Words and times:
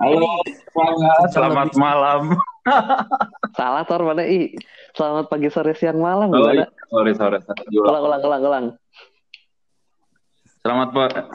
Halo 0.00 0.40
selamat 1.28 1.68
lebih- 1.70 1.80
malam. 1.80 2.22
Salah 3.58 3.84
tor 3.84 4.00
mana 4.00 4.24
i. 4.24 4.56
Selamat 4.96 5.28
pagi 5.28 5.52
sore 5.52 5.76
siang 5.76 6.00
malam 6.00 6.32
Oh, 6.32 6.50
iya. 6.50 6.66
sorry. 6.88 7.12
Diulang. 7.68 8.00
Ulang 8.00 8.02
ulang 8.08 8.22
ulang 8.24 8.42
ulang. 8.42 8.66
Selamat 10.60 10.88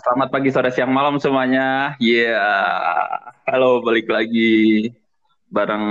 selamat 0.06 0.30
pagi, 0.30 0.54
sore, 0.54 0.70
siang, 0.70 0.94
malam 0.94 1.18
semuanya. 1.18 1.98
Iya, 1.98 2.38
halo 3.50 3.82
balik 3.82 4.06
lagi 4.06 4.94
bareng 5.50 5.86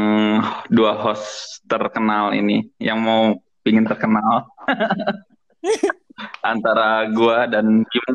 dua 0.71 0.95
host 0.95 1.59
terkenal 1.67 2.31
ini 2.31 2.71
yang 2.79 3.03
mau 3.03 3.35
pingin 3.67 3.83
terkenal 3.83 4.47
antara 6.47 7.11
gua 7.11 7.51
dan 7.51 7.83
Bimo. 7.83 8.15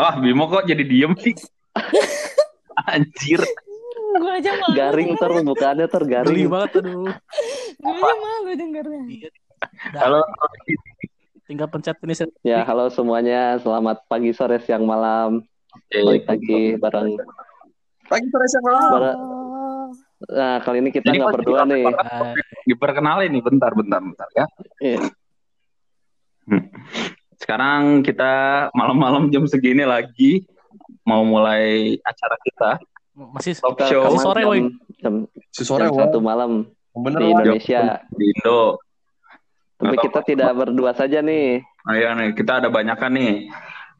Oh, 0.00 0.14
Bimo 0.16 0.48
kok 0.48 0.64
jadi 0.64 0.80
diem 0.80 1.12
sih? 1.20 1.36
Anjir. 2.88 3.44
gue 4.10 4.32
aja 4.32 4.50
malu 4.58 4.74
Garing 4.74 5.14
ter 5.14 5.30
bukannya 5.46 5.86
ter 5.86 6.02
Geli 6.02 6.50
banget 6.50 6.82
aduh. 6.82 7.14
gue 7.78 7.92
aja 7.94 8.14
malu 8.16 8.50
dengernya 8.56 9.02
Iya. 9.06 9.28
Halo, 10.00 10.24
Tinggal 11.44 11.68
pencet 11.68 12.00
ini. 12.02 12.14
Ya 12.42 12.64
halo 12.64 12.88
semuanya, 12.88 13.60
selamat 13.60 14.08
pagi 14.08 14.32
sore 14.32 14.58
siang 14.64 14.88
malam. 14.88 15.44
Balik 15.92 16.26
lagi 16.26 16.74
bareng. 16.80 17.20
pagi, 18.08 18.26
sore, 18.32 18.46
siang, 18.48 18.64
malam. 18.66 18.90
bareng 18.90 19.20
nah 20.20 20.60
kali 20.60 20.84
ini 20.84 20.90
kita 20.92 21.10
nggak 21.12 21.32
berdua 21.40 21.64
nih. 21.64 21.84
Ah, 21.96 22.36
Diperkenalin 22.68 23.30
nih, 23.32 23.40
bentar, 23.40 23.72
bentar, 23.72 24.00
bentar 24.04 24.28
ya. 24.36 24.46
Iya. 24.80 25.00
Sekarang 27.40 28.04
kita 28.04 28.32
malam-malam 28.76 29.32
jam 29.32 29.48
segini 29.48 29.82
lagi 29.82 30.44
mau 31.02 31.24
mulai 31.24 31.96
acara 32.04 32.36
kita 32.44 32.70
masih 33.16 33.56
talk 33.56 33.80
show 33.88 34.04
rekaman 34.06 34.20
sore, 34.22 34.40
jam, 34.40 34.48
woy. 34.48 34.60
jam, 35.00 35.14
Si 35.48 35.62
sore 35.64 35.88
jam 35.88 35.96
satu 35.96 36.20
malam 36.20 36.68
Bener 36.92 37.20
di. 37.20 37.28
Indonesia. 37.32 37.80
di 38.12 38.24
Indo. 38.28 38.76
Tapi 39.80 39.96
Atau- 39.96 40.04
kita 40.04 40.20
tidak 40.28 40.52
berdua 40.52 40.92
saja 40.92 41.24
nih. 41.24 41.64
Nah, 41.88 41.96
ya 41.96 42.12
nih, 42.12 42.36
kita 42.36 42.60
ada 42.60 42.68
banyak 42.68 42.96
kan 43.00 43.12
nih. 43.16 43.48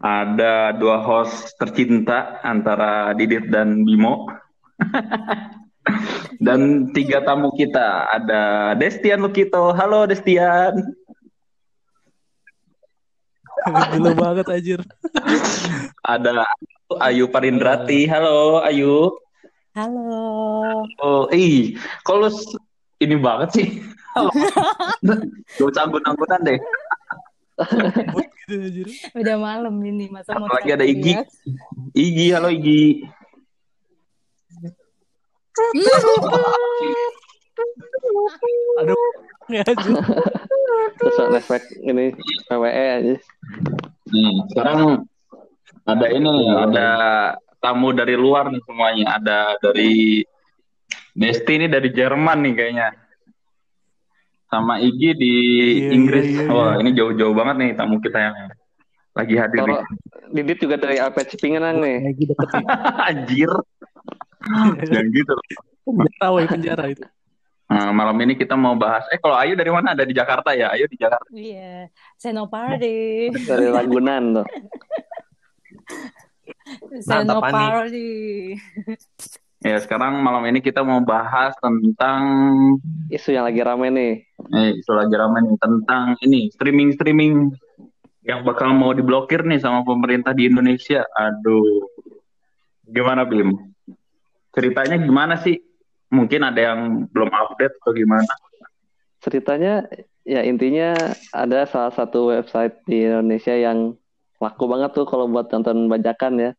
Ada 0.00 0.76
dua 0.76 1.00
host 1.00 1.56
tercinta 1.56 2.36
antara 2.44 3.16
Didit 3.16 3.48
dan 3.48 3.84
Bimo. 3.84 4.28
dan 6.44 6.92
tiga 6.92 7.24
tamu 7.24 7.52
kita. 7.56 8.08
Ada 8.12 8.72
Destian 8.76 9.24
Lukito. 9.24 9.72
Halo 9.72 10.04
Destian. 10.04 10.76
gila 13.94 14.12
banget 14.16 14.46
anjir. 14.48 14.80
Ada 16.04 16.44
Ayu 17.00 17.28
Parindrati. 17.30 18.08
Halo 18.08 18.64
Ayu. 18.64 19.14
halo 19.70 20.82
Oh, 20.98 21.30
ih, 21.30 21.78
kalau 22.02 22.26
ini 22.98 23.14
banget 23.16 23.48
sih. 23.54 23.68
Gak 25.56 25.66
usah 25.70 25.86
anggun-anggunan 25.86 26.40
deh. 26.42 26.58
Gitu 28.50 28.82
udah 29.14 29.36
malam 29.38 29.74
ini 29.86 30.10
masa 30.10 30.34
mau 30.34 30.50
Apalagi 30.50 30.70
ada 30.74 30.82
Igi. 30.82 31.14
teriak-teriak? 31.14 31.28
Igi, 31.94 32.26
halo 32.34 32.48
Igi. 32.50 32.82
Aduh. 38.80 38.98
Ya. 39.50 39.66
Terus 39.66 41.16
effect 41.34 41.74
ini 41.82 42.14
PWE 42.46 42.70
aja. 42.70 43.14
Nih, 44.10 44.32
sekarang 44.50 45.06
ada 45.86 46.06
ini, 46.10 46.32
ada 46.50 46.88
tamu 47.62 47.94
dari 47.94 48.14
luar 48.18 48.50
nih 48.50 48.62
semuanya. 48.66 49.06
Ada 49.20 49.38
dari 49.62 50.22
Desti 51.14 51.52
ini 51.58 51.66
dari 51.66 51.90
Jerman 51.90 52.38
nih 52.46 52.54
kayaknya. 52.54 52.88
Sama 54.50 54.82
Igi 54.82 55.14
di 55.14 55.34
Iya, 55.78 55.94
Inggris. 55.94 56.26
iya, 56.26 56.42
iya, 56.42 56.50
Wah, 56.50 56.74
ini 56.82 56.90
jauh-jauh 56.90 57.34
banget 57.38 57.56
nih 57.62 57.70
tamu 57.78 58.02
kita 58.02 58.18
yang 58.18 58.34
lagi 59.14 59.34
hadir 59.38 59.62
nih. 59.62 59.78
Toro 59.78 60.30
Didit 60.30 60.58
juga 60.62 60.76
dari 60.78 60.96
Alpet 60.98 61.26
Cipingenan 61.34 61.78
nih. 61.82 61.98
Nih. 62.02 62.34
Anjir. 63.10 63.50
Jangan 64.80 65.06
gitu. 65.14 65.34
penjara 65.86 66.26
woy 66.34 66.44
penjara 66.46 66.84
itu. 66.90 67.04
Nah, 67.70 67.94
malam 67.94 68.18
ini 68.18 68.34
kita 68.34 68.58
mau 68.58 68.74
bahas. 68.74 69.06
Eh, 69.14 69.18
kalau 69.22 69.38
Ayu 69.38 69.54
dari 69.54 69.70
mana? 69.70 69.94
Ada 69.94 70.02
di 70.02 70.10
Jakarta 70.10 70.50
ya? 70.58 70.74
Ayu 70.74 70.90
di 70.90 70.98
Jakarta. 70.98 71.30
iya 71.30 71.86
Senopati 72.18 73.30
Dari 73.48 73.66
Ragunan 73.70 74.42
tuh. 74.42 74.46
Senopati 76.98 77.70
Ya, 79.60 79.76
sekarang 79.76 80.24
malam 80.24 80.40
ini 80.48 80.64
kita 80.64 80.80
mau 80.80 81.04
bahas 81.04 81.52
tentang 81.60 82.24
Isu 83.12 83.36
yang 83.36 83.44
lagi 83.44 83.60
rame 83.60 83.92
nih. 83.92 84.12
eh 84.56 84.70
isu 84.80 84.96
lagi 84.96 85.12
rame 85.12 85.36
nih 85.44 85.56
tentang 85.60 86.16
ini 86.24 86.48
streaming 86.48 86.96
streaming 86.96 87.52
yang 88.24 88.40
bakal 88.40 88.72
mau 88.72 88.96
diblokir 88.96 89.44
nih 89.44 89.60
sama 89.60 89.84
pemerintah 89.84 90.32
di 90.32 90.48
Indonesia. 90.48 91.04
Aduh, 91.12 91.86
gimana 92.88 93.28
Bim? 93.28 93.52
Ceritanya 94.56 94.96
gimana 94.96 95.36
sih? 95.38 95.60
Mungkin 96.10 96.42
ada 96.42 96.60
yang 96.60 97.06
belum 97.14 97.30
update 97.30 97.74
atau 97.82 97.94
gimana? 97.94 98.26
Ceritanya 99.22 99.86
ya 100.26 100.42
intinya 100.42 100.94
ada 101.30 101.64
salah 101.70 101.94
satu 101.94 102.34
website 102.34 102.74
di 102.84 103.06
Indonesia 103.06 103.54
yang 103.54 103.94
laku 104.42 104.64
banget 104.66 104.90
tuh 104.96 105.06
kalau 105.06 105.30
buat 105.30 105.46
nonton 105.54 105.86
bajakan 105.86 106.34
ya. 106.38 106.50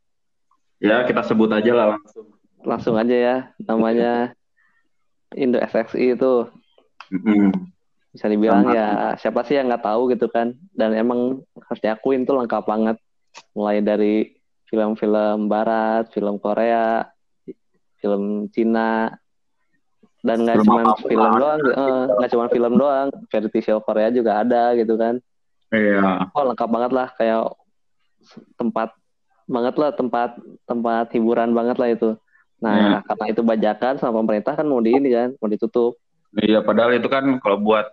Ya 0.81 1.03
kita 1.03 1.21
sebut 1.27 1.51
aja 1.51 1.71
lah 1.75 1.87
langsung. 1.97 2.25
Langsung 2.61 2.95
aja 2.95 3.15
ya 3.15 3.35
namanya 3.67 4.33
Indo 5.35 5.59
SXI 5.59 6.15
itu. 6.15 6.47
Bisa 8.11 8.27
dibilang 8.27 8.67
Sama. 8.67 8.75
ya 8.75 8.87
siapa 9.19 9.43
sih 9.47 9.55
yang 9.59 9.67
nggak 9.67 9.83
tahu 9.83 10.11
gitu 10.15 10.31
kan. 10.31 10.55
Dan 10.71 10.95
emang 10.95 11.43
harus 11.67 11.81
diakuin 11.83 12.23
tuh 12.23 12.39
lengkap 12.39 12.63
banget. 12.63 12.97
Mulai 13.55 13.83
dari 13.83 14.35
film-film 14.71 15.51
barat, 15.51 16.07
film 16.15 16.39
Korea, 16.39 17.07
film 17.99 18.47
Cina, 18.51 19.15
dan 20.21 20.45
nggak 20.45 20.61
Film 20.61 20.67
cuma 20.69 20.81
apa-apa. 20.85 21.07
film 21.09 21.31
doang, 21.41 21.59
eh, 21.65 22.03
nggak 22.21 22.31
cuma 22.31 22.45
film 22.53 22.73
doang, 22.77 23.07
variety 23.33 23.59
show 23.65 23.77
Korea 23.81 24.09
juga 24.13 24.41
ada 24.45 24.77
gitu 24.77 24.93
kan. 24.93 25.17
Iya. 25.73 26.29
Oh 26.37 26.45
lengkap 26.45 26.69
banget 26.69 26.91
lah 26.93 27.07
kayak 27.17 27.41
tempat 28.59 28.93
banget 29.49 29.75
lah 29.81 29.89
tempat 29.97 30.37
tempat 30.69 31.05
hiburan 31.17 31.51
banget 31.57 31.77
lah 31.81 31.89
itu. 31.89 32.09
Nah 32.61 33.01
karena 33.01 33.25
itu 33.33 33.41
bajakan 33.41 33.97
sama 33.97 34.21
pemerintah 34.21 34.53
kan 34.53 34.67
mau 34.69 34.77
di 34.77 34.93
ini 34.93 35.09
kan 35.09 35.33
mau 35.41 35.49
ditutup. 35.49 35.97
Iya, 36.37 36.63
padahal 36.63 36.95
itu 36.95 37.11
kan 37.11 37.41
kalau 37.43 37.59
buat 37.59 37.91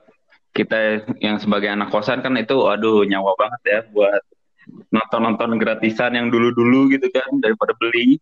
kita 0.55 1.11
yang 1.19 1.43
sebagai 1.43 1.73
anak 1.73 1.91
kosan 1.91 2.23
kan 2.23 2.37
itu 2.39 2.55
aduh 2.69 3.03
nyawa 3.03 3.35
banget 3.35 3.61
ya 3.67 3.81
buat 3.91 4.23
nonton-nonton 4.93 5.57
gratisan 5.57 6.13
yang 6.15 6.29
dulu-dulu 6.29 6.93
gitu 6.93 7.09
kan 7.09 7.29
daripada 7.41 7.73
beli. 7.81 8.21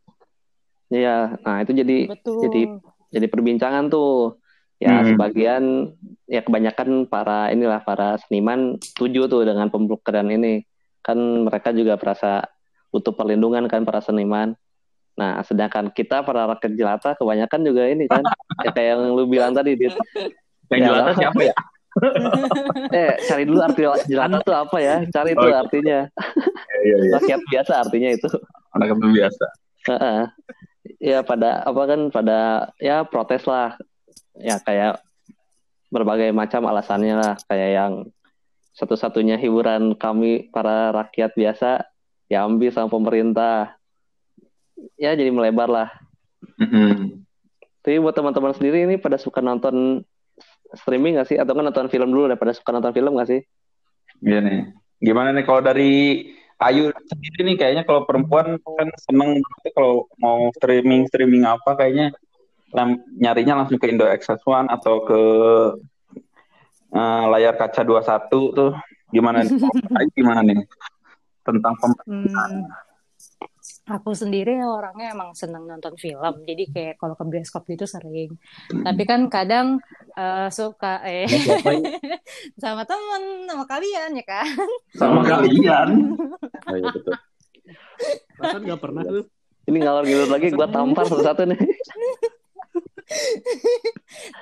Iya, 0.87 1.35
nah 1.43 1.61
itu 1.67 1.75
jadi 1.75 2.07
betul 2.07 2.39
jadi 2.47 2.63
jadi 3.09 3.27
perbincangan 3.27 3.87
tuh. 3.87 4.39
Ya 4.77 5.01
Hmm. 5.01 5.17
sebagian 5.17 5.63
ya 6.27 6.45
kebanyakan 6.45 7.09
para 7.09 7.49
inilah 7.49 7.81
para 7.81 8.21
seniman 8.21 8.77
setuju 8.77 9.25
tuh 9.25 9.43
dengan 9.43 9.67
pemblokiran 9.67 10.29
ini. 10.29 10.69
Kan 11.01 11.17
mereka 11.49 11.73
juga 11.73 11.97
merasa 11.97 12.45
butuh 12.93 13.13
perlindungan 13.13 13.65
kan 13.67 13.83
para 13.83 14.01
seniman. 14.01 14.53
Nah, 15.17 15.41
sedangkan 15.41 15.89
kita 15.91 16.21
para 16.21 16.45
rakyat 16.47 16.77
jelata 16.77 17.17
kebanyakan 17.17 17.61
juga 17.65 17.89
ini 17.89 18.05
kan 18.05 18.21
ya 18.65 18.71
kayak 18.71 18.89
yang 18.95 19.17
lu 19.17 19.25
bilang 19.25 19.57
tadi 19.57 19.73
Dit. 19.75 19.97
Yang 20.69 20.77
Ya. 20.77 20.87
jelata 20.87 21.11
siapa 21.15 21.41
ya? 21.43 21.57
Eh, 22.93 23.13
cari 23.25 23.49
dulu 23.49 23.57
arti 23.59 23.81
jelata 24.05 24.37
tuh 24.45 24.53
apa 24.53 24.77
ya? 24.77 25.01
Cari 25.09 25.33
itu 25.33 25.41
Oh. 25.41 25.57
artinya. 25.57 26.05
Iya, 26.85 26.97
iya. 27.01 27.13
Rakyat 27.17 27.41
biasa 27.49 27.73
artinya 27.81 28.11
itu. 28.13 28.29
Anak 28.77 28.93
itu 28.93 29.09
biasa. 29.17 29.47
Heeh. 29.89 30.21
Ya 31.01 31.23
pada 31.27 31.63
apa 31.65 31.83
kan 31.87 32.01
pada 32.11 32.71
ya 32.81 33.03
protes 33.07 33.45
lah. 33.45 33.77
Ya 34.37 34.61
kayak 34.61 35.01
berbagai 35.89 36.31
macam 36.35 36.67
alasannya 36.69 37.15
lah. 37.17 37.35
Kayak 37.49 37.71
yang 37.73 37.93
satu-satunya 38.77 39.41
hiburan 39.41 39.97
kami 39.97 40.53
para 40.53 40.93
rakyat 40.93 41.33
biasa 41.33 41.89
diambil 42.29 42.71
sama 42.75 42.93
pemerintah. 42.93 43.77
Ya 45.01 45.17
jadi 45.17 45.33
melebar 45.33 45.69
lah. 45.73 45.89
Mm-mm. 46.57 47.25
tapi 47.85 48.03
buat 48.03 48.17
teman-teman 48.17 48.51
sendiri 48.57 48.83
ini 48.83 48.97
pada 48.99 49.15
suka 49.15 49.39
nonton 49.45 50.03
streaming 50.75 51.21
gak 51.21 51.31
sih? 51.31 51.39
Atau 51.39 51.55
kan 51.55 51.65
nonton 51.65 51.87
film 51.87 52.11
dulu 52.11 52.33
daripada 52.33 52.51
suka 52.51 52.75
nonton 52.75 52.93
film 52.93 53.15
gak 53.15 53.29
sih? 53.31 53.41
Iya 54.25 54.43
nih. 54.43 54.61
Gimana 54.99 55.31
nih 55.37 55.45
kalau 55.45 55.63
dari 55.63 56.25
Ayu 56.57 56.89
sendiri 57.05 57.41
nih 57.53 57.57
kayaknya 57.61 57.85
kalau 57.85 58.09
perempuan 58.09 58.57
kan 58.57 58.89
seneng 59.05 59.45
banget 59.45 59.73
kalau 59.77 60.09
mau 60.17 60.49
streaming 60.57 61.05
streaming 61.09 61.45
apa 61.45 61.77
kayaknya. 61.77 62.13
Nyarinya 63.17 63.65
langsung 63.65 63.81
ke 63.81 63.89
Indo 63.89 64.05
Access 64.09 64.41
One 64.45 64.69
atau 64.69 65.05
ke 65.05 65.21
eh, 66.97 67.25
layar 67.33 67.55
kaca 67.61 67.85
21 67.85 68.29
tuh. 68.57 68.73
Gimana 69.13 69.45
Ayu 70.01 70.09
gimana 70.17 70.41
nih? 70.45 70.65
Tentang 71.45 71.77
pem- 71.77 72.05
Hmm, 72.09 72.67
Aku 73.87 74.11
sendiri 74.13 74.59
orangnya 74.61 75.15
emang 75.15 75.31
seneng 75.31 75.63
nonton 75.63 75.95
film, 75.95 76.43
jadi 76.43 76.65
kayak 76.67 76.95
kalau 76.99 77.15
ke 77.15 77.23
bioskop 77.23 77.63
gitu 77.71 77.87
sering. 77.87 78.35
Tapi 78.69 79.03
kan 79.07 79.31
kadang 79.31 79.79
eh, 80.13 80.51
suka 80.51 81.07
eh 81.07 81.31
sama 82.63 82.83
temen, 82.83 83.47
sama 83.47 83.63
kalian 83.63 84.19
ya 84.19 84.25
kan. 84.27 84.51
Sama 84.91 85.23
kalian. 85.23 86.19
Oh 86.67 86.75
iya 86.75 86.89
betul. 86.91 87.15
Perasaan 88.35 88.63
nggak 88.67 88.83
pernah 88.83 89.03
tuh. 89.03 89.25
Ini 89.67 89.79
ngalor 89.79 90.03
gitu 90.03 90.25
lagi 90.27 90.47
gua 90.51 90.67
tampar 90.67 91.07
satu-satu 91.07 91.47
nih. 91.47 91.59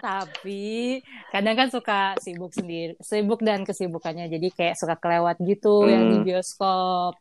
Tapi 0.01 1.01
kadang 1.29 1.57
kan 1.57 1.69
suka 1.69 2.01
sibuk 2.17 2.53
sendiri, 2.53 2.97
sibuk 3.01 3.41
dan 3.41 3.65
kesibukannya. 3.65 4.29
Jadi 4.29 4.49
kayak 4.53 4.77
suka 4.77 4.97
kelewat 4.97 5.37
gitu 5.41 5.85
yang 5.85 6.09
di 6.09 6.17
Hmm. 6.21 6.27
bioskop. 6.27 7.17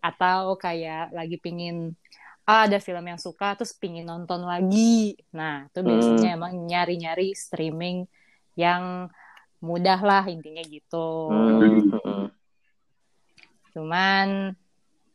Atau 0.00 0.54
kayak 0.60 1.10
lagi 1.12 1.36
pingin, 1.40 1.94
ah, 2.46 2.64
ada 2.68 2.78
film 2.78 3.04
yang 3.06 3.18
suka, 3.18 3.58
terus 3.58 3.74
pingin 3.74 4.06
nonton 4.06 4.46
lagi. 4.46 5.18
Nah, 5.34 5.66
itu 5.66 5.80
biasanya 5.82 6.30
Hmm. 6.34 6.38
emang 6.38 6.52
nyari-nyari 6.66 7.34
streaming 7.34 8.06
yang 8.54 9.10
mudah 9.60 10.00
lah 10.00 10.24
intinya 10.28 10.62
gitu. 10.62 11.32
Hmm, 11.32 11.90
hmm. 11.90 12.26
Cuman, 13.76 14.56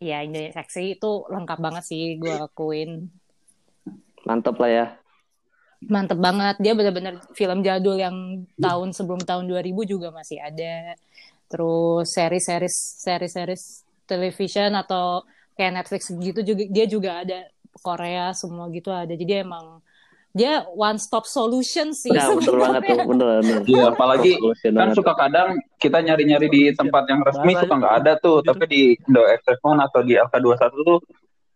ya 0.02 0.26
Indonesia 0.26 0.62
Seksi 0.62 0.98
itu 0.98 1.12
lengkap 1.30 1.60
banget 1.62 1.84
sih 1.86 2.18
gue 2.18 2.36
akuin. 2.36 3.10
Mantep 4.26 4.58
lah 4.62 4.70
ya. 4.70 4.88
Mantep 5.82 6.22
banget. 6.22 6.62
Dia 6.62 6.78
benar-benar 6.78 7.26
film 7.34 7.66
jadul 7.66 7.98
yang 7.98 8.46
tahun 8.62 8.94
sebelum 8.94 9.22
tahun 9.26 9.50
2000 9.50 9.82
juga 9.82 10.14
masih 10.14 10.38
ada. 10.38 10.94
Terus 11.50 12.06
seri-series 12.14 12.78
seri-series 13.02 13.82
television 14.12 14.76
atau 14.76 15.24
kayak 15.56 15.80
Netflix 15.80 16.12
gitu 16.12 16.40
juga 16.44 16.64
dia 16.68 16.86
juga 16.92 17.12
ada 17.24 17.40
Korea 17.80 18.36
semua 18.36 18.68
gitu 18.68 18.92
ada. 18.92 19.16
Jadi 19.16 19.48
emang 19.48 19.80
dia 20.32 20.64
one 20.80 20.96
stop 20.96 21.28
solution 21.28 21.92
sih 21.92 22.08
Nah, 22.08 22.32
betul 22.32 22.56
banget 22.56 22.82
tuh, 22.88 23.04
bener 23.04 23.28
bener. 23.44 23.62
Iya, 23.72 23.84
apalagi 23.92 24.32
kan 24.40 24.76
banget. 24.76 24.96
suka 24.96 25.14
kadang 25.16 25.60
kita 25.76 26.00
nyari-nyari 26.00 26.48
di 26.48 26.64
tempat 26.72 27.04
yang 27.12 27.20
resmi 27.24 27.52
suka 27.60 27.76
nggak 27.76 27.96
ada 28.04 28.14
tuh, 28.16 28.40
tapi 28.40 28.64
di 28.68 28.82
Indo 28.96 29.24
Phone 29.60 29.84
atau 29.84 30.00
di 30.04 30.16
Alka 30.16 30.40
21 30.40 30.88
tuh 30.88 31.00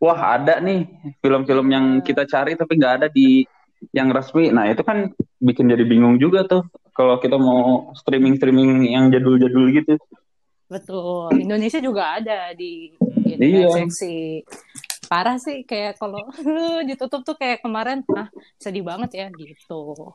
wah 0.03 0.35
ada 0.35 0.59
nih 0.59 0.83
film-film 1.23 1.67
yang 1.71 1.85
kita 2.03 2.27
cari 2.27 2.59
tapi 2.59 2.75
nggak 2.75 2.93
ada 3.03 3.07
di 3.07 3.47
yang 3.95 4.11
resmi. 4.11 4.51
Nah, 4.51 4.67
itu 4.67 4.83
kan 4.83 5.13
bikin 5.39 5.71
jadi 5.71 5.87
bingung 5.87 6.19
juga 6.19 6.43
tuh 6.43 6.67
kalau 6.91 7.19
kita 7.19 7.39
mau 7.39 7.91
streaming-streaming 7.95 8.91
yang 8.91 9.07
jadul-jadul 9.07 9.71
gitu. 9.71 9.95
Betul. 10.65 11.29
Indonesia 11.37 11.77
juga 11.77 12.17
ada 12.17 12.51
di 12.53 12.89
Iya. 13.25 13.37
Indonesia 13.37 13.69
Seksi. 13.85 14.17
Parah 15.05 15.37
sih 15.37 15.61
kayak 15.61 16.01
kalau 16.01 16.25
ditutup 16.89 17.21
tuh 17.21 17.37
kayak 17.37 17.61
kemarin, 17.61 18.01
ah 18.17 18.25
sedih 18.57 18.81
banget 18.81 19.11
ya 19.13 19.27
gitu. 19.33 19.93
Oh. 19.93 20.13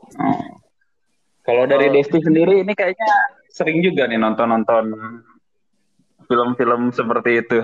Kalau 1.40 1.64
dari 1.64 1.86
Oh. 1.88 1.92
Desti 1.94 2.18
sendiri 2.18 2.62
ini 2.62 2.74
kayaknya 2.74 3.10
sering 3.48 3.78
juga 3.80 4.06
nih 4.06 4.18
nonton-nonton 4.18 4.90
film-film 6.26 6.90
seperti 6.90 7.30
itu. 7.42 7.58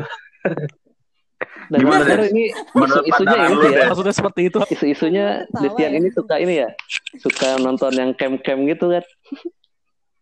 Dan 1.70 1.78
Gimana, 1.82 2.02
bener 2.02 2.18
Des? 2.22 2.30
ini 2.30 2.44
Menurut 2.74 3.04
lu, 3.06 3.24
ya. 3.26 3.46
Des? 3.70 3.88
Maksudnya 3.90 4.14
seperti 4.14 4.40
itu. 4.48 4.58
Isu-isunya 4.70 5.26
Destian 5.52 5.92
ya. 5.94 5.98
ini 5.98 6.08
suka 6.10 6.34
ini 6.38 6.54
ya. 6.62 6.68
Suka 7.18 7.58
nonton 7.58 7.90
yang 7.94 8.10
camp-camp 8.14 8.66
gitu 8.66 8.86
kan. 8.94 9.04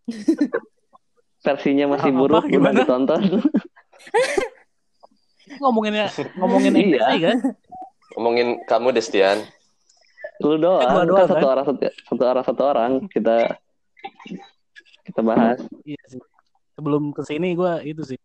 Versinya 1.44 1.84
masih 1.86 2.08
Apa, 2.08 2.18
buruk 2.18 2.40
udah 2.40 2.50
gimana? 2.50 2.72
ditonton. 2.78 3.20
Ngomonginnya 5.60 6.08
ngomongin 6.34 6.72
Iya. 6.74 6.98
Kan. 7.20 7.38
Ngomongin 8.10 8.48
kamu 8.64 8.90
Destian. 8.90 9.44
Lu 10.40 10.56
doang, 10.56 10.82
Eh, 10.82 10.88
gua 10.88 10.96
kan 10.96 11.06
doang, 11.06 11.28
satu 11.28 11.36
kan? 11.38 11.52
orang 11.52 11.64
satu, 11.64 11.78
satu 12.02 12.22
orang 12.24 12.42
satu 12.42 12.62
orang 12.64 12.90
kita 13.06 13.36
kita 15.04 15.20
bahas. 15.20 15.60
Iya 15.84 16.00
sih. 16.08 16.20
Sebelum 16.74 17.12
ke 17.12 17.22
sini 17.22 17.52
gue 17.52 17.72
itu 17.84 18.02
sih 18.04 18.18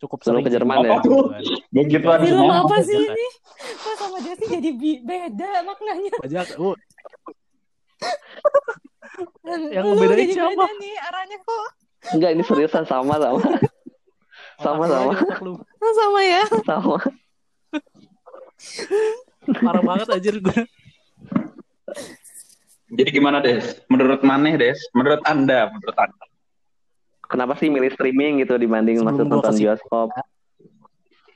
cukup 0.00 0.18
Sebelum 0.20 0.40
sering 0.40 0.42
ke 0.42 0.48
sih. 0.48 0.54
Jerman 0.56 0.76
ya? 0.80 0.96
Gitu 0.98 1.28
kan. 1.28 1.42
Begituan 1.70 2.18
Film 2.18 2.50
apa 2.50 2.76
sih 2.80 2.98
ini? 2.98 3.26
Kok 3.76 3.94
sama 3.94 4.18
Desi 4.18 4.44
jadi 4.48 4.70
bi- 4.72 5.00
beda 5.00 5.50
maknanya? 5.62 6.14
Bajak, 6.18 6.48
Yang 9.70 9.84
ngebedain 9.86 10.18
jadi 10.18 10.32
siapa? 10.32 10.50
beda 10.50 10.66
nih 10.74 10.94
arahnya 10.98 11.38
kok. 11.38 11.66
Enggak, 12.10 12.30
ini 12.32 12.42
seriusan 12.42 12.84
sama 12.84 13.20
sama 13.20 13.40
Sama, 14.60 14.84
sama. 14.84 15.12
lu. 15.40 15.56
Oh, 15.56 15.92
sama 15.96 16.20
ya. 16.20 16.42
sama. 16.64 16.96
Parah 19.56 19.82
banget 19.82 20.08
anjir 20.10 20.36
gue. 20.36 20.60
Jadi 22.90 23.10
gimana 23.10 23.40
Des? 23.40 23.80
Menurut 23.86 24.20
Maneh 24.20 24.58
Des? 24.58 24.76
Menurut 24.92 25.22
Anda? 25.24 25.70
Menurut 25.70 25.96
Anda? 25.96 26.24
Kenapa 27.24 27.54
sih 27.56 27.70
milih 27.70 27.94
streaming 27.94 28.42
gitu 28.42 28.58
dibanding 28.58 28.98
Sebelum 28.98 29.14
masuk 29.16 29.24
nonton 29.30 29.40
ke 29.46 29.56
sini. 29.56 29.64
bioskop? 29.64 30.08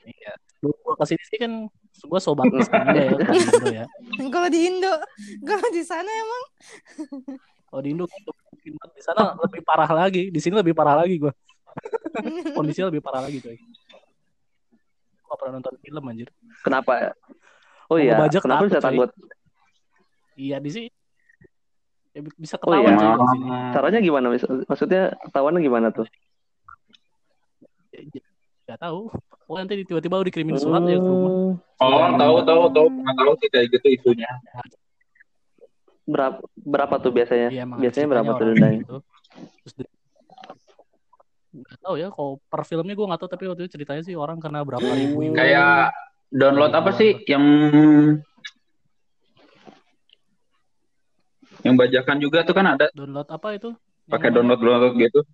Iya. 0.05 0.33
Gue 0.59 0.93
ke 0.93 1.05
sini 1.07 1.23
sih 1.25 1.37
kan 1.39 1.51
gue 1.95 2.19
sobat 2.19 2.45
ya, 2.51 3.07
ya. 3.71 3.85
Kalau 4.27 4.47
di 4.51 4.59
Indo, 4.67 4.91
kalau 5.41 5.67
di 5.71 5.81
sana 5.81 6.05
emang 6.05 6.43
Kalau 7.75 7.83
di 7.83 7.91
Indo 7.91 8.07
gitu, 8.07 8.31
di 8.71 9.03
sana 9.03 9.35
lebih 9.35 9.59
parah 9.59 9.91
lagi, 9.91 10.31
di 10.31 10.39
sini 10.39 10.55
lebih 10.55 10.71
parah 10.71 11.03
lagi 11.03 11.19
gue. 11.19 11.27
Kondisinya 12.55 12.87
lebih 12.87 13.03
parah 13.03 13.27
lagi 13.27 13.43
coy. 13.43 13.59
Gak 15.27 15.35
pernah 15.35 15.59
nonton 15.59 15.75
film 15.83 16.07
anjir. 16.07 16.31
Kenapa? 16.63 17.11
Oh 17.91 17.99
iya, 17.99 18.15
ngebajak 18.15 18.47
kenapa 18.47 18.63
takut, 18.63 18.71
bisa 18.71 18.79
takut? 18.79 19.09
Iya 20.39 20.63
di 20.63 20.69
sini 20.71 20.87
ya, 22.15 22.19
bisa 22.39 22.55
Oh 22.63 22.71
ketahuan 22.71 22.95
iya. 22.95 22.95
coy 22.95 23.11
di 23.11 23.27
sini. 23.35 23.47
Caranya 23.75 23.99
gimana? 23.99 24.27
Maksudnya 24.71 25.03
ketahuannya 25.27 25.59
gimana 25.59 25.87
tuh? 25.91 26.07
Ya, 27.91 28.07
Gak 28.71 28.79
tahu. 28.79 29.11
Oh 29.51 29.55
nanti 29.59 29.83
tiba-tiba 29.83 30.15
udah 30.15 30.27
dikirimin 30.31 30.55
surat 30.55 30.79
ya 30.87 30.95
ke 30.95 31.09
rumah. 31.11 31.27
Hmm, 31.27 31.59
Oh, 31.83 32.07
tahu 32.15 32.35
tahu 32.47 32.63
tahu 32.71 32.87
pernah 32.87 33.15
tahu 33.19 33.33
sih 33.43 33.49
kayak 33.51 33.67
gitu 33.67 33.87
isunya. 33.99 34.31
Berapa 36.05 36.39
berapa 36.55 36.95
tuh 37.01 37.11
biasanya? 37.11 37.49
Iya, 37.49 37.65
biasanya 37.65 38.07
berapa 38.07 38.31
tuh 38.33 38.45
dendanya? 38.53 38.77
gitu. 38.81 38.97
Terus 39.65 39.73
di- 39.75 39.93
tahu 41.79 41.95
ya 41.95 42.11
kalau 42.11 42.37
per 42.45 42.61
filmnya 42.67 42.93
gue 42.93 43.05
nggak 43.07 43.19
tahu 43.21 43.29
tapi 43.31 43.43
waktu 43.47 43.61
itu 43.65 43.79
ceritanya 43.79 44.03
sih 44.03 44.15
orang 44.15 44.37
kena 44.43 44.61
berapa 44.61 44.85
ribu 44.91 45.23
euro. 45.23 45.39
Kayak 45.39 45.95
download 46.29 46.73
apa 46.75 46.89
sih 46.93 47.15
yang 47.25 47.43
yang 51.63 51.75
bajakan 51.79 52.17
juga 52.21 52.45
tuh 52.45 52.53
kan 52.53 52.75
ada 52.77 52.85
download 52.93 53.25
apa 53.31 53.47
itu 53.55 53.69
pakai 54.05 54.29
download 54.29 54.59
download 54.61 54.93
gitu. 54.99 55.25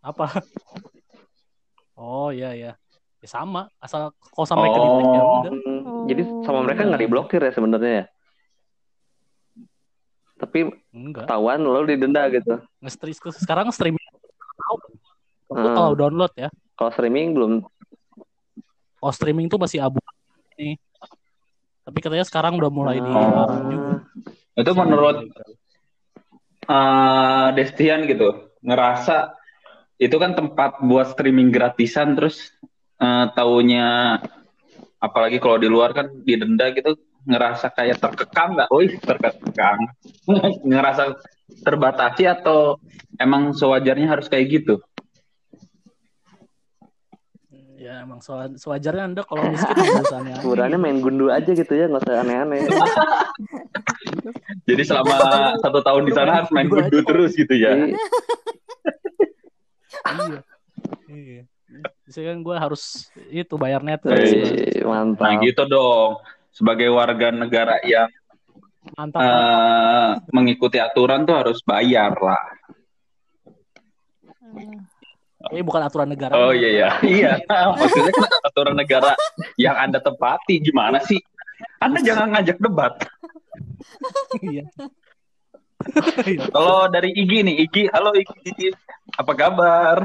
apa 0.00 0.26
oh 2.00 2.30
iya 2.32 2.54
iya 2.54 2.72
ya 3.18 3.28
sama 3.28 3.66
asal 3.78 4.14
kalau 4.32 4.46
sampai 4.46 4.68
ke 4.70 4.78
ya 4.78 5.22
Oh. 5.22 5.42
udah 5.42 5.52
Hmm, 5.52 6.06
Jadi 6.08 6.22
sama 6.46 6.62
mereka 6.64 6.86
nggak 6.86 7.02
diblokir 7.02 7.40
ya 7.42 7.52
sebenarnya 7.52 7.92
ya? 7.92 8.04
Tapi 10.38 10.70
enggak 10.94 11.26
ketahuan 11.26 11.58
lalu 11.60 11.98
didenda 11.98 12.30
gitu. 12.30 12.62
nge 12.78 12.94
sekarang 13.42 13.68
streaming 13.68 14.00
tahu 14.58 14.76
Hmm. 15.48 15.72
kalau 15.72 15.96
download 15.96 16.28
ya 16.36 16.52
Kalau 16.76 16.92
streaming 16.92 17.32
belum. 17.32 17.52
kalau 19.00 19.12
streaming 19.12 19.48
tuh 19.48 19.56
masih 19.56 19.80
abu 19.80 19.96
nih 20.54 20.76
tapi 21.82 21.98
katanya 22.04 22.28
sekarang 22.28 22.60
udah 22.60 22.68
mulai 22.68 23.00
Oh. 23.00 23.04
dilarang 23.08 23.64
juga 23.72 23.92
Itu 24.52 24.70
menurut 24.76 25.16
eh 26.68 27.46
Destian 27.56 28.04
gitu 28.04 28.52
ngerasa 28.60 29.32
itu 29.96 30.14
kan 30.14 30.36
tempat 30.36 30.84
buat 30.84 31.16
streaming 31.16 31.48
gratisan 31.48 32.12
terus 32.12 32.52
eh, 32.98 33.26
taunya 33.32 34.20
apalagi 34.98 35.40
kalau 35.40 35.56
di 35.56 35.66
luar 35.66 35.96
kan 35.96 36.12
didenda 36.22 36.68
gitu 36.70 36.92
ngerasa 37.24 37.66
kayak 37.72 37.98
terkekang 37.98 38.54
nggak? 38.54 38.68
Wih 38.70 38.92
terkekang 39.00 39.78
ngerasa 40.70 41.18
terbatasi 41.64 42.28
atau 42.28 42.76
emang 43.16 43.50
sewajarnya 43.50 44.06
harus 44.08 44.28
kayak 44.28 44.62
gitu? 44.62 44.76
ya 47.78 48.02
emang 48.02 48.18
sewa- 48.18 48.58
sewajarnya 48.58 49.04
anda 49.06 49.22
kalau 49.22 49.54
miskin 49.54 49.70
urusannya 49.70 50.42
Sebenarnya 50.42 50.74
gitu. 50.74 50.82
main 50.82 50.98
gundu 50.98 51.30
aja 51.30 51.46
gitu 51.46 51.72
ya, 51.72 51.86
nggak 51.86 52.02
usah 52.02 52.26
aneh-aneh. 52.26 52.66
Jadi 54.66 54.82
selama 54.82 55.14
satu 55.62 55.78
tahun 55.86 56.02
di 56.04 56.12
sana 56.12 56.42
harus 56.42 56.50
main 56.50 56.66
gundu 56.66 57.06
terus 57.06 57.38
gitu 57.38 57.54
ya? 57.54 57.78
Jadi, 57.78 57.94
iya 61.06 61.22
iya 61.22 61.42
Biasanya 62.02 62.26
kan 62.34 62.38
gue 62.42 62.56
harus 62.58 62.82
itu 63.30 63.54
bayar 63.54 63.86
net 63.86 64.02
wih, 64.02 64.82
Nah 64.82 64.90
mantap. 64.90 65.38
gitu 65.46 65.62
dong. 65.70 66.18
Sebagai 66.58 66.90
warga 66.90 67.30
negara 67.30 67.78
yang 67.86 68.10
mantap 68.98 69.22
eh, 69.22 70.10
mengikuti 70.34 70.82
aturan 70.82 71.22
tuh 71.22 71.38
harus 71.38 71.62
bayar 71.62 72.18
lah. 72.18 72.42
ini 75.54 75.62
bukan 75.62 75.86
aturan 75.86 76.10
negara 76.10 76.34
Oh 76.34 76.50
iya 76.50 76.66
iya 76.66 76.88
iya. 77.22 77.32
Maksudnya 77.46 78.10
kan 78.10 78.26
peraturan 78.42 78.74
negara 78.74 79.14
yang 79.54 79.78
Anda 79.78 80.02
tepati. 80.02 80.58
Gimana 80.58 80.98
sih? 81.06 81.22
Anda 81.78 82.02
jangan 82.02 82.34
ngajak 82.34 82.58
debat. 82.58 83.06
Iya. 84.42 84.66
Kalau 86.50 86.90
dari 86.90 87.14
Igi 87.14 87.46
nih, 87.46 87.54
Igi, 87.70 87.86
halo 87.94 88.10
Igi, 88.18 88.74
apa 89.14 89.32
kabar? 89.38 89.96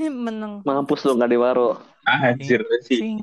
Menang. 0.00 0.64
Mampus 0.64 1.04
lu 1.04 1.12
nggak 1.20 1.28
di 1.28 1.36
waro. 1.36 1.91
Anjir 2.02 2.60
sih. 2.82 3.18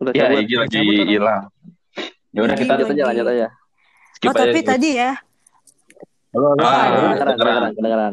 Udah 0.00 0.12
ya 0.12 0.24
cabut. 0.26 0.40
Igi 0.42 0.54
lagi 0.56 0.78
hilang. 1.06 1.42
Ya 2.34 2.40
udah 2.42 2.56
kita 2.58 2.72
Lanjut 2.74 2.88
aja, 2.90 3.04
lanjut 3.06 3.26
aja. 3.30 3.46
skip 4.12 4.28
Oh 4.28 4.34
tapi 4.34 4.58
aja. 4.58 4.68
tadi 4.74 4.90
ya, 4.94 5.10
Halo, 6.34 6.46
halo. 6.50 6.62
Ah, 6.62 6.66
Ah, 6.66 6.82
Kedengeran, 7.14 7.14
kedengeran. 7.30 7.72
kedengeran. 7.78 8.12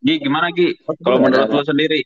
Gi, 0.00 0.14
gimana 0.16 0.46
Gi? 0.50 0.68
Kalau 0.96 1.18
menurut 1.20 1.48
lu 1.50 1.60
sendiri 1.60 2.00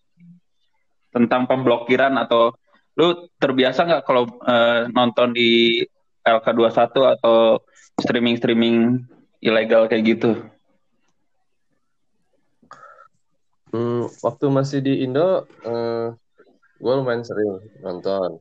tentang 1.14 1.46
pemblokiran 1.46 2.10
atau 2.18 2.50
lu 2.98 3.30
terbiasa 3.38 3.86
nggak 3.86 4.02
kalau 4.02 4.26
eh, 4.42 4.90
nonton 4.90 5.30
di 5.30 5.78
LK21 6.26 6.74
atau 7.14 7.62
streaming-streaming 8.02 8.98
ilegal 9.38 9.86
kayak 9.86 10.02
gitu? 10.10 10.42
Hmm, 13.74 14.06
waktu 14.22 14.46
masih 14.48 14.78
di 14.78 15.02
Indo, 15.02 15.50
eh, 15.60 16.14
gue 16.76 16.92
lumayan 16.94 17.26
sering 17.26 17.58
nonton. 17.82 18.38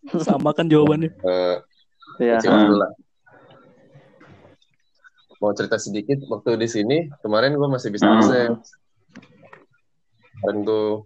Sama 0.24 0.56
kan 0.56 0.64
jawabannya. 0.64 1.12
Eh, 1.14 1.56
Iya. 2.18 2.36
kecil 2.36 2.56
dulu 2.58 2.76
lah. 2.78 2.90
Mau 5.36 5.52
cerita 5.52 5.76
sedikit, 5.76 6.24
waktu 6.26 6.56
di 6.56 6.64
sini 6.66 6.96
kemarin 7.20 7.52
gue 7.52 7.68
masih 7.68 7.88
bisa 7.88 8.04
Hmm. 8.04 8.16
akses. 8.16 8.76
Kemarin 10.34 10.58
tuh 10.64 11.04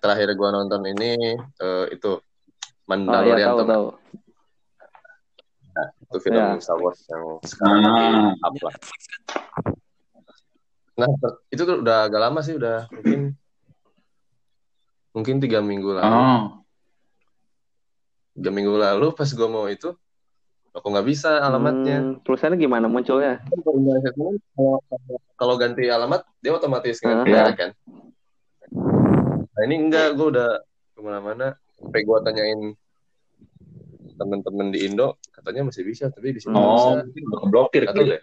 terakhir 0.00 0.32
gue 0.32 0.48
nonton 0.50 0.80
ini 0.86 1.12
eh, 1.36 1.84
itu 1.90 2.12
Oh 2.12 2.20
iya 2.80 2.86
Mandalorian 2.86 3.44
tahu 3.46 3.58
tuh, 3.58 3.66
tahu. 3.66 3.86
itu 5.74 6.16
film 6.22 6.36
Iya. 6.38 6.60
Star 6.60 6.78
Wars 6.78 7.00
yang 7.04 7.24
sekarang 7.42 7.76
Ah. 7.78 7.88
lagi 7.90 8.08
up 8.38 8.54
lah. 8.58 8.74
Nah 10.94 11.10
itu 11.50 11.62
tuh 11.66 11.82
udah 11.82 12.06
agak 12.06 12.20
lama 12.22 12.40
sih, 12.40 12.54
udah 12.54 12.86
mungkin 12.94 13.20
mungkin 15.10 15.36
tiga 15.42 15.58
minggu 15.58 15.90
lalu. 15.90 16.14
Oh, 16.14 16.42
Tiga 18.34 18.50
minggu 18.50 18.74
lalu 18.74 19.14
pas 19.14 19.30
gue 19.30 19.46
mau 19.46 19.70
itu, 19.70 19.94
aku 20.74 20.86
nggak 20.90 21.06
bisa 21.06 21.38
alamatnya. 21.38 22.02
Hmm, 22.02 22.18
tulisannya 22.26 22.58
gimana 22.58 22.90
munculnya? 22.90 23.38
Kalau- 23.46 24.82
kalau 25.38 25.54
ganti 25.54 25.86
alamat 25.86 26.26
dia 26.42 26.50
otomatis 26.50 26.98
ganti 26.98 27.30
daerah 27.30 27.54
kan? 27.54 27.70
Nah 29.54 29.62
ini 29.70 29.86
enggak 29.86 30.18
gue 30.18 30.26
udah 30.34 30.50
ke 30.94 31.00
mana-mana. 31.02 31.54
Sampai 31.78 32.02
gue 32.02 32.18
tanyain 32.26 32.60
temen-temen 34.14 34.70
di 34.70 34.86
Indo 34.86 35.18
katanya 35.34 35.66
masih 35.70 35.82
bisa 35.82 36.06
tapi 36.06 36.30
di 36.34 36.38
sini 36.38 36.54
bisa 36.54 36.90
oh, 36.90 37.02
mungkin 37.02 37.22
udah 37.26 37.38
keblokir 37.42 37.82
deh. 37.86 37.94
Ter- 37.94 38.22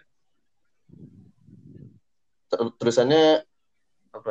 tulisannya 2.52 3.42
apa 4.12 4.30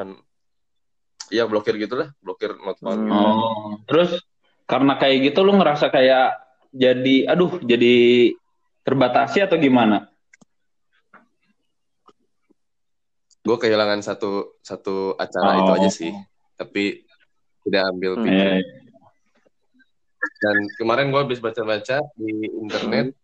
Iya 1.32 1.48
blokir 1.48 1.80
gitulah 1.80 2.12
blokir 2.20 2.54
not 2.60 2.76
found 2.78 3.02
Hmm. 3.02 3.08
gitu. 3.08 3.16
Oh, 3.16 3.72
terus 3.88 4.12
karena 4.68 4.96
kayak 4.96 5.32
gitu 5.32 5.40
lu 5.42 5.56
ngerasa 5.56 5.88
kayak 5.88 6.38
jadi, 6.72 7.28
aduh, 7.28 7.60
jadi 7.60 7.96
terbatasi 8.84 9.44
atau 9.44 9.56
gimana? 9.56 10.08
gue 13.42 13.58
kehilangan 13.58 14.06
satu 14.06 14.62
satu 14.62 15.18
acara 15.18 15.58
Oh. 15.58 15.60
itu 15.66 15.72
aja 15.82 15.90
sih 15.90 16.14
tapi 16.54 17.02
tidak 17.66 17.90
ambil 17.90 18.22
Hmm. 18.22 18.24
video 18.30 18.54
Eh, 18.54 18.62
dan 20.38 20.58
kemarin 20.78 21.10
gue 21.10 21.18
habis 21.18 21.42
baca-baca 21.42 22.06
di 22.14 22.30
internet 22.54 23.18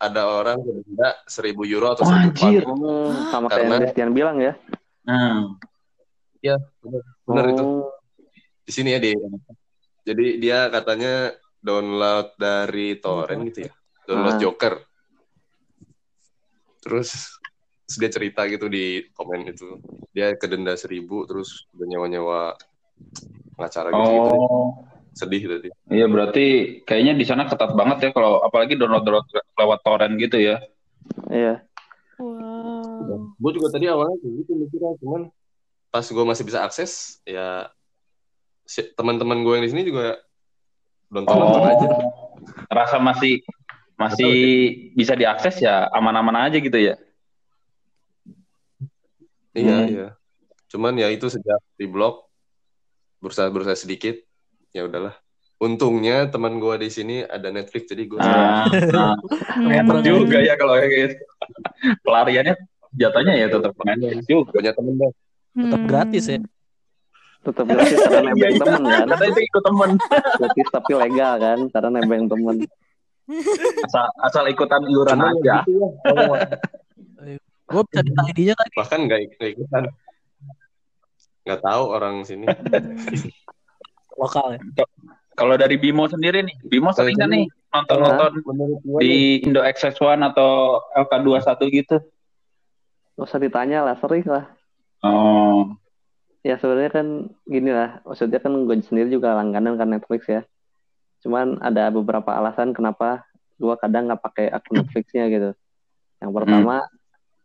ada 0.00 0.22
orang 0.26 0.58
denda 0.58 1.12
seribu 1.28 1.62
euro 1.62 1.92
atau 1.92 2.02
Oh, 2.02 2.10
seribu 2.10 2.40
anjir. 2.40 2.62
pound. 2.64 2.80
Oh, 2.80 3.12
sama 3.28 3.46
kayak 3.46 3.60
Karena- 3.60 3.70
yang 3.70 3.84
Destian 3.84 4.10
bilang 4.10 4.36
ya. 4.40 4.52
nah, 5.04 5.52
Iya, 6.40 6.56
benar, 6.80 7.02
benar 7.28 7.44
itu. 7.52 7.60
Oh, 7.62 7.92
Di 8.64 8.72
sini 8.72 8.94
ya 8.94 8.98
di. 8.98 9.12
Jadi 10.00 10.40
dia 10.40 10.72
katanya 10.72 11.36
download 11.60 12.32
dari 12.34 12.96
torrent 12.96 13.44
gitu 13.44 13.68
ya. 13.68 13.72
Download 14.08 14.34
Ah. 14.34 14.40
Joker. 14.40 14.74
Terus, 16.80 17.36
terus 17.84 17.96
dia 17.98 18.08
cerita 18.08 18.48
gitu 18.48 18.66
di 18.66 19.04
komen 19.12 19.44
itu. 19.44 19.76
Dia 20.16 20.32
kedenda 20.34 20.72
seribu 20.74 21.28
terus 21.28 21.68
udah 21.76 21.86
nyewa-nyewa 21.86 22.56
pengacara 23.52 23.92
gitu, 23.92 24.00
gitu. 24.00 24.36
Sedih 25.10 25.42
tadi. 25.42 25.68
iya 25.90 26.06
berarti 26.06 26.46
kayaknya 26.86 27.18
di 27.18 27.24
sana 27.26 27.44
ketat 27.44 27.74
banget 27.74 27.98
ya 27.98 28.10
kalau 28.14 28.40
apalagi 28.40 28.78
download 28.78 29.02
download 29.02 29.26
lewat 29.58 29.80
torrent 29.82 30.14
gitu 30.16 30.38
ya. 30.38 30.56
iya. 31.28 31.66
wow. 32.16 33.34
Gue 33.36 33.52
juga 33.56 33.74
tadi 33.74 33.88
awalnya 33.88 34.16
gitu 34.22 34.52
mikirnya, 34.54 34.94
cuman 35.02 35.22
pas 35.90 36.06
gue 36.06 36.24
masih 36.24 36.44
bisa 36.46 36.62
akses, 36.62 37.18
ya 37.26 37.66
teman-teman 38.94 39.42
gue 39.42 39.54
yang 39.58 39.64
di 39.66 39.70
sini 39.74 39.82
juga 39.82 40.22
nonton-nonton 41.10 41.58
Oh, 41.58 41.66
aja. 41.66 41.88
rasa 42.70 43.02
masih 43.02 43.42
masih 43.98 44.32
bisa 44.94 45.18
diakses 45.18 45.58
ya 45.58 45.90
aman-aman 45.90 46.46
aja 46.46 46.62
gitu 46.62 46.78
ya. 46.78 46.94
Iya, 49.50 49.76
Hmm. 49.76 49.88
iya. 49.90 50.08
Cuman 50.70 50.94
ya 50.94 51.10
itu 51.10 51.26
sejak 51.26 51.58
di 51.74 51.90
blog 51.90 52.22
berusaha-berusaha 53.18 53.74
sedikit, 53.74 54.14
ya 54.70 54.84
udahlah. 54.84 55.14
Untungnya 55.56 56.24
teman 56.26 56.56
gua 56.56 56.74
di 56.74 56.88
sini 56.88 57.20
ada 57.20 57.48
Netflix 57.48 57.84
jadi 57.86 58.04
gua 58.06 58.18
Ah, 58.18 58.64
nah, 58.88 59.12
Hmm. 59.50 60.00
juga 60.00 60.40
ya 60.40 60.56
kalau 60.56 60.72
kayak 60.74 60.88
gitu. 60.88 61.14
Pelariannya 62.00 62.54
jatuhnya 62.92 63.34
ya 63.34 63.46
tetap 63.46 63.72
Netflix 63.78 64.24
juga. 64.24 64.50
punya 64.50 64.72
temen 64.72 64.94
deh. 64.96 65.12
Tetap 65.52 65.80
gratis 65.84 66.24
ya. 66.26 66.38
Tetap 67.40 67.64
gratis 67.66 67.98
karena 67.98 68.20
Iya, 68.30 68.46
nebeng 68.46 68.52
iya. 68.52 68.60
temen 68.62 68.82
kan. 68.84 69.06
Itu 69.22 69.40
ikut 69.42 69.62
temen. 69.62 69.90
Gratis 70.38 70.66
tapi 70.70 70.92
legal 70.94 71.32
kan, 71.36 71.58
karena 71.68 71.88
nebeng 71.94 72.24
temen. 72.26 72.56
Asal, 73.80 74.04
asal 74.20 74.44
ikutan 74.46 74.82
iuran 74.84 75.20
aja. 75.20 75.62
gitu 75.62 75.76
ya, 75.76 77.38
Gue 77.64 77.82
bisa 77.86 78.00
minta 78.02 78.22
ID-nya 78.26 78.54
kan. 78.56 78.66
bahkan 78.74 78.98
nggak 79.04 79.20
ikutan. 79.46 79.84
Nggak 81.42 81.60
tahu 81.60 81.82
orang 81.86 82.24
sini. 82.24 82.46
Lokal 84.20 84.60
ya. 84.60 84.60
Kalau 85.32 85.56
dari 85.56 85.80
Bimo 85.80 86.04
sendiri 86.04 86.44
nih, 86.44 86.56
Bimo 86.68 86.92
sering 86.92 87.16
nggak 87.16 87.30
nih 87.32 87.44
nonton-nonton 87.72 88.30
nih, 88.36 88.44
di 89.00 89.14
Indo 89.48 89.64
XX1 89.64 90.20
atau 90.20 90.84
LK21 90.92 91.60
gitu? 91.72 91.96
Gak 93.16 93.24
usah 93.24 93.40
ditanya 93.40 93.80
lah, 93.88 93.96
sering 93.96 94.26
lah. 94.28 94.44
Oh, 95.00 95.72
Ya 96.40 96.56
sebenarnya 96.56 96.92
kan 96.92 97.06
gini 97.44 97.68
lah, 97.68 98.00
maksudnya 98.04 98.40
kan 98.40 98.52
gue 98.64 98.76
sendiri 98.80 99.12
juga 99.12 99.36
langganan 99.36 99.76
kan 99.76 99.92
Netflix 99.92 100.24
ya. 100.24 100.42
Cuman 101.20 101.60
ada 101.60 101.92
beberapa 101.92 102.32
alasan 102.32 102.72
kenapa 102.72 103.28
gue 103.60 103.74
kadang 103.76 104.08
nggak 104.08 104.24
pakai 104.24 104.46
akun 104.48 104.80
Netflixnya 104.80 105.28
gitu. 105.28 105.52
Yang 106.20 106.32
pertama, 106.32 106.80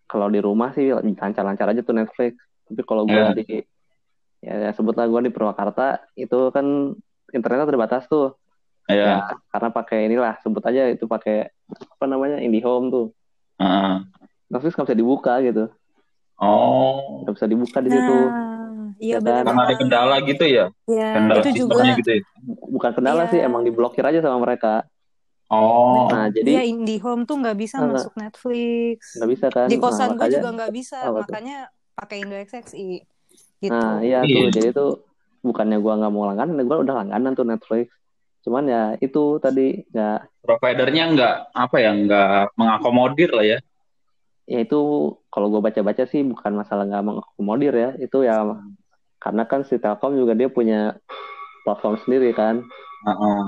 kalau 0.08 0.32
di 0.32 0.40
rumah 0.40 0.72
sih 0.72 0.96
lancar-lancar 0.96 1.76
aja 1.76 1.84
tuh 1.84 1.96
Netflix. 1.96 2.40
Tapi 2.72 2.82
kalau 2.88 3.04
gue 3.04 3.20
Ya. 3.20 3.36
di, 3.36 3.68
ya, 4.46 4.56
ya 4.62 4.72
sebutlah 4.78 5.10
gue 5.10 5.26
di 5.26 5.32
Purwakarta, 5.34 6.06
itu 6.14 6.54
kan 6.54 6.94
internetnya 7.34 7.66
terbatas 7.66 8.06
tuh. 8.06 8.38
ya. 8.86 9.26
Ya, 9.26 9.42
karena 9.50 9.70
pakai 9.74 10.06
inilah, 10.06 10.38
sebut 10.46 10.62
aja 10.62 10.86
itu 10.94 11.10
pakai 11.10 11.50
apa 11.66 12.06
namanya 12.06 12.38
IndiHome 12.38 12.94
tuh. 12.94 13.08
Heeh. 13.58 14.06
Netflix 14.54 14.78
nggak 14.78 14.88
bisa 14.94 15.02
dibuka 15.02 15.34
gitu, 15.42 15.66
Oh, 16.38 17.26
nggak 17.26 17.34
bisa 17.34 17.48
dibuka 17.50 17.80
di 17.82 17.90
situ. 17.90 18.18
Nah, 18.30 18.94
iya 19.02 19.18
Ya 19.18 19.24
benar. 19.24 19.44
karena 19.48 19.62
ada 19.66 19.76
kendala 19.80 20.16
gitu 20.22 20.44
ya? 20.46 20.66
Ya, 20.86 21.10
Kendala 21.18 21.42
itu 21.42 21.50
juga. 21.66 21.82
gitu 21.98 22.10
ya? 22.12 22.22
Bukan 22.70 22.92
kendala 22.94 23.24
Iya. 23.26 23.32
sih, 23.34 23.40
emang 23.42 23.66
diblokir 23.66 24.04
aja 24.06 24.20
sama 24.22 24.38
mereka. 24.44 24.86
Oh, 25.50 26.10
Nah, 26.12 26.28
Iya, 26.30 26.42
jadi 26.42 26.52
IndiHome 26.70 27.24
tuh 27.26 27.42
nggak 27.42 27.58
bisa 27.58 27.78
Nggak. 27.80 27.90
masuk 27.96 28.14
Netflix. 28.20 28.98
nggak 29.18 29.30
bisa 29.32 29.46
kan? 29.50 29.68
Di 29.72 29.78
kosan 29.80 29.98
nah, 29.98 30.06
gue 30.06 30.18
makanya, 30.20 30.36
juga 30.38 30.50
nggak 30.60 30.74
bisa, 30.76 30.98
tuh? 31.02 31.14
makanya 31.26 31.58
pakai 31.96 32.16
Indo 32.22 32.36
XXI. 32.36 33.02
Gitu. 33.60 33.74
Nah, 33.74 34.04
iya 34.04 34.22
tuh. 34.24 34.52
Jadi 34.52 34.70
tuh 34.76 34.92
bukannya 35.46 35.78
gua 35.80 35.94
nggak 36.02 36.14
mau 36.14 36.26
langganan, 36.28 36.66
gua 36.66 36.84
udah 36.84 36.96
langganan 37.06 37.32
tuh 37.38 37.48
Netflix. 37.48 37.94
Cuman 38.46 38.70
ya 38.70 38.94
itu 39.02 39.42
tadi 39.42 39.82
nggak, 39.90 40.46
providernya 40.46 41.04
nggak 41.18 41.36
apa 41.54 41.76
ya 41.82 41.92
nggak 41.94 42.54
mengakomodir 42.54 43.32
lah 43.34 43.46
ya? 43.46 43.60
ya 44.46 44.62
itu 44.62 44.78
kalau 45.34 45.50
gua 45.50 45.66
baca-baca 45.66 46.06
sih 46.06 46.22
bukan 46.22 46.54
masalah 46.54 46.86
nggak 46.86 47.06
mengakomodir 47.06 47.74
ya. 47.74 47.90
Itu 47.98 48.22
ya 48.22 48.46
karena 49.18 49.44
kan 49.50 49.66
si 49.66 49.82
Telkom 49.82 50.14
juga 50.14 50.38
dia 50.38 50.52
punya 50.52 50.98
platform 51.66 51.98
sendiri 52.06 52.30
kan. 52.38 52.62
Heeh. 53.06 53.44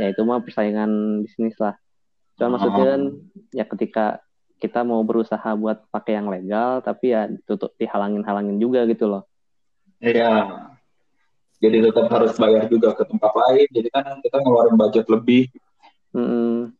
Ya 0.00 0.06
itu 0.10 0.24
mah 0.24 0.40
persaingan 0.40 1.22
bisnis 1.22 1.54
lah. 1.60 1.76
Cuman 2.36 2.48
Oh. 2.48 2.52
maksudnya 2.56 2.84
kan 2.84 3.02
ya 3.52 3.64
ketika 3.64 4.06
kita 4.56 4.80
mau 4.82 5.04
berusaha 5.04 5.52
buat 5.56 5.84
pakai 5.92 6.18
yang 6.18 6.28
legal 6.32 6.80
tapi 6.80 7.12
ya 7.12 7.28
tutup 7.44 7.76
dihalangin-halangin 7.76 8.56
juga 8.56 8.84
gitu 8.88 9.06
loh 9.08 9.24
Iya. 10.00 10.32
Jadi 11.56 11.88
tetap 11.88 12.06
harus 12.12 12.36
bayar 12.36 12.68
juga 12.68 12.92
ke 12.92 13.04
tempat 13.08 13.32
lain. 13.32 13.68
Jadi 13.72 13.88
kan 13.88 14.04
kita 14.20 14.36
ngeluarin 14.44 14.76
budget 14.76 15.06
lebih. 15.08 15.48
Mm-mm. 16.12 16.72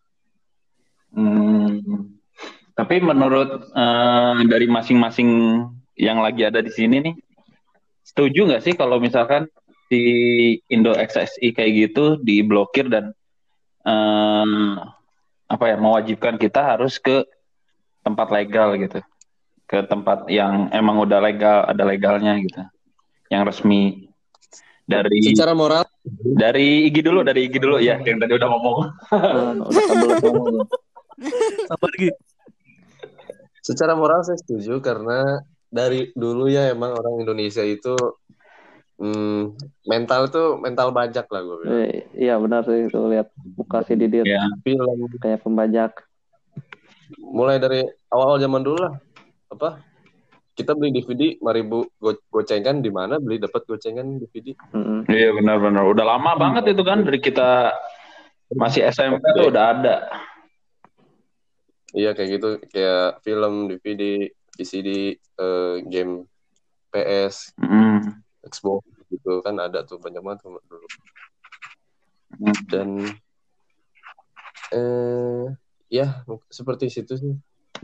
Hmm. 1.16 2.12
Tapi 2.76 3.00
menurut 3.00 3.72
eh, 3.72 4.36
dari 4.44 4.68
masing-masing 4.68 5.28
yang 5.96 6.20
lagi 6.20 6.44
ada 6.44 6.60
di 6.60 6.68
sini 6.68 7.00
nih, 7.00 7.14
setuju 8.04 8.52
nggak 8.52 8.64
sih 8.68 8.74
kalau 8.76 9.00
misalkan 9.00 9.48
di 9.88 10.04
Indo 10.68 10.92
XSI 10.92 11.56
kayak 11.56 11.72
gitu 11.72 12.20
diblokir 12.20 12.92
dan 12.92 13.16
eh, 13.80 14.76
apa 15.48 15.64
ya 15.72 15.76
mewajibkan 15.80 16.36
kita 16.36 16.76
harus 16.76 17.00
ke 17.00 17.24
tempat 18.06 18.30
legal 18.30 18.78
gitu, 18.78 19.02
ke 19.66 19.82
tempat 19.90 20.30
yang 20.30 20.70
emang 20.70 21.02
udah 21.02 21.18
legal 21.18 21.66
ada 21.66 21.82
legalnya 21.82 22.38
gitu, 22.38 22.62
yang 23.34 23.42
resmi 23.42 24.06
dari 24.86 25.18
Secara 25.34 25.50
moral, 25.50 25.82
dari 26.22 26.86
Igi 26.86 27.02
dulu 27.02 27.26
dari 27.26 27.50
Igi 27.50 27.58
dulu 27.58 27.82
ya 27.82 27.98
yang 27.98 28.22
tadi 28.22 28.32
udah 28.38 28.48
ngomong. 28.54 28.76
Udah 29.58 30.16
tuh. 30.22 30.62
Apa 31.66 31.84
lagi? 31.90 32.14
secara 33.66 33.98
moral 33.98 34.22
saya 34.22 34.38
setuju 34.38 34.78
karena 34.78 35.42
dari 35.66 36.14
dulu 36.14 36.46
ya 36.46 36.70
emang 36.70 36.94
orang 36.94 37.26
Indonesia 37.26 37.66
itu 37.66 37.98
hmm, 39.02 39.58
mental 39.90 40.30
itu 40.30 40.42
mental 40.62 40.94
bajak 40.94 41.26
lah 41.26 41.42
gue 41.42 41.56
bilang. 41.66 41.74
Eh, 41.82 42.06
iya 42.14 42.38
benar 42.38 42.62
sih 42.62 42.86
itu 42.86 43.00
lihat 43.10 43.34
muka 43.58 43.82
si 43.82 43.98
Didit 43.98 44.22
Ya. 44.22 44.46
Film 44.62 45.10
kayak 45.18 45.42
pembajak 45.42 45.98
mulai 47.16 47.56
dari 47.56 47.80
awal 48.08 48.36
zaman 48.36 48.62
dulu 48.62 48.78
lah 48.78 48.94
apa 49.48 49.78
kita 50.56 50.72
beli 50.72 50.90
DVD 50.90 51.36
5000 51.38 52.00
go 52.00 52.10
gocengan 52.32 52.80
di 52.80 52.88
mana 52.88 53.20
beli 53.20 53.36
dapat 53.36 53.62
gocengan 53.64 54.16
DVD 54.16 54.56
Mm-mm. 54.72 55.04
Iya 55.06 55.36
benar-benar. 55.36 55.84
Udah 55.84 56.04
lama 56.06 56.32
banget 56.34 56.72
itu 56.72 56.80
kan 56.80 57.04
dari 57.04 57.20
kita 57.20 57.76
masih 58.56 58.88
SMP 58.88 59.20
tuh 59.36 59.52
udah 59.52 59.64
ada. 59.74 59.96
iya 61.92 62.12
kayak 62.12 62.30
gitu 62.40 62.48
kayak 62.68 63.20
film 63.20 63.68
DVD 63.68 64.26
VCD 64.52 65.16
eh, 65.16 65.74
game 65.86 66.24
PS 66.88 67.52
Mm. 67.56 68.24
Xbox 68.42 68.80
gitu 69.06 69.40
kan 69.40 69.58
ada 69.58 69.82
tuh 69.82 69.96
banyak 69.96 70.20
banget 70.20 70.40
dulu 70.42 70.88
Hmm. 72.26 72.52
dan 72.68 72.88
eh 74.68 75.44
ya 75.90 76.22
seperti 76.50 76.90
situ 76.90 77.14
sih 77.16 77.34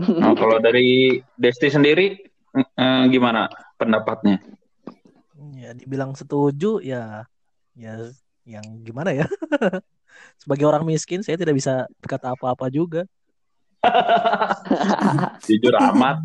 Nah, 0.00 0.32
kalau 0.32 0.56
dari 0.56 1.20
Desti 1.36 1.68
sendiri 1.68 2.16
eh, 2.56 3.04
gimana 3.12 3.44
pendapatnya? 3.76 4.40
Ya 5.52 5.76
dibilang 5.76 6.16
setuju 6.16 6.80
ya 6.80 7.28
ya 7.76 7.92
yang 8.48 8.64
gimana 8.80 9.12
ya? 9.12 9.28
Sebagai 10.40 10.64
orang 10.64 10.88
miskin 10.88 11.20
saya 11.20 11.36
tidak 11.36 11.56
bisa 11.56 11.84
berkata 12.00 12.32
apa-apa 12.32 12.72
juga. 12.72 13.04
Jujur 15.48 15.76
amat. 15.76 16.24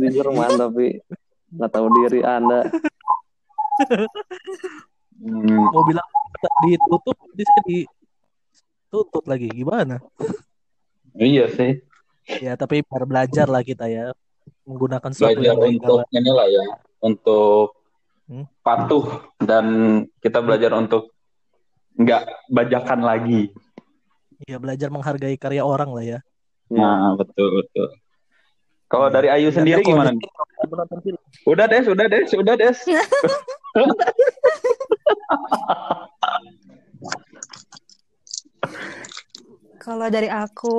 Jujur 0.00 0.32
man 0.32 0.56
tapi 0.56 1.04
nggak 1.48 1.70
tahu 1.72 1.86
diri 2.04 2.20
anda 2.24 2.68
Hmm, 5.18 5.70
Mau 5.74 5.82
bilang 5.82 6.06
ditutup 6.62 7.18
bisa 7.34 7.50
ditutup 7.66 9.24
lagi 9.26 9.50
gimana? 9.50 9.98
Iya 11.18 11.44
sih. 11.50 11.82
Ya 12.40 12.54
tapi 12.54 12.80
biar 12.80 13.04
belajar 13.04 13.46
lah 13.46 13.60
kita 13.60 13.86
ya 13.86 14.14
menggunakan 14.64 15.10
sesuatu 15.10 15.38
Belajar 15.38 15.56
yang 15.56 15.74
untuk 15.74 15.98
inilah 16.12 16.46
ya, 16.46 16.64
untuk 17.00 17.74
Hmm? 18.28 18.44
patuh 18.60 19.24
dan 19.40 19.64
kita 20.20 20.44
belajar 20.44 20.76
untuk 20.76 21.16
nggak 21.96 22.28
bajakan 22.52 23.00
lagi. 23.00 23.48
Ya 24.44 24.60
belajar 24.60 24.92
menghargai 24.92 25.32
karya 25.40 25.64
orang 25.64 25.96
lah 25.96 26.04
ya. 26.04 26.18
Nah, 26.68 27.16
betul 27.16 27.64
betul. 27.64 27.88
Kalau 28.84 29.08
Iya. 29.08 29.14
dari 29.16 29.28
Ayu 29.32 29.48
Ya, 29.48 29.56
sendiri 29.56 29.80
gimana? 29.80 30.12
Udah 31.48 31.64
des, 31.72 31.88
udah 31.88 32.04
des, 32.04 32.28
udah 32.36 32.54
des. 32.60 32.76
Kalau 39.78 40.06
dari 40.10 40.28
aku 40.28 40.76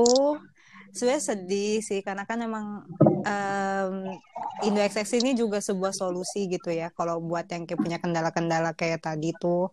sebenarnya 0.92 1.24
sedih 1.34 1.80
sih 1.80 2.00
karena 2.04 2.26
kan 2.26 2.42
emang 2.42 2.84
em, 3.24 3.94
Indo 4.60 4.82
XX 4.84 5.24
ini 5.24 5.32
juga 5.40 5.64
sebuah 5.64 5.96
solusi 5.96 6.52
gitu 6.52 6.68
ya 6.68 6.92
kalau 6.92 7.24
buat 7.24 7.48
yang 7.48 7.64
kayak 7.64 7.80
punya 7.80 7.98
kendala-kendala 8.04 8.76
kayak 8.76 9.00
tadi 9.00 9.32
tuh. 9.40 9.72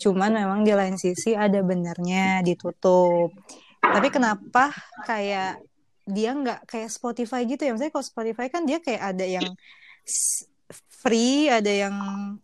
Cuman 0.00 0.32
memang 0.32 0.60
di 0.64 0.72
lain 0.72 0.96
sisi 0.96 1.36
ada 1.36 1.60
benernya 1.60 2.40
ditutup. 2.40 3.36
Tapi 3.84 4.08
kenapa 4.08 4.72
kayak 5.04 5.60
dia 6.08 6.30
nggak 6.32 6.64
kayak 6.64 6.88
Spotify 6.88 7.44
gitu 7.44 7.68
ya? 7.68 7.76
Misalnya 7.76 7.92
kalau 7.92 8.06
Spotify 8.06 8.46
kan 8.48 8.64
dia 8.64 8.80
kayak 8.80 9.02
ada 9.12 9.26
yang 9.28 9.48
free, 10.72 11.52
ada 11.52 11.68
yang 11.68 11.96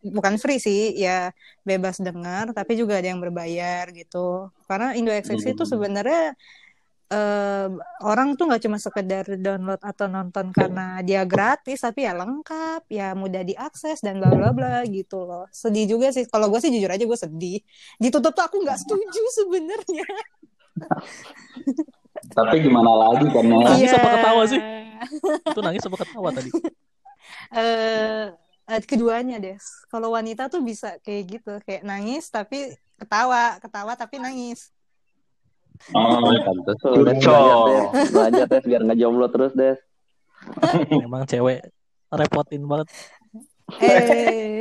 bukan 0.05 0.37
free 0.37 0.61
sih, 0.61 0.93
ya 0.93 1.33
bebas 1.65 1.97
dengar, 2.01 2.53
tapi 2.53 2.77
juga 2.77 3.01
ada 3.01 3.09
yang 3.09 3.21
berbayar 3.21 3.89
gitu. 3.97 4.53
Karena 4.69 4.93
Indo 4.93 5.09
XX 5.09 5.57
itu 5.57 5.65
sebenarnya 5.65 6.37
eh, 7.11 7.69
orang 8.05 8.37
tuh 8.37 8.53
nggak 8.53 8.63
cuma 8.69 8.77
sekedar 8.77 9.25
download 9.41 9.81
atau 9.81 10.07
nonton 10.07 10.53
karena 10.53 11.01
dia 11.01 11.25
gratis, 11.25 11.81
tapi 11.81 12.05
ya 12.05 12.13
lengkap, 12.13 12.85
ya 12.93 13.17
mudah 13.17 13.43
diakses 13.43 14.05
dan 14.05 14.21
bla 14.21 14.31
bla 14.31 14.53
bla 14.53 14.85
gitu 14.85 15.25
loh. 15.25 15.49
Sedih 15.49 15.89
juga 15.89 16.13
sih. 16.13 16.29
Kalau 16.29 16.53
gue 16.53 16.61
sih 16.61 16.69
jujur 16.69 16.93
aja 16.93 17.03
gue 17.03 17.19
sedih. 17.19 17.65
Ditutup 17.97 18.37
tuh 18.37 18.45
aku 18.45 18.61
nggak 18.61 18.77
setuju 18.77 19.23
sebenarnya. 19.41 20.07
Tapi 22.37 22.57
gimana 22.61 22.93
lagi 23.09 23.27
kan 23.33 23.45
ya? 23.49 23.57
Nangis 23.57 23.93
apa 23.97 24.09
ketawa 24.21 24.43
sih? 24.45 24.61
Itu 25.49 25.61
nangis 25.65 25.85
apa 25.89 25.97
ketawa 26.05 26.29
tadi? 26.37 26.51
eh 27.51 28.31
eh, 28.71 28.81
keduanya 28.87 29.43
deh. 29.43 29.59
Kalau 29.91 30.15
wanita 30.15 30.47
tuh 30.47 30.63
bisa 30.63 30.99
kayak 31.03 31.23
gitu, 31.27 31.53
kayak 31.67 31.83
nangis 31.83 32.31
tapi 32.31 32.71
ketawa, 32.95 33.59
ketawa 33.59 33.93
tapi 33.99 34.23
nangis. 34.23 34.71
Oh, 35.97 36.21
des 36.29 36.77
Curcol. 36.77 37.89
belajar 38.13 38.45
des 38.45 38.45
belajar 38.45 38.63
biar 38.69 38.81
nggak 38.85 38.99
jomblo 39.01 39.33
terus 39.33 39.57
des 39.57 39.81
Memang 41.05 41.25
cewek 41.25 41.65
repotin 42.13 42.69
banget. 42.69 42.89
Eh, 43.81 44.61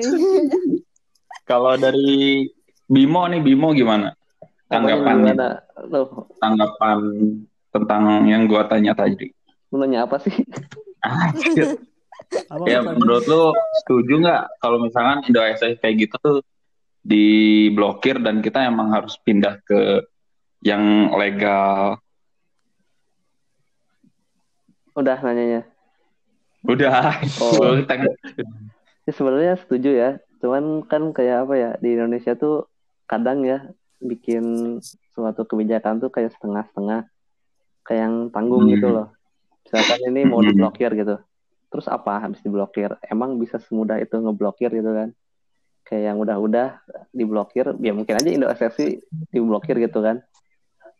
kalau 1.49 1.75
dari 1.75 2.45
Bimo 2.87 3.25
nih 3.27 3.41
Bimo 3.41 3.75
gimana? 3.75 4.15
Tanggapannya, 4.69 5.33
tuh 5.89 6.29
tanggapan 6.37 6.99
tentang 7.73 8.03
yang 8.29 8.45
gua 8.45 8.69
tanya 8.69 8.93
tadi. 8.93 9.33
lu 9.69 9.77
nanya 9.77 10.09
apa 10.09 10.17
sih 10.17 10.33
Anjir. 11.05 11.77
Apa 12.29 12.63
Ya 12.65 12.79
menurut 12.81 13.25
lu 13.25 13.53
setuju 13.81 14.21
nggak 14.21 14.43
kalau 14.61 14.77
misalkan 14.81 15.25
Indo 15.25 15.41
SS 15.41 15.81
kayak 15.81 15.95
gitu 16.07 16.15
tuh 16.21 16.37
diblokir 17.01 18.21
dan 18.21 18.43
kita 18.43 18.65
emang 18.65 18.93
harus 18.93 19.17
pindah 19.21 19.57
ke 19.65 20.05
yang 20.61 21.09
legal? 21.15 21.97
udah 24.93 25.15
nanyanya 25.23 25.63
Udah, 26.59 27.15
Oh. 27.39 27.71
Ya, 29.07 29.11
sebenarnya 29.15 29.55
setuju 29.63 29.89
ya. 29.95 30.09
Cuman 30.43 30.83
kan 30.91 31.15
kayak 31.15 31.47
apa 31.47 31.53
ya 31.55 31.69
di 31.79 31.95
Indonesia 31.95 32.35
tuh 32.35 32.67
kadang 33.07 33.47
ya 33.47 33.63
bikin 34.03 34.43
suatu 35.15 35.47
kebijakan 35.47 36.03
tuh 36.03 36.11
kayak 36.11 36.35
setengah-setengah, 36.35 37.07
kayak 37.87 38.01
yang 38.03 38.15
tanggung 38.27 38.67
Hmm. 38.67 38.75
gitu 38.75 38.87
loh. 38.91 39.07
Misalkan 39.63 39.99
ini 40.03 40.21
mau 40.27 40.43
Hmm. 40.43 40.51
diblokir 40.51 40.91
gitu. 40.99 41.15
Terus 41.69 41.85
apa 41.87 42.17
habis 42.21 42.41
diblokir? 42.41 42.97
Emang 43.05 43.37
bisa 43.37 43.61
semudah 43.61 44.01
itu 44.01 44.17
ngeblokir 44.17 44.73
gitu 44.73 44.89
kan? 44.89 45.09
Kayak 45.85 46.03
yang 46.13 46.17
udah-udah 46.21 46.67
diblokir, 47.13 47.73
ya 47.81 47.93
mungkin 47.93 48.17
aja 48.17 48.29
Indo 48.29 48.49
SFC 48.49 49.01
diblokir 49.29 49.77
gitu 49.81 50.01
kan. 50.01 50.21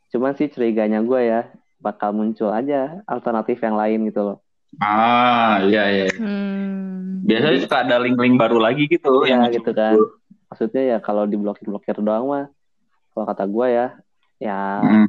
Cuman 0.10 0.34
sih 0.34 0.50
curiganya 0.50 1.02
gue 1.06 1.22
ya 1.26 1.42
bakal 1.78 2.14
muncul 2.14 2.50
aja 2.50 3.02
alternatif 3.06 3.62
yang 3.62 3.78
lain 3.78 4.10
gitu 4.10 4.22
loh. 4.34 4.38
Ah, 4.78 5.62
iya 5.66 5.90
iya. 5.90 6.06
hmm. 6.14 7.26
Biasanya 7.26 7.58
suka 7.66 7.78
ada 7.86 7.98
link-link 7.98 8.38
baru 8.38 8.62
lagi 8.62 8.86
gitu 8.86 9.26
ya 9.26 9.42
yang 9.42 9.50
gitu 9.50 9.74
kan 9.74 9.98
maksudnya 10.50 10.84
ya 10.84 10.98
kalau 11.00 11.30
diblokir-blokir 11.30 12.02
doang 12.02 12.26
mah 12.26 12.46
kalau 13.14 13.26
kata 13.30 13.46
gue 13.46 13.68
ya 13.70 13.88
ya 14.42 14.60
Hmm. 14.82 15.08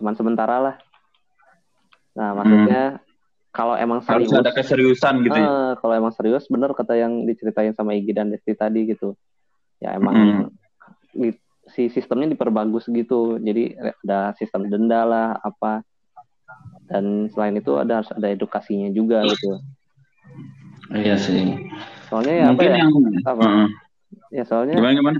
cuman 0.00 0.14
sementara 0.16 0.56
lah 0.58 0.76
nah 2.16 2.32
maksudnya 2.32 3.04
kalau 3.56 3.72
emang 3.74 4.04
harus 4.04 4.28
serius 4.28 4.36
ada 4.36 4.52
keseriusan 4.52 5.14
gitu 5.24 5.32
ya. 5.34 5.48
eh, 5.48 5.70
kalau 5.80 5.94
emang 5.96 6.12
serius 6.12 6.44
bener 6.46 6.70
kata 6.70 6.92
yang 6.94 7.24
diceritain 7.24 7.72
sama 7.72 7.96
Igi 7.96 8.12
dan 8.12 8.28
Desti 8.28 8.52
tadi 8.52 8.84
gitu 8.86 9.16
ya 9.80 9.96
emang 9.96 10.14
Hmm. 10.14 10.42
di- 11.10 11.40
si 11.66 11.88
sistemnya 11.88 12.30
diperbagus 12.30 12.86
gitu 12.86 13.40
jadi 13.40 13.74
ada 14.04 14.36
sistem 14.36 14.68
denda 14.68 15.02
lah 15.02 15.28
apa 15.34 15.80
dan 16.86 17.26
selain 17.32 17.56
itu 17.56 17.74
ada 17.74 17.98
harus 17.98 18.10
ada 18.12 18.28
edukasinya 18.28 18.92
juga 18.92 19.24
gitu 19.26 19.58
Iya 20.92 21.18
sih. 21.18 21.58
soalnya 22.06 22.34
ya 22.36 22.44
apa 22.46 22.52
Mungkin 22.54 22.70
ya 22.70 22.78
yang 22.78 22.92
apa? 23.26 23.42
Heeh. 23.42 23.68
ya 24.30 24.44
soalnya 24.46 24.78
gimana 24.78 24.94
gimana? 24.94 25.18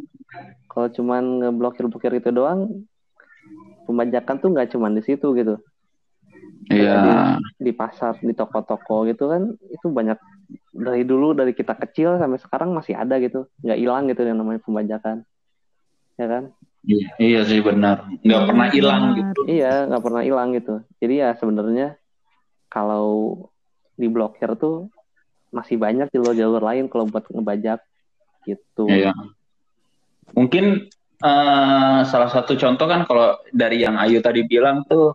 kalau 0.71 0.89
cuman 0.93 1.23
ngeblokir-blokir 1.43 2.13
itu 2.15 2.31
doang 2.31 2.87
pembajakan 3.85 4.37
tuh 4.39 4.49
nggak 4.55 4.71
cuman 4.71 4.95
di 4.95 5.03
situ 5.03 5.27
gitu 5.35 5.59
Iya. 6.67 7.39
di 7.63 7.71
pasar 7.71 8.19
di 8.19 8.35
toko-toko 8.35 9.07
gitu 9.07 9.31
kan 9.31 9.55
itu 9.71 9.87
banyak 9.87 10.19
dari 10.75 11.07
dulu 11.07 11.31
dari 11.31 11.55
kita 11.55 11.79
kecil 11.79 12.19
sampai 12.19 12.43
sekarang 12.43 12.75
masih 12.75 12.99
ada 12.99 13.23
gitu 13.23 13.47
nggak 13.63 13.79
hilang 13.79 14.11
gitu 14.11 14.27
yang 14.27 14.39
namanya 14.43 14.61
pembajakan 14.67 15.23
ya 16.19 16.27
kan 16.27 16.45
Iya, 16.87 17.07
iya 17.19 17.41
sih 17.43 17.59
benar. 17.67 18.07
Nggak 18.23 18.43
pernah 18.47 18.67
hilang 18.71 19.03
gitu. 19.19 19.41
iya 19.51 19.91
nggak 19.91 20.03
pernah 20.07 20.23
hilang 20.23 20.49
gitu 20.55 20.75
jadi 21.03 21.15
ya 21.19 21.29
sebenarnya 21.35 21.99
kalau 22.71 23.07
diblokir 23.99 24.55
tuh 24.55 24.87
masih 25.51 25.79
banyak 25.79 26.11
jalur-jalur 26.15 26.63
lain 26.63 26.87
kalau 26.87 27.07
buat 27.11 27.27
ngebajak 27.27 27.83
gitu 28.47 28.87
Iya. 28.87 29.11
Mungkin 30.35 30.87
eh, 31.23 31.99
salah 32.07 32.31
satu 32.31 32.55
contoh 32.55 32.87
kan 32.87 33.03
kalau 33.03 33.35
dari 33.51 33.83
yang 33.83 33.99
Ayu 33.99 34.23
tadi 34.23 34.47
bilang 34.47 34.87
tuh 34.87 35.15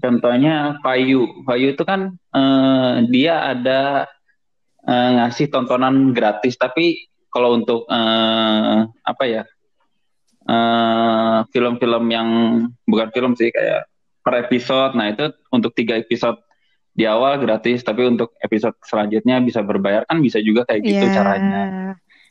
contohnya 0.00 0.80
Payu. 0.82 1.44
Payu 1.44 1.76
itu 1.76 1.84
kan 1.84 2.16
eh, 2.34 2.94
dia 3.12 3.52
ada 3.52 4.08
eh, 4.84 5.10
ngasih 5.20 5.52
tontonan 5.52 6.10
gratis 6.16 6.56
tapi 6.56 7.06
kalau 7.30 7.54
untuk 7.54 7.86
eh, 7.86 8.78
apa 8.88 9.24
ya 9.28 9.42
eh, 10.48 11.38
film-film 11.52 12.04
yang 12.10 12.28
bukan 12.88 13.08
film 13.14 13.32
sih 13.36 13.52
kayak 13.52 13.86
per 14.20 14.34
episode. 14.42 14.96
Nah 14.96 15.12
itu 15.12 15.30
untuk 15.52 15.72
tiga 15.76 15.96
episode 15.96 16.40
di 16.90 17.06
awal 17.06 17.38
gratis 17.38 17.86
tapi 17.86 18.02
untuk 18.02 18.34
episode 18.42 18.74
selanjutnya 18.82 19.38
bisa 19.40 19.62
berbayar 19.62 20.02
kan 20.10 20.18
bisa 20.18 20.42
juga 20.42 20.66
kayak 20.66 20.82
gitu 20.82 21.06
Iya. 21.06 21.14
caranya 21.14 21.62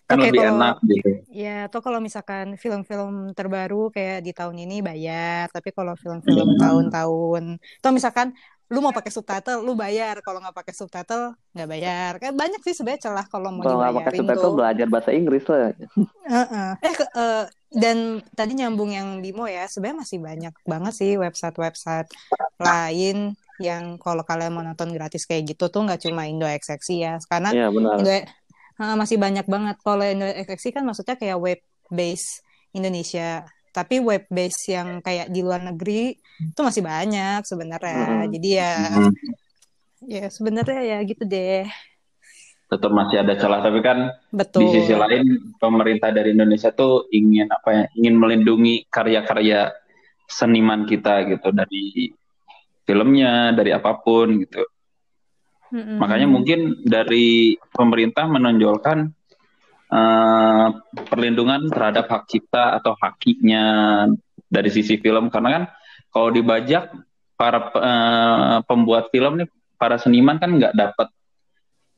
kan 0.10 0.18
Oke, 0.18 0.26
lebih 0.26 0.42
kalau- 0.42 0.58
enak 0.58 0.76
gitu. 0.84 1.10
Ya, 1.30 1.70
atau 1.70 1.80
kalau 1.80 2.02
misalkan 2.02 2.58
film-film 2.58 3.14
terbaru 3.32 3.94
kayak 3.94 4.26
di 4.26 4.34
tahun 4.34 4.58
ini 4.58 4.82
bayar, 4.82 5.46
tapi 5.48 5.70
kalau 5.70 5.94
film-film 5.94 6.50
Iya. 6.50 6.60
tahun-tahun, 6.60 7.44
atau 7.78 7.92
misalkan 7.94 8.34
lu 8.68 8.82
mau 8.82 8.90
pakai 8.90 9.10
subtitle, 9.10 9.62
lu 9.62 9.74
bayar. 9.74 10.22
Kalau 10.22 10.38
nggak 10.38 10.54
pakai 10.54 10.74
subtitle, 10.74 11.34
nggak 11.54 11.70
bayar. 11.70 12.12
Kan 12.18 12.34
banyak 12.34 12.62
sih 12.62 12.74
sebenarnya 12.74 13.02
celah 13.04 13.26
kalau 13.26 13.50
mau 13.50 13.62
kalau 13.62 13.78
nggak 13.80 13.98
pakai 14.02 14.14
subtitle 14.18 14.42
tuh. 14.44 14.58
belajar 14.58 14.88
bahasa 14.88 15.10
Inggris 15.10 15.46
lah 15.46 15.74
Heeh. 16.26 16.70
Eh, 16.80 16.94
ke- 16.94 17.12
eh, 17.12 17.44
dan 17.72 17.98
tadi 18.34 18.54
nyambung 18.56 18.90
yang 18.90 19.22
Bimo 19.22 19.46
ya, 19.46 19.66
sebenarnya 19.66 19.98
masih 20.02 20.18
banyak 20.20 20.54
banget 20.66 20.94
sih 20.96 21.12
website-website 21.16 22.10
lain 22.58 23.34
yang 23.60 23.98
kalau 23.98 24.24
kalian 24.24 24.56
mau 24.56 24.64
nonton 24.64 24.88
gratis 24.90 25.26
kayak 25.26 25.52
gitu 25.52 25.68
tuh 25.68 25.84
nggak 25.84 26.00
cuma 26.02 26.24
Indo 26.26 26.48
XXI 26.48 26.96
ya, 26.96 27.14
karena 27.26 27.50
iya 27.52 27.68
benar 27.68 28.00
Indo 28.00 28.14
masih 28.80 29.20
banyak 29.20 29.44
banget. 29.44 29.76
Kalau 29.80 30.04
Indo 30.04 30.26
XXI 30.26 30.70
kan 30.72 30.84
maksudnya 30.84 31.16
kayak 31.16 31.38
web 31.38 31.60
base 31.88 32.40
Indonesia, 32.72 33.44
tapi 33.70 34.00
web 34.00 34.24
base 34.30 34.72
yang 34.72 35.04
kayak 35.04 35.28
di 35.30 35.42
luar 35.42 35.60
negeri 35.62 36.16
itu 36.40 36.60
masih 36.60 36.80
banyak 36.82 37.44
sebenarnya. 37.44 38.00
Mm-mm. 38.08 38.32
Jadi 38.32 38.50
ya, 38.56 38.72
Hmm, 38.88 39.14
ya 40.08 40.26
sebenarnya 40.30 40.80
ya 40.82 40.98
gitu 41.04 41.24
deh. 41.24 41.68
tetap 42.70 42.94
masih 42.94 43.26
ada 43.26 43.34
celah 43.34 43.66
tapi 43.66 43.82
kan 43.82 44.14
Betul. 44.30 44.62
di 44.62 44.78
sisi 44.78 44.94
lain 44.94 45.26
pemerintah 45.58 46.14
dari 46.14 46.38
Indonesia 46.38 46.70
tuh 46.70 47.10
ingin 47.10 47.50
apa 47.50 47.70
ya 47.74 47.84
ingin 47.98 48.14
melindungi 48.14 48.86
karya-karya 48.86 49.74
seniman 50.30 50.86
kita 50.86 51.26
gitu 51.34 51.50
dari 51.50 52.14
filmnya 52.86 53.58
dari 53.58 53.74
apa 53.74 53.98
pun 53.98 54.46
gitu 54.46 54.62
Mm-mm. 55.70 56.02
makanya 56.02 56.26
mungkin 56.26 56.82
dari 56.82 57.54
pemerintah 57.74 58.26
menonjolkan 58.26 59.14
eh, 59.90 60.68
perlindungan 61.10 61.70
terhadap 61.70 62.06
hak 62.10 62.24
cipta 62.30 62.78
atau 62.82 62.98
haknya 62.98 63.64
dari 64.50 64.70
sisi 64.74 64.98
film. 64.98 65.30
Karena 65.30 65.50
kan 65.54 65.64
kalau 66.10 66.30
dibajak 66.34 66.94
para 67.38 67.60
eh, 67.74 68.58
pembuat 68.66 69.14
film 69.14 69.46
nih 69.46 69.50
para 69.78 70.02
seniman 70.02 70.42
kan 70.42 70.58
nggak 70.58 70.74
dapat 70.74 71.08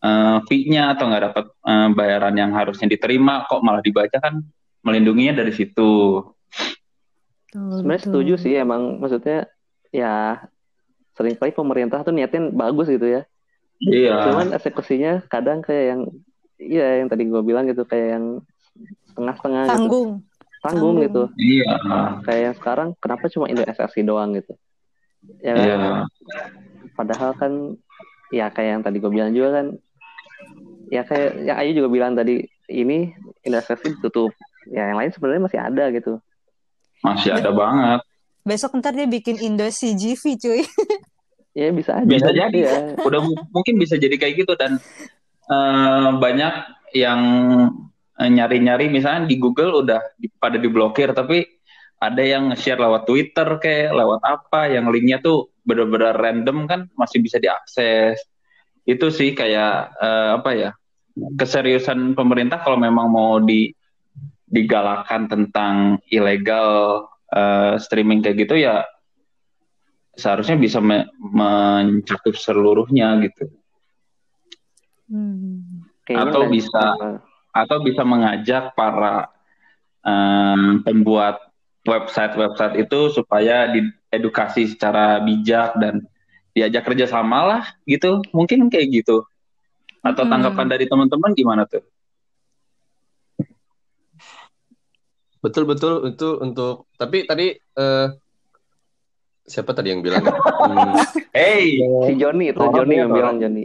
eh, 0.03 0.38
fee-nya 0.47 0.95
atau 0.95 1.07
nggak 1.07 1.23
dapat 1.31 1.45
eh, 1.47 1.89
bayaran 1.95 2.36
yang 2.36 2.51
harusnya 2.55 2.88
diterima. 2.91 3.47
Kok 3.47 3.63
malah 3.63 3.84
dibaca 3.84 4.17
kan 4.19 4.43
melindunginya 4.81 5.43
dari 5.43 5.53
situ. 5.55 6.23
Betul, 7.51 7.84
sebenarnya 7.84 8.03
setuju 8.07 8.34
sih 8.39 8.53
emang 8.55 8.99
maksudnya 9.03 9.47
ya 9.91 10.39
sering 11.19 11.36
kali 11.36 11.51
pemerintah 11.51 11.99
tuh 11.99 12.15
niatin 12.15 12.55
bagus 12.55 12.88
gitu 12.88 13.03
ya 13.03 13.27
iya. 13.82 14.30
Cuman 14.30 14.54
eksekusinya 14.54 15.26
kadang 15.26 15.65
kayak 15.65 15.86
yang 15.96 16.02
iya 16.62 17.02
yang 17.02 17.10
tadi 17.10 17.26
gue 17.26 17.41
bilang 17.41 17.65
gitu 17.65 17.82
kayak 17.89 18.17
yang 18.20 18.26
setengah-setengah 19.10 19.63
gitu. 19.65 19.74
Tanggung. 19.74 20.10
tanggung 20.62 20.96
Tanggung. 20.96 20.96
gitu. 21.06 21.24
Iya. 21.41 21.74
Kayak 22.22 22.41
yang 22.41 22.56
sekarang 22.62 22.88
kenapa 23.02 23.26
cuma 23.34 23.50
Indo 23.50 23.65
SSI 23.65 24.02
doang 24.06 24.38
gitu? 24.38 24.54
Ya 25.41 25.54
kan? 25.58 25.65
Iya. 25.65 25.78
Padahal 26.94 27.32
kan 27.38 27.52
ya 28.30 28.48
kayak 28.54 28.70
yang 28.80 28.84
tadi 28.86 28.98
gue 29.02 29.12
bilang 29.12 29.34
juga 29.34 29.50
kan 29.62 29.67
ya 30.88 31.02
kayak 31.04 31.44
yang 31.44 31.58
Ayu 31.60 31.72
juga 31.82 31.89
bilang 31.89 32.13
tadi 32.13 32.46
ini 32.70 33.12
Indo 33.41 33.58
SSI 33.58 33.98
ditutup. 33.98 34.32
Ya 34.70 34.94
yang 34.94 35.02
lain 35.02 35.10
sebenarnya 35.10 35.41
masih 35.50 35.60
ada 35.60 35.86
gitu. 35.89 36.22
Masih 37.02 37.34
ada 37.34 37.50
banget. 37.50 38.00
Besok 38.46 38.78
ntar 38.78 38.94
dia 38.94 39.10
bikin 39.10 39.41
Indo 39.41 39.65
CGV 39.65 40.24
cuy. 40.38 40.62
ya 41.52 41.70
bisa 41.72 42.00
aja 42.00 42.08
Bisa 42.08 42.30
kan? 42.32 42.36
jadi. 42.36 42.60
Iya. 42.64 42.78
udah 43.04 43.20
mu- 43.24 43.48
mungkin 43.52 43.76
bisa 43.76 43.96
jadi 44.00 44.16
kayak 44.16 44.46
gitu 44.46 44.54
dan 44.56 44.80
eh, 45.48 46.10
banyak 46.16 46.54
yang 46.96 47.22
eh, 48.20 48.30
nyari-nyari 48.32 48.88
misalnya 48.88 49.28
di 49.28 49.36
Google 49.40 49.84
udah 49.84 50.02
di- 50.16 50.32
pada 50.32 50.56
diblokir 50.56 51.12
tapi 51.12 51.44
ada 52.02 52.24
yang 52.26 52.50
nge-share 52.50 52.82
lewat 52.82 53.06
Twitter 53.06 53.48
kayak 53.62 53.94
lewat 53.94 54.22
apa 54.26 54.74
yang 54.74 54.90
linknya 54.90 55.22
tuh 55.22 55.54
benar-benar 55.62 56.18
random 56.18 56.66
kan 56.66 56.90
masih 56.98 57.22
bisa 57.22 57.38
diakses 57.38 58.18
itu 58.90 59.08
sih 59.14 59.38
kayak 59.38 59.94
eh, 60.02 60.30
apa 60.42 60.50
ya 60.58 60.72
keseriusan 61.38 62.18
pemerintah 62.18 62.64
kalau 62.64 62.80
memang 62.80 63.12
mau 63.12 63.38
di 63.38 63.70
digalakan 64.52 65.30
tentang 65.32 65.76
ilegal 66.10 67.06
eh, 67.32 67.76
streaming 67.78 68.20
kayak 68.20 68.48
gitu 68.48 68.56
ya 68.60 68.84
seharusnya 70.15 70.60
bisa 70.60 70.80
me- 70.84 71.08
mencakup 71.19 72.36
seluruhnya 72.36 73.15
gitu. 73.24 73.47
Hmm. 75.08 75.88
Atau 76.08 76.47
bisa 76.52 76.95
atau 77.52 77.78
bisa 77.84 78.04
mengajak 78.08 78.76
para 78.76 79.28
em, 80.04 80.84
pembuat 80.84 81.39
website-website 81.84 82.88
itu 82.88 83.00
supaya 83.12 83.67
diedukasi 83.71 84.71
secara 84.71 85.19
bijak 85.19 85.76
dan 85.80 86.04
diajak 86.56 86.88
kerjasama 86.88 87.39
lah 87.47 87.63
gitu. 87.88 88.24
Mungkin 88.36 88.67
kayak 88.71 89.04
gitu. 89.04 89.24
Atau 90.02 90.26
Mm-mm. 90.26 90.32
tanggapan 90.34 90.67
dari 90.67 90.86
teman-teman 90.89 91.32
gimana 91.38 91.63
tuh? 91.69 91.84
Betul 95.41 95.65
betul. 95.65 96.13
Itu 96.13 96.38
untuk 96.41 96.88
tapi 96.95 97.26
tadi 97.26 97.54
eh, 97.58 98.08
siapa 99.43 99.71
tadi 99.71 99.89
yang 99.89 99.99
bilang? 99.99 100.21
Hmm, 100.23 100.93
hey 101.32 101.82
si 102.06 102.13
Joni 102.15 102.49
itu 102.49 102.60
Oh, 102.60 102.69
Joni 102.69 102.95
yang 102.95 103.10
bilang 103.10 103.36
Joni. 103.38 103.63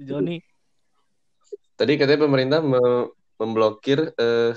Joni. 0.00 0.36
Tadi 1.74 1.92
katanya 1.94 2.20
pemerintah 2.22 2.60
me- 2.60 3.10
memblokir 3.34 4.14
eh, 4.14 4.54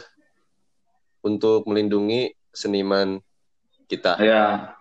untuk 1.19 1.65
melindungi 1.65 2.29
seniman 2.49 3.17
kita. 3.85 4.15
ya 4.19 4.75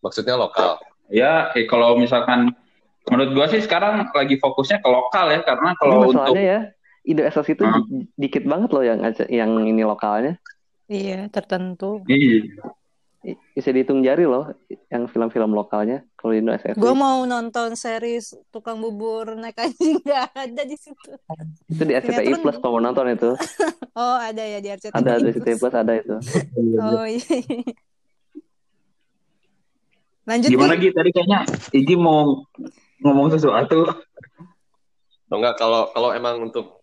Maksudnya 0.00 0.34
lokal. 0.34 0.78
ya 1.10 1.50
eh, 1.50 1.66
kalau 1.66 1.98
misalkan 1.98 2.54
menurut 3.04 3.30
gua 3.34 3.46
sih 3.46 3.58
sekarang 3.58 4.06
lagi 4.08 4.38
fokusnya 4.38 4.78
ke 4.78 4.86
lokal 4.86 5.26
ya 5.28 5.42
karena 5.42 5.74
Ini 5.74 5.78
kalau 5.80 5.94
untuk 6.06 6.34
ya 6.36 6.70
Indo 7.02 7.24
SSI 7.24 7.52
itu 7.52 7.64
Hmm. 7.64 7.82
di- 7.90 8.06
dikit 8.16 8.44
banget 8.44 8.70
loh 8.70 8.84
yang 8.84 9.00
yang 9.26 9.50
ini 9.60 9.82
lokalnya 9.82 10.38
Iya, 10.86 11.26
tertentu. 11.26 12.02
Iya. 12.04 12.50
Bisa 13.20 13.68
dihitung 13.68 14.00
jari 14.00 14.24
loh 14.24 14.48
yang 14.88 15.04
film-film 15.04 15.52
lokalnya 15.52 16.00
kalau 16.16 16.32
di 16.32 16.40
Indo 16.40 16.56
SSI 16.56 16.80
Gue 16.80 16.96
mau 16.96 17.20
nonton 17.28 17.76
series 17.76 18.32
tukang 18.48 18.80
bubur 18.80 19.36
naik 19.36 19.60
anjing 19.60 20.00
nggak 20.08 20.32
ada 20.32 20.62
di 20.64 20.72
situ. 20.80 21.12
itu 21.68 21.82
di 21.84 21.92
RCTI 21.92 22.16
Sinetron. 22.16 22.40
Plus 22.40 22.56
kalau 22.64 22.80
mau 22.80 22.82
nonton 22.88 23.12
itu 23.12 23.30
Oh 24.00 24.16
ada 24.16 24.40
ya 24.40 24.64
di 24.64 24.72
RCTI. 24.72 24.96
ada 24.96 25.20
di 25.20 25.36
RCTI 25.36 25.56
Plus 25.60 25.74
ada 25.76 25.92
itu 25.92 26.16
Oh 26.80 27.04
iya. 27.04 27.20
Lanjut 30.28 30.48
Gimana 30.48 30.74
Gi. 30.80 30.88
Gi? 30.88 30.96
Tadi 30.96 31.10
kayaknya 31.12 31.40
Igi 31.76 31.94
mau 32.00 32.44
ngomong 33.04 33.28
sesuatu. 33.36 33.84
Oh, 35.30 35.36
enggak 35.36 35.58
kalau 35.58 35.90
kalau 35.90 36.10
emang 36.14 36.50
untuk 36.50 36.82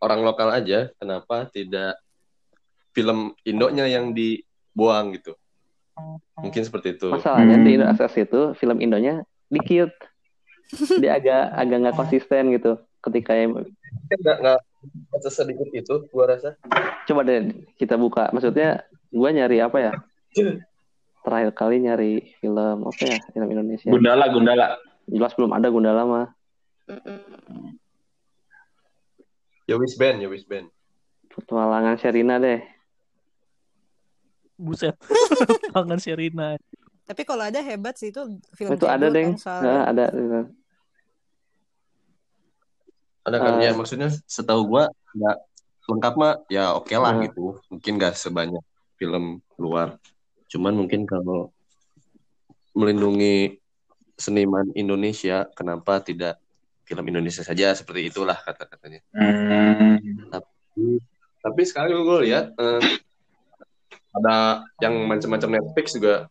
orang 0.00 0.20
lokal 0.20 0.52
aja, 0.52 0.92
kenapa 1.00 1.48
tidak 1.48 1.96
film 2.92 3.32
Indonya 3.48 3.88
yang 3.88 4.12
dibuang 4.12 5.16
gitu? 5.16 5.36
Mungkin 6.36 6.62
seperti 6.62 6.96
itu. 6.96 7.08
Masalahnya 7.08 7.56
Hmm. 7.56 7.64
di 7.64 7.70
Indo 7.74 7.86
Access 7.88 8.14
itu 8.16 8.52
film 8.54 8.78
Indonya 8.78 9.24
dikit. 9.48 9.90
Dia 10.98 11.16
agak 11.16 11.42
agak 11.54 11.76
nggak 11.80 11.96
konsisten 11.96 12.52
gitu. 12.52 12.76
Ketika 13.00 13.32
yang 13.32 13.54
Nggak, 14.06 14.36
nggak 14.42 14.58
sedikit 15.26 15.68
itu, 15.72 15.94
gua 16.10 16.36
rasa. 16.36 16.58
coba 17.06 17.22
deh 17.22 17.54
kita 17.78 17.94
buka. 17.94 18.28
Maksudnya 18.30 18.82
gua 19.08 19.30
nyari 19.30 19.62
apa 19.62 19.78
ya? 19.80 19.92
Terakhir 21.22 21.50
kali 21.54 21.76
nyari 21.80 22.12
film 22.38 22.78
apa 22.82 23.02
ya? 23.02 23.18
Film 23.30 23.48
Indonesia. 23.48 23.88
Gundala, 23.90 24.26
Gundala. 24.28 24.66
Jelas 25.06 25.32
belum 25.34 25.54
ada 25.54 25.70
Gundala 25.70 26.02
mah. 26.02 26.26
Ya 29.66 29.74
wis 29.74 29.98
band, 29.98 30.22
ya 30.22 30.28
wis 30.30 30.46
band. 30.46 30.70
Petualangan 31.30 31.98
Sherina 31.98 32.38
deh. 32.38 32.62
Buset. 34.56 34.96
Tangan 35.74 35.96
Sherina. 35.96 36.56
Tapi 37.04 37.22
kalau 37.22 37.44
ada 37.44 37.60
hebat 37.60 37.94
sih 37.94 38.10
itu 38.10 38.18
film 38.52 38.74
itu 38.74 38.84
ada 38.84 39.06
deh. 39.06 39.22
kan 39.22 39.36
soalnya. 39.36 39.70
Nah, 39.70 39.84
ada. 39.86 40.04
Ada 43.22 43.36
kan 43.36 43.52
Eh. 43.58 43.62
ya 43.62 43.72
maksudnya 43.72 44.08
setahu 44.24 44.62
gua 44.66 44.84
nggak 45.12 45.36
lengkap 45.86 46.14
mah 46.14 46.34
ya 46.46 46.74
oke 46.74 46.90
lah 46.92 47.12
Hmm. 47.12 47.22
gitu. 47.24 47.44
Mungkin 47.68 47.92
nggak 47.96 48.14
sebanyak 48.14 48.62
film 48.96 49.38
luar. 49.56 49.98
Cuman 50.46 50.74
mungkin 50.74 51.04
kalau 51.04 51.50
melindungi 52.72 53.58
seniman 54.16 54.72
Indonesia, 54.72 55.44
kenapa 55.52 56.00
tidak 56.00 56.40
film 56.86 57.02
Indonesia 57.04 57.42
saja 57.42 57.74
seperti 57.74 58.08
itulah 58.08 58.38
kata-katanya. 58.38 59.00
Hmm. 59.12 59.98
Tapi 61.38 61.62
sekarang 61.62 62.02
gue 62.02 62.18
lihat 62.26 62.50
eh, 62.52 62.82
ada 64.16 64.64
yang 64.80 64.94
macam-macam 65.04 65.60
Netflix 65.60 65.96
juga 65.96 66.26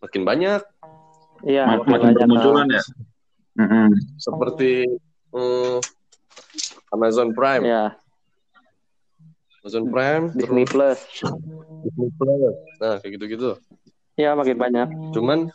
makin 0.00 0.22
banyak 0.24 0.62
Iya, 1.40 1.64
Makin 1.64 2.12
bermunculan 2.12 2.68
ya. 2.68 2.82
Mm-mm. 3.56 3.88
seperti 4.20 4.84
eh, 5.32 5.78
Amazon 6.92 7.32
Prime, 7.32 7.64
Ya, 7.64 7.96
Amazon 9.64 9.88
Prime, 9.88 10.24
Disney 10.36 10.64
terus 10.68 11.00
Plus. 11.00 11.00
Disney 11.84 12.10
Plus. 12.16 12.54
Nah, 12.80 12.96
kayak 13.00 13.12
gitu-gitu. 13.16 13.56
Ya, 14.20 14.36
makin 14.36 14.56
banyak. 14.60 14.88
Cuman 15.16 15.48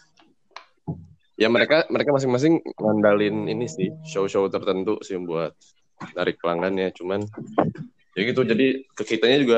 ya 1.37 1.53
mereka 1.53 1.85
mereka 1.93 2.17
masing-masing 2.17 2.65
ngandalin 2.81 3.45
ini 3.45 3.69
sih 3.69 3.93
show-show 4.09 4.49
tertentu 4.49 4.97
sih 5.05 5.21
buat 5.21 5.53
tarik 6.17 6.41
pelanggan 6.41 6.81
ya. 6.81 6.89
Cuman 6.97 7.25
ya 8.17 8.21
gitu. 8.25 8.41
Jadi 8.41 8.89
ke 8.89 9.03
kitanya 9.05 9.37
juga 9.37 9.57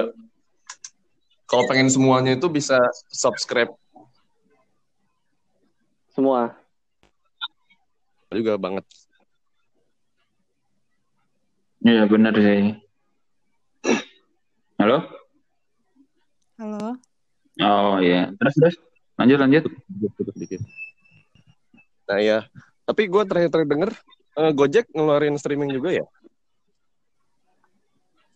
kalau 1.48 1.64
pengen 1.66 1.88
semuanya 1.88 2.36
itu 2.36 2.52
bisa 2.52 2.78
subscribe 3.08 3.72
Semua. 6.18 6.50
juga 8.34 8.58
banget. 8.58 8.82
Iya 11.86 12.10
benar 12.10 12.34
sih. 12.34 12.74
Halo? 14.82 15.06
Halo. 16.58 16.98
Oh 17.62 18.02
iya. 18.02 18.34
Terus 18.34 18.54
terus. 18.58 18.76
Lanjut 19.22 19.38
lanjut. 19.46 19.64
Putus 20.18 20.36
dikit. 20.42 20.66
Nah 22.10 22.18
ya, 22.18 22.50
tapi 22.90 23.06
gue 23.06 23.24
terakhir-terakhir 23.30 23.70
denger 23.70 23.92
eh, 24.42 24.52
Gojek 24.58 24.90
ngeluarin 24.98 25.38
streaming 25.38 25.70
juga 25.70 26.02
ya. 26.02 26.06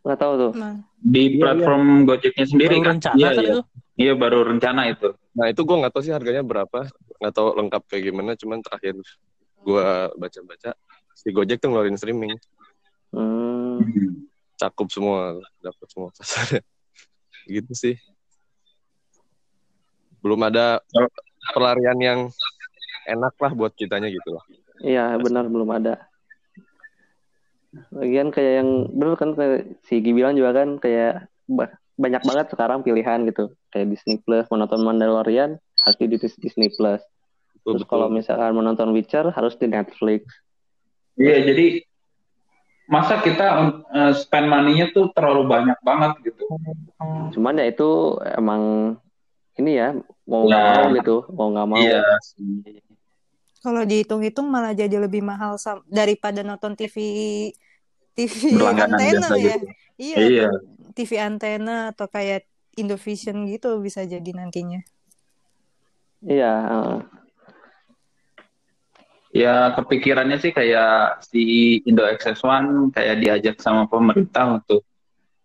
Nggak 0.02 0.20
tahu 0.20 0.34
tuh. 0.36 0.52
Nah, 0.58 0.74
Di 0.98 1.24
Iya, 1.28 1.38
platform 1.40 1.84
Gojeknya 2.06 2.46
sendiri 2.46 2.76
Baru 2.76 2.84
kan? 2.84 2.92
rencana 2.94 3.18
Iya, 3.18 3.28
kan 3.28 3.34
iya. 3.36 3.50
itu? 3.50 3.62
Iya 3.98 4.14
baru 4.16 4.40
rencana 4.46 4.82
itu. 4.88 5.10
Nah 5.32 5.46
itu 5.48 5.62
gue 5.62 5.78
nggak 5.78 5.92
tahu 5.92 6.02
sih 6.02 6.14
harganya 6.14 6.42
berapa, 6.42 6.80
nggak 7.18 7.34
tahu 7.34 7.48
lengkap 7.56 7.82
kayak 7.86 8.04
gimana. 8.08 8.32
Cuman 8.34 8.60
terakhir 8.60 8.94
gue 9.62 9.88
baca-baca 10.16 10.72
si 11.14 11.30
Gojek 11.30 11.58
tuh 11.58 11.70
ngeluarin 11.70 11.96
streaming, 11.96 12.34
Hmm. 13.12 13.82
cakup 14.56 14.88
semua, 14.90 15.38
dapat 15.60 15.88
semua 15.88 16.10
pasarnya. 16.12 16.62
gitu 17.52 17.74
sih. 17.74 17.96
Belum 20.22 20.40
ada 20.40 20.82
Oh. 20.94 21.10
pelarian 21.52 21.98
yang 21.98 22.20
enak 23.06 23.34
lah 23.36 23.52
buat 23.52 23.74
kitanya 23.74 24.06
gitu 24.08 24.30
lah. 24.32 24.46
Iya, 24.80 25.18
benar 25.18 25.46
belum 25.46 25.70
ada. 25.72 26.10
Lagian 27.92 28.30
kayak 28.30 28.54
yang 28.64 28.70
bener 28.92 29.16
kan 29.16 29.32
si 29.88 30.00
Gi 30.00 30.12
bilang 30.12 30.36
juga 30.36 30.52
kan 30.52 30.76
kayak 30.76 31.32
ba- 31.48 31.72
banyak 31.96 32.20
banget 32.22 32.48
sekarang 32.52 32.84
pilihan 32.84 33.24
gitu. 33.26 33.56
Kayak 33.72 33.96
Disney 33.96 34.20
Plus 34.20 34.44
mau 34.52 34.60
nonton 34.60 34.84
Mandalorian 34.84 35.56
harus 35.82 35.98
di 35.98 36.08
Dis- 36.10 36.40
Disney 36.40 36.68
Plus. 36.70 37.00
Betul, 37.56 37.78
Terus 37.78 37.86
kalau 37.88 38.08
misalkan 38.10 38.52
mau 38.52 38.66
nonton 38.66 38.92
Witcher 38.92 39.30
harus 39.30 39.56
di 39.56 39.70
Netflix. 39.70 40.28
Iya 41.16 41.46
jadi 41.46 41.86
masa 42.90 43.24
kita 43.24 43.48
uh, 43.88 44.12
spend 44.12 44.52
money-nya 44.52 44.92
tuh 44.92 45.14
terlalu 45.16 45.48
banyak 45.48 45.80
banget 45.80 46.12
gitu. 46.28 46.44
Cuman 47.32 47.56
ya 47.56 47.72
itu 47.72 47.90
emang 48.36 48.62
ini 49.56 49.80
ya 49.80 49.96
mau 50.28 50.44
nggak 50.44 50.60
Ya. 50.60 50.72
mau 50.74 50.88
gitu, 50.92 51.16
mau 51.32 51.48
nggak 51.56 51.68
mau. 51.70 51.80
Iya. 51.80 52.04
Kalau 53.62 53.86
dihitung-hitung 53.86 54.50
malah 54.50 54.74
jadi 54.74 54.98
lebih 54.98 55.22
mahal 55.22 55.56
sam- 55.62 55.86
daripada 55.86 56.42
nonton 56.42 56.74
TV 56.74 56.98
TV 58.18 58.58
Berlangganan 58.58 58.98
antena 58.98 59.28
biasa 59.30 59.34
ya. 59.38 59.46
gitu. 59.46 59.66
Iya. 60.02 60.18
Iya. 60.18 60.50
TV 60.92 61.12
antena 61.22 61.76
atau 61.94 62.10
kayak 62.10 62.50
Indovision 62.76 63.48
gitu 63.48 63.80
bisa 63.80 64.04
jadi 64.04 64.32
nantinya. 64.34 64.82
Iya, 66.26 66.52
heeh. 66.68 66.98
Ya 69.32 69.72
kepikirannya 69.80 70.44
sih 70.44 70.52
kayak 70.52 71.24
si 71.24 71.80
Indo 71.88 72.04
Access 72.04 72.44
One 72.44 72.92
kayak 72.92 73.24
diajak 73.24 73.56
sama 73.64 73.88
pemerintah 73.88 74.60
untuk 74.60 74.84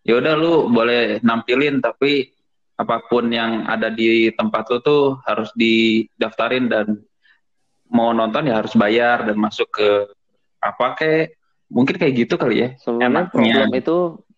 ya 0.03 0.19
udah 0.19 0.35
lu 0.35 0.67
boleh 0.75 1.23
nampilin 1.23 1.79
tapi 1.79 2.35
apa 2.77 3.07
pun 3.07 3.31
yang 3.31 3.63
ada 3.71 3.87
di 3.87 4.35
tempat 4.35 4.67
lu 4.75 4.79
tuh 4.83 5.03
harus 5.23 5.55
didaftarin 5.55 6.67
dan 6.67 6.99
mau 7.87 8.11
nonton 8.11 8.47
ya 8.47 8.59
harus 8.59 8.75
bayar 8.75 9.23
dan 9.25 9.37
masuk 9.37 9.69
ke 9.71 9.89
apa 10.59 10.99
kayak 10.99 11.39
mungkin 11.67 11.95
kayak 11.97 12.15
gitu 12.27 12.35
kali 12.35 12.57
ya. 12.63 12.69
Sebenarnya 12.79 13.31
Enaknya. 13.31 13.31
problem 13.33 13.71
itu 13.75 13.97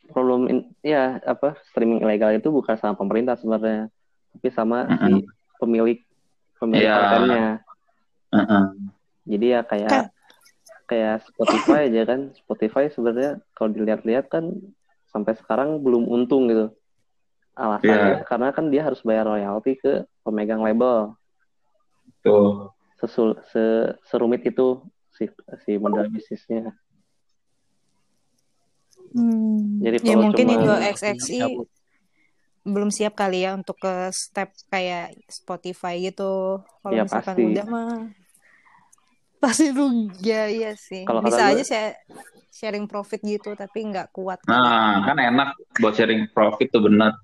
problem 0.08 0.40
in- 0.48 0.68
ya 0.80 1.20
apa 1.22 1.56
streaming 1.68 2.00
ilegal 2.00 2.32
itu 2.32 2.48
bukan 2.48 2.76
sama 2.76 2.96
pemerintah 2.96 3.36
sebenarnya, 3.36 3.92
tapi 4.32 4.48
sama 4.50 4.88
si 4.88 5.12
Mm-mm. 5.20 5.20
pemilik 5.60 5.98
pemilik 6.56 6.84
Iya. 6.84 6.94
kontennya. 6.96 7.46
Heeh. 8.32 8.64
Jadi 9.28 9.46
ya 9.52 9.60
kayak 9.62 9.90
Kan- 9.92 10.10
kayak 10.88 11.14
Spotify 11.28 11.80
aja 11.88 12.02
kan. 12.04 12.20
Spotify 12.34 12.84
sebenarnya 12.88 13.30
kalau 13.52 13.70
dilihat-lihat 13.72 14.32
kan 14.32 14.48
sampai 15.08 15.36
sekarang 15.36 15.80
belum 15.80 16.04
untung 16.04 16.48
gitu. 16.48 16.72
Alasannya 17.52 18.22
karena 18.24 18.48
kan 18.54 18.70
dia 18.70 18.86
harus 18.86 19.02
bayar 19.02 19.26
royalti 19.26 19.76
ke 19.76 20.04
pemegang 20.22 20.62
label. 20.62 21.12
Tuh. 22.22 22.70
Sesul, 22.98 23.38
se, 23.46 23.62
serumit 24.04 24.42
itu 24.42 24.82
si 25.14 25.30
si 25.62 25.78
modal 25.78 26.10
bisnisnya. 26.10 26.74
Hmm. 29.14 29.78
Jadi 29.80 30.02
ya 30.04 30.14
mungkin 30.18 30.46
Indo 30.50 30.74
XXI 30.74 31.64
belum 32.68 32.90
siap 32.92 33.16
kali 33.16 33.46
ya 33.48 33.56
untuk 33.56 33.80
ke 33.80 34.12
step 34.12 34.52
kayak 34.68 35.16
Spotify 35.30 35.96
gitu. 36.02 36.60
Kalau 36.82 36.92
Ya, 36.92 37.06
misalkan 37.06 37.34
pasti. 37.38 37.48
udah 37.54 37.66
mah 37.70 37.90
pasti 39.38 39.66
rugi 39.70 40.26
ya 40.26 40.44
iya 40.50 40.72
sih. 40.74 41.06
Kalau 41.06 41.22
Bisa 41.22 41.48
aja 41.48 41.62
gue- 41.62 41.64
saya 41.64 41.88
sharing 42.50 42.90
profit 42.90 43.22
gitu 43.22 43.54
tapi 43.54 43.86
nggak 43.86 44.10
kuat. 44.10 44.42
Nah, 44.44 45.06
kan 45.06 45.16
enak 45.16 45.54
buat 45.78 45.94
sharing 45.94 46.28
profit 46.34 46.68
tuh 46.74 46.82
bener. 46.84 47.14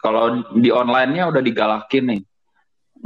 Kalau 0.00 0.40
di 0.56 0.70
online-nya 0.70 1.28
udah 1.28 1.42
digalakin 1.42 2.04
nih, 2.10 2.20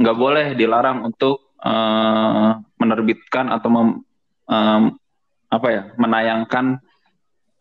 nggak 0.01 0.17
boleh 0.17 0.47
dilarang 0.57 1.05
untuk 1.05 1.55
eh, 1.61 2.49
menerbitkan 2.81 3.53
atau 3.53 3.69
mem- 3.69 4.01
em, 4.49 4.83
apa 5.51 5.67
ya, 5.69 5.81
menayangkan 5.95 6.81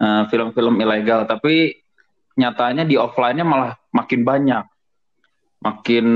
eh, 0.01 0.23
film-film 0.33 0.81
ilegal. 0.81 1.29
Tapi 1.29 1.77
nyatanya 2.41 2.89
di 2.89 2.97
offline-nya 2.97 3.45
malah 3.45 3.73
makin 3.93 4.21
banyak, 4.25 4.65
makin 5.61 6.07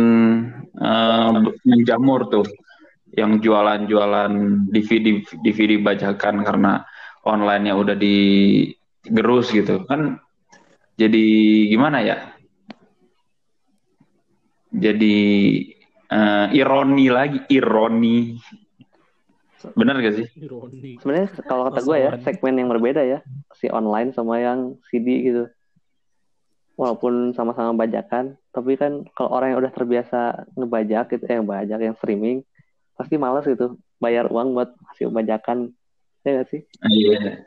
eh, 0.81 1.31
menjamur 1.69 2.33
tuh 2.33 2.47
yang 3.15 3.39
jualan-jualan 3.39 4.33
DVD 4.75 5.23
DVD 5.45 5.79
bajakan 5.79 6.43
karena 6.43 6.83
online-nya 7.23 7.75
udah 7.79 7.95
digerus 7.95 9.55
gitu. 9.55 9.87
Kan 9.87 10.19
jadi 10.99 11.25
gimana 11.71 12.03
ya? 12.03 12.19
Jadi 14.75 15.15
eh, 16.07 16.47
ironi 16.53 17.07
lagi 17.09 17.39
ironi 17.49 18.37
bener 19.73 19.97
gak 19.97 20.15
sih 20.15 20.29
Ironi. 20.37 21.01
Sebenarnya 21.01 21.29
kalau 21.43 21.65
kata 21.67 21.81
gue 21.81 21.97
ya 21.97 22.13
segmen 22.21 22.53
yang 22.55 22.69
berbeda 22.69 23.01
ya 23.01 23.25
si 23.51 23.67
online 23.67 24.13
sama 24.13 24.37
yang 24.37 24.77
CD 24.87 25.25
gitu. 25.25 25.49
walaupun 26.75 27.33
sama-sama 27.33 27.73
bajakan 27.73 28.35
tapi 28.51 28.75
kan 28.75 29.07
kalau 29.15 29.31
orang 29.33 29.55
yang 29.55 29.63
udah 29.63 29.73
terbiasa 29.73 30.21
ngebajak 30.53 31.07
gitu 31.09 31.25
eh 31.25 31.39
bajak 31.39 31.79
yang 31.79 31.95
streaming 31.95 32.43
pasti 32.93 33.15
males 33.15 33.47
gitu 33.47 33.79
bayar 33.97 34.27
uang 34.27 34.53
buat 34.53 34.75
hasil 34.91 35.09
bajakan 35.09 35.71
ya 36.21 36.43
gak 36.43 36.49
sih 36.51 36.61
Iya, 36.85 37.47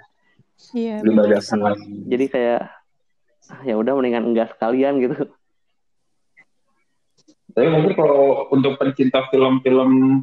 Iya, 0.74 0.96
benar 1.04 1.28
bajakan 1.28 1.44
sih. 1.54 1.60
lagi. 1.62 1.92
jadi 2.08 2.26
kayak 2.32 2.62
ah, 3.52 3.62
ya 3.62 3.76
udah 3.76 3.94
mendingan 3.94 4.26
enggak 4.26 4.56
sekalian 4.56 4.98
gitu 4.98 5.28
Tapi 7.58 7.74
mungkin 7.74 7.98
kalau 7.98 8.46
untuk 8.54 8.78
pencinta 8.78 9.26
film-film 9.34 10.22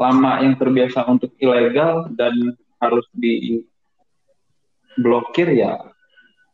lama 0.00 0.32
yang 0.40 0.56
terbiasa 0.56 1.04
untuk 1.12 1.28
ilegal 1.36 2.08
dan 2.16 2.32
harus 2.80 3.04
di 3.12 3.60
blokir 4.96 5.52
ya 5.52 5.76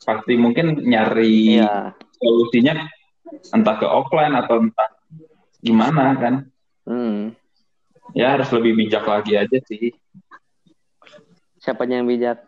pasti 0.02 0.34
mungkin 0.34 0.82
nyari 0.82 1.62
iya 1.62 1.94
solusinya 2.18 2.74
entah 3.54 3.76
ke 3.78 3.86
offline 3.86 4.34
atau 4.34 4.66
entah 4.66 4.90
gimana 5.62 6.18
kan. 6.18 6.34
hmm. 6.90 7.30
Ya 8.14 8.34
harus 8.34 8.50
lebih 8.50 8.74
bijak 8.82 9.06
lagi 9.06 9.38
aja 9.38 9.58
sih. 9.70 9.94
siapanya 11.62 12.02
yang 12.02 12.10
bijak 12.10 12.38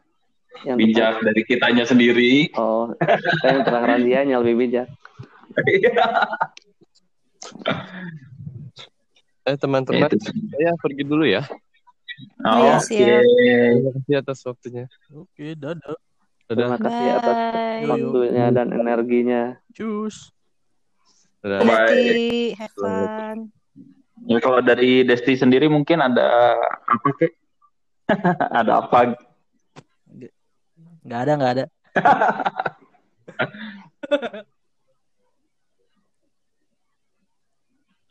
yang 0.66 0.74
Bijak 0.74 1.22
dari 1.22 1.42
kitanya 1.46 1.86
sendiri. 1.86 2.50
oh 2.58 2.90
saya 3.38 3.62
yang 3.62 3.62
terang 3.62 3.86
lebih 4.42 4.66
bijak 4.66 4.90
Eh 9.48 9.56
teman-teman, 9.56 10.12
sih. 10.12 10.28
saya 10.52 10.76
pergi 10.76 11.02
dulu 11.08 11.24
ya. 11.24 11.40
Oh, 12.44 12.58
iya, 12.60 12.76
Oke. 12.76 12.98
siap. 12.98 13.22
Terima 13.24 13.90
kasih 13.96 14.14
atas 14.20 14.38
waktunya. 14.44 14.84
Oke, 15.14 15.54
dadah. 15.56 15.96
Dadah. 16.48 16.56
terima 16.56 16.78
kasih 16.80 17.06
atas 17.12 17.36
Bye. 17.36 17.86
waktunya 17.88 18.46
dan 18.52 18.68
energinya 18.72 19.42
Cus. 19.72 20.32
Dadah. 21.40 21.64
Bye. 21.64 22.56
Have 22.58 22.74
fun. 22.76 23.38
Ya 24.26 24.38
kalau 24.42 24.60
dari 24.60 25.06
Desti 25.06 25.38
sendiri 25.38 25.70
mungkin 25.70 26.02
ada 26.02 26.58
apa 26.84 27.08
kek? 27.16 27.32
ada 28.60 28.82
apa? 28.82 29.14
Nggak 31.06 31.20
ada, 31.24 31.32
nggak 31.38 31.52
ada. 31.56 31.64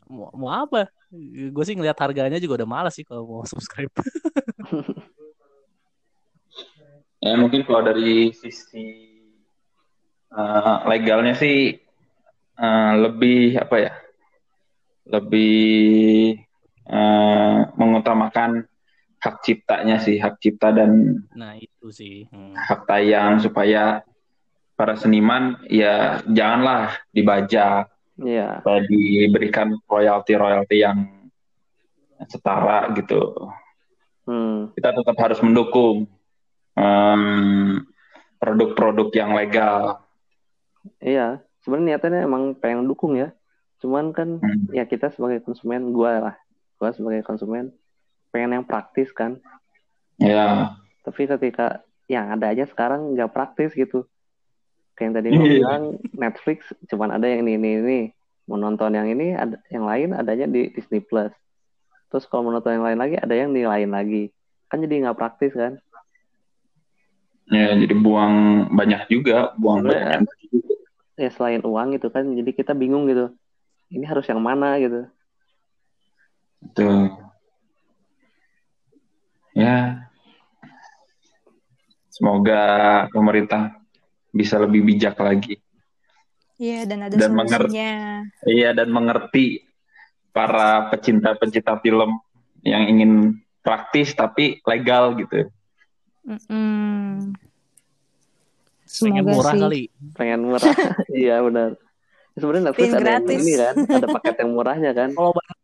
mau, 0.10 0.32
mau 0.34 0.52
apa? 0.52 0.90
Gue 1.52 1.64
sih 1.64 1.76
ngeliat 1.76 1.96
harganya 2.00 2.40
juga 2.42 2.64
udah 2.64 2.70
malas 2.70 2.96
sih 2.96 3.06
kalau 3.08 3.24
mau 3.28 3.44
subscribe. 3.52 3.92
Ya 7.18 7.34
mungkin 7.36 7.66
kalau 7.66 7.82
dari 7.82 8.32
sisi 8.32 8.86
eh, 10.32 10.78
legalnya 10.88 11.34
sih 11.36 11.76
eh, 12.58 12.94
lebih 12.98 13.58
apa 13.60 13.76
ya? 13.80 13.94
Lebih 15.08 15.56
eh, 16.88 17.58
mengutamakan 17.76 18.68
hak 19.18 19.36
ciptanya 19.44 19.98
sih, 19.98 20.22
hak 20.22 20.38
cipta 20.38 20.70
dan 20.72 21.24
Nah 21.34 21.58
itu 21.58 21.90
sih. 21.90 22.30
Hmm. 22.30 22.54
hak 22.54 22.86
tayang 22.86 23.42
supaya 23.42 24.06
para 24.78 24.94
seniman 24.94 25.58
ya 25.66 26.22
janganlah 26.30 27.02
dibajak, 27.10 27.90
Iya, 28.18 28.66
supaya 28.66 28.82
diberikan 28.90 29.78
royalti-royalti 29.86 30.78
yang 30.82 31.06
setara 32.26 32.90
gitu. 32.98 33.50
hmm. 34.26 34.74
Kita 34.74 34.90
tetap 34.90 35.16
harus 35.22 35.40
mendukung 35.46 36.10
em, 36.74 37.22
produk-produk 38.42 39.10
yang 39.14 39.38
legal. 39.38 40.02
Iya, 40.98 41.46
sebenarnya 41.62 41.98
niatannya 41.98 42.22
emang 42.26 42.44
pengen 42.58 42.90
dukung 42.90 43.18
ya. 43.18 43.34
Cuman 43.78 44.10
kan 44.18 44.42
Hmm. 44.42 44.74
ya 44.74 44.90
kita 44.90 45.14
sebagai 45.14 45.46
konsumen, 45.46 45.94
gua 45.94 46.12
lah, 46.18 46.36
gua 46.82 46.90
sebagai 46.90 47.22
konsumen 47.22 47.70
pengen 48.34 48.62
yang 48.62 48.66
praktis 48.66 49.14
kan. 49.14 49.38
Ya, 50.18 50.74
Tapi 51.06 51.30
ketika 51.30 51.86
yang 52.10 52.34
ada 52.34 52.50
aja 52.50 52.66
sekarang 52.66 53.14
nggak 53.14 53.30
praktis 53.30 53.78
gitu. 53.78 54.10
Kayak 54.98 55.06
yang 55.06 55.14
tadi 55.14 55.28
gue 55.30 55.38
Iya. 55.38 55.54
bilang 55.62 55.84
Netflix 56.12 56.60
cuman 56.90 57.10
ada 57.14 57.30
yang 57.30 57.46
ini 57.46 57.54
ini 57.56 57.70
ini. 57.78 58.00
Mau 58.50 58.58
nonton 58.58 58.90
yang 58.90 59.06
ini 59.06 59.32
ada 59.32 59.62
yang 59.70 59.86
lain 59.86 60.10
adanya 60.12 60.50
di 60.50 60.74
Disney 60.74 61.00
Plus. 61.00 61.30
Terus 62.10 62.26
kalau 62.26 62.50
mau 62.50 62.54
nonton 62.56 62.74
yang 62.74 62.82
lain 62.82 62.98
lagi 62.98 63.16
ada 63.16 63.32
yang 63.32 63.54
di 63.54 63.62
lain 63.62 63.94
lagi. 63.94 64.34
Kan 64.68 64.82
jadi 64.82 65.06
nggak 65.06 65.16
praktis 65.16 65.54
kan. 65.54 65.78
ya 67.48 67.72
jadi 67.72 67.96
buang 67.96 68.68
banyak 68.76 69.08
juga, 69.08 69.56
buang 69.56 69.80
Sebenarnya- 69.80 70.20
banyak 70.20 70.40
juga. 70.52 70.74
Ya 71.16 71.30
selain 71.32 71.64
uang 71.64 71.96
gitu 71.96 72.08
kan 72.10 72.28
jadi 72.28 72.52
kita 72.52 72.74
bingung 72.74 73.08
gitu. 73.08 73.32
Ini 73.88 74.04
harus 74.04 74.28
yang 74.28 74.44
mana 74.44 74.76
gitu. 74.82 75.08
Betul. 76.60 77.16
Ya, 79.56 80.06
semoga 82.12 82.62
pemerintah 83.10 83.74
bisa 84.30 84.58
lebih 84.58 84.84
bijak 84.84 85.16
lagi. 85.18 85.60
Iya, 86.58 86.84
dan 86.84 87.06
ada 87.06 87.14
Dan 87.14 87.32
mengerti. 87.32 87.70
solusinya. 87.70 87.94
Iya 88.44 88.70
dan 88.74 88.90
mengerti 88.90 89.46
para 90.30 90.90
pecinta-pecinta 90.90 91.78
film 91.78 92.18
yang 92.62 92.84
ingin 92.84 93.12
praktis 93.60 94.12
tapi 94.12 94.58
legal 94.64 95.14
gitu. 95.16 95.46
Mm-mm. 96.24 97.32
Pengen 98.88 99.22
Semoga 99.22 99.22
murah 99.30 99.54
sih. 99.54 99.62
kali. 99.62 99.84
pengen 100.14 100.40
murah 100.44 100.72
iya 101.14 101.44
benar 101.44 101.76
sebenarnya 102.34 102.64
Netflix 102.72 102.88
Pengen 102.88 102.98
ada 102.98 103.12
yang 103.12 103.26
ini 103.38 103.54
kan 103.54 103.76
ada 103.92 104.08
paket 104.10 104.36
yang 104.38 104.52
murahnya 104.54 104.92
kan 104.94 105.10
Kalau 105.12 105.32
banyak 105.32 105.58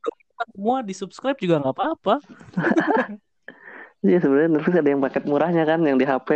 semua 0.45 0.78
di 0.82 0.91
subscribe 0.91 1.38
juga 1.38 1.56
nggak 1.58 1.71
apa-apa. 1.71 2.15
iya 4.04 4.17
sebenarnya 4.19 4.49
Netflix 4.52 4.76
ada 4.76 4.89
yang 4.89 5.02
paket 5.02 5.23
murahnya 5.23 5.63
kan 5.63 5.80
yang 5.82 5.95
di 5.95 6.04
HP 6.04 6.30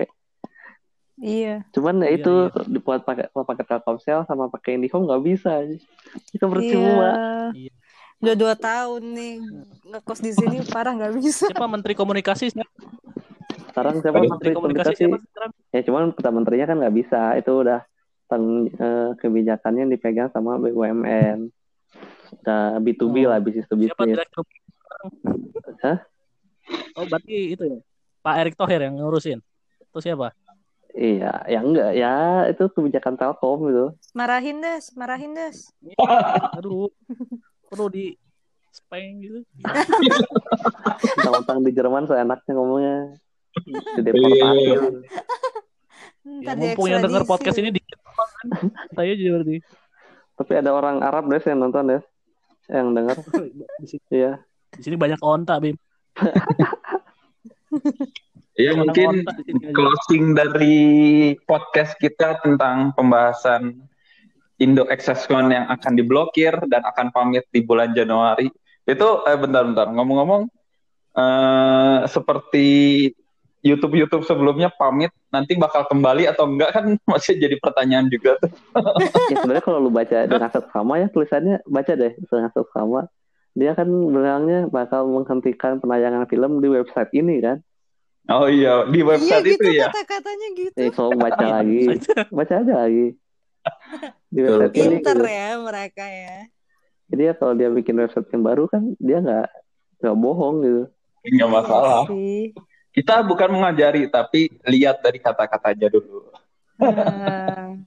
Iya. 1.18 1.66
cuman 1.74 2.06
ya 2.06 2.08
Iya, 2.08 2.18
itu 2.22 2.34
dibuat 2.70 3.02
pakai 3.02 3.34
paket 3.34 3.66
Telkomsel 3.66 4.22
sama 4.24 4.48
pakai 4.48 4.78
IndiHome 4.78 5.10
nggak 5.10 5.24
bisa 5.24 5.66
itu 6.30 6.46
percuma 6.46 7.10
Iya. 7.52 7.68
Iya. 7.68 7.74
Udah 8.18 8.34
dua 8.34 8.54
tahun 8.54 9.04
nih 9.14 9.34
ngekos 9.88 10.20
di 10.20 10.34
sini 10.34 10.58
parah 10.66 10.90
nggak 10.90 11.14
bisa. 11.18 11.46
Siapa 11.50 11.70
Menteri 11.70 11.94
Komunikasi? 11.94 12.50
Siapa 12.50 12.66
sekarang 13.70 14.02
siapa 14.02 14.18
menteri 14.18 14.34
Menteri 14.34 14.52
Komunikasi 14.52 14.90
komunikasi 14.90 14.98
siapa 14.98 15.18
sekarang? 15.22 15.52
ya 15.70 15.82
cuman 15.86 16.04
kata 16.10 16.30
menterinya 16.34 16.66
kan 16.66 16.78
nggak 16.82 16.96
bisa 16.98 17.22
itu 17.38 17.52
udah 17.54 17.80
tang- 18.26 18.74
eh, 18.74 19.10
kebijakannya 19.16 19.86
dipegang 19.88 20.30
sama 20.30 20.58
BUMN 20.58 21.54
udah 22.42 22.82
B2B 22.82 23.16
Oh. 23.22 23.30
lah 23.30 23.38
bisnis 23.38 23.66
to 23.66 23.78
Siapa 23.78 24.02
bisnis 24.02 24.18
direktur? 24.18 24.44
Hah? 25.86 25.98
Oh 26.94 27.06
berarti 27.06 27.54
itu 27.54 27.64
ya 27.64 27.78
Pak 28.20 28.36
Erick 28.42 28.56
Thohir 28.58 28.82
yang 28.82 28.98
ngurusin. 28.98 29.46
Itu 29.80 30.00
siapa? 30.02 30.34
Iya 30.98 31.46
ya 31.46 31.60
enggak 31.62 31.92
ya 31.94 32.14
itu 32.50 32.64
kebijakan 32.74 33.14
Telkom 33.16 33.70
gitu 33.70 33.86
Marahin 34.18 34.58
des, 34.66 34.90
marahin 34.98 35.32
des. 35.38 35.70
Aduh, 36.58 36.90
perlu 37.70 37.86
di 37.94 38.18
speng 38.74 39.22
gitu. 39.22 39.46
Tentang 41.22 41.62
di 41.62 41.72
Jerman 41.74 42.10
seenaknya 42.10 42.52
ngomongnya. 42.58 42.98
Dideportasi. 43.98 44.42
Iya. 44.42 44.78
Ya, 46.28 46.44
Ntar 46.44 46.56
mumpung 46.60 46.88
yang 46.90 47.02
denger 47.02 47.24
podcast 47.26 47.58
ini 47.58 47.74
dikit 47.74 47.98
kan. 48.02 48.70
Saya 48.94 49.14
juga 49.18 49.42
berarti. 49.42 49.58
Tapi 50.38 50.52
ada 50.54 50.70
orang 50.74 51.02
Arab 51.02 51.30
deh 51.30 51.42
yang 51.42 51.60
nonton 51.62 51.84
deh. 51.94 52.02
Yang 52.70 52.88
denger. 52.94 53.18
Di 53.82 53.88
sini, 53.90 54.06
Iya. 54.14 54.34
di 54.78 54.82
sini 54.82 54.96
banyak 55.00 55.22
onta, 55.22 55.58
Bim. 55.58 55.78
Ya 58.58 58.74
mungkin 58.74 59.22
closing 59.70 60.34
dari 60.34 60.78
podcast 61.46 61.94
kita 62.02 62.42
tentang 62.42 62.90
pembahasan 62.98 63.86
Indo 64.58 64.90
Accesscon 64.90 65.54
yang 65.54 65.70
akan 65.70 65.94
diblokir 65.94 66.58
dan 66.66 66.82
akan 66.82 67.14
pamit 67.14 67.46
di 67.54 67.62
bulan 67.62 67.94
Januari. 67.94 68.50
Itu 68.90 69.22
eh, 69.30 69.38
bentar-bentar 69.38 69.94
ngomong-ngomong 69.94 70.50
eh, 71.14 72.00
seperti 72.10 72.68
YouTube 73.62 73.94
YouTube 73.94 74.26
sebelumnya 74.26 74.74
pamit 74.74 75.14
nanti 75.30 75.54
bakal 75.54 75.86
kembali 75.86 76.26
atau 76.26 76.50
enggak 76.50 76.74
kan 76.74 76.86
masih 77.12 77.38
jadi 77.38 77.62
pertanyaan 77.62 78.10
juga 78.10 78.42
tuh. 78.42 78.50
Ya 79.30 79.46
sebenarnya 79.46 79.66
kalau 79.70 79.86
lu 79.86 79.94
baca 79.94 80.26
dengan 80.26 80.50
seksama 80.50 80.94
ya 80.98 81.08
tulisannya 81.14 81.62
baca 81.70 81.94
deh 81.94 82.14
dengan 82.18 82.50
seksama. 82.50 83.06
Dia 83.58 83.78
kan 83.78 83.90
bilangnya 83.90 84.66
bakal 84.70 85.10
menghentikan 85.10 85.78
penayangan 85.78 86.26
film 86.26 86.58
di 86.58 86.74
website 86.74 87.14
ini 87.14 87.38
kan. 87.42 87.62
Oh 88.28 88.46
iya 88.46 88.84
di 88.86 89.00
Iya 89.00 89.08
website 89.08 89.46
gitu 89.46 89.64
itu 89.64 89.80
ya. 89.80 89.88
kata-katanya 89.88 90.48
gitu. 90.54 90.76
Jadi 90.76 90.90
kalau 90.92 91.12
baca 91.16 91.46
lagi, 91.48 91.80
baca 92.30 92.54
aja 92.60 92.74
lagi. 92.84 93.08
Di 94.28 94.40
website 94.42 94.74
ini. 94.74 94.84
Pinter 95.00 95.16
gitu. 95.16 95.28
ya 95.28 95.50
mereka 95.58 96.06
ya. 96.06 96.36
Jadi 97.08 97.22
ya 97.24 97.34
kalau 97.34 97.54
dia 97.56 97.70
bikin 97.72 97.96
website 97.96 98.28
yang 98.30 98.44
baru 98.44 98.68
kan 98.68 98.84
dia 99.00 99.18
nggak 99.24 99.48
nggak 100.04 100.18
bohong 100.20 100.56
gitu. 100.60 100.84
Nggak 101.24 101.50
masalah. 101.50 102.04
Iya 102.04 102.12
sih. 102.12 102.42
Kita 102.92 103.22
bukan 103.24 103.54
mengajari 103.54 104.10
tapi 104.10 104.52
lihat 104.66 105.00
dari 105.00 105.22
kata-katanya 105.22 105.88
dulu. 105.88 106.34
Nah, 106.78 107.78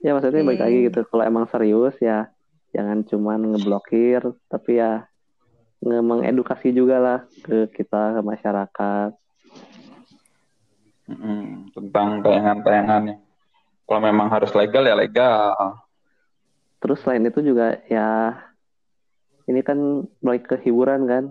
ya 0.00 0.10
maksudnya 0.12 0.40
balik 0.40 0.60
lagi 0.60 0.78
Hmm. 0.78 0.86
gitu 0.88 1.00
kalau 1.08 1.22
emang 1.24 1.44
serius 1.48 1.96
ya 1.98 2.30
jangan 2.70 3.02
cuman 3.02 3.52
ngeblokir 3.52 4.22
tapi 4.46 4.78
ya 4.78 5.04
nge 5.80 5.98
mengedukasi 5.98 6.70
juga 6.70 6.96
lah 7.00 7.18
ke 7.42 7.68
kita 7.72 8.16
ke 8.16 8.20
masyarakat 8.22 9.10
Mm, 11.10 11.74
tentang 11.74 12.22
tayangan-tayangannya. 12.22 13.18
Kalau 13.82 14.00
memang 14.00 14.30
harus 14.30 14.54
legal 14.54 14.86
ya 14.86 14.94
legal. 14.94 15.82
terus 16.80 16.96
selain 17.04 17.28
itu 17.28 17.44
juga 17.44 17.76
ya 17.92 18.32
ini 19.44 19.60
kan 19.60 19.76
balik 20.24 20.48
ke 20.48 20.56
hiburan 20.64 21.04
kan 21.04 21.24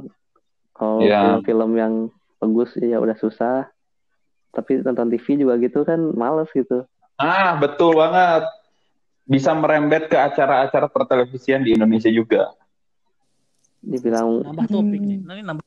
kalau 0.77 1.01
Iya. 1.01 1.41
film-film 1.41 1.71
yang 1.73 1.93
bagus 2.37 2.77
ya 2.77 3.01
udah 3.01 3.17
susah 3.17 3.65
tapi 4.53 4.77
nonton 4.85 5.09
TV 5.09 5.41
juga 5.41 5.57
gitu 5.57 5.81
kan 5.81 5.97
males 6.13 6.53
gitu 6.53 6.85
Ah, 7.17 7.57
betul 7.57 7.97
banget. 7.97 8.45
Bisa 9.25 9.51
merembet 9.51 10.05
ke 10.05 10.15
acara-acara 10.15 10.85
pertelevisian 10.85 11.65
di 11.65 11.73
Indonesia 11.73 12.07
juga. 12.07 12.53
dibilang 13.81 14.45
Nambah 14.45 14.69
topik 14.69 15.01
nih. 15.01 15.19
Nah, 15.23 15.33
ini 15.33 15.43
nambah 15.43 15.65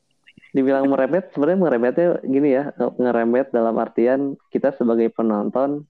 dibilang 0.53 0.85
merembet 0.85 1.33
sebenarnya 1.33 1.59
merembetnya 1.59 2.07
gini 2.21 2.49
ya 2.53 2.69
ngerembet 2.77 3.49
dalam 3.49 3.73
artian 3.81 4.37
kita 4.53 4.69
sebagai 4.77 5.09
penonton 5.09 5.89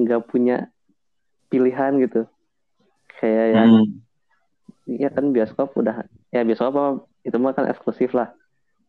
nggak 0.00 0.24
punya 0.26 0.72
pilihan 1.52 2.00
gitu. 2.00 2.24
Kayak 3.20 3.46
yang 3.54 3.70
Hmm. 3.70 3.88
ya 4.84 5.08
kan 5.08 5.32
bioskop 5.32 5.72
udah 5.76 6.04
ya 6.28 6.44
bioskop 6.44 6.72
apa 6.72 6.84
itu 7.24 7.36
mah 7.36 7.52
kan 7.52 7.68
eksklusif 7.68 8.16
lah. 8.16 8.32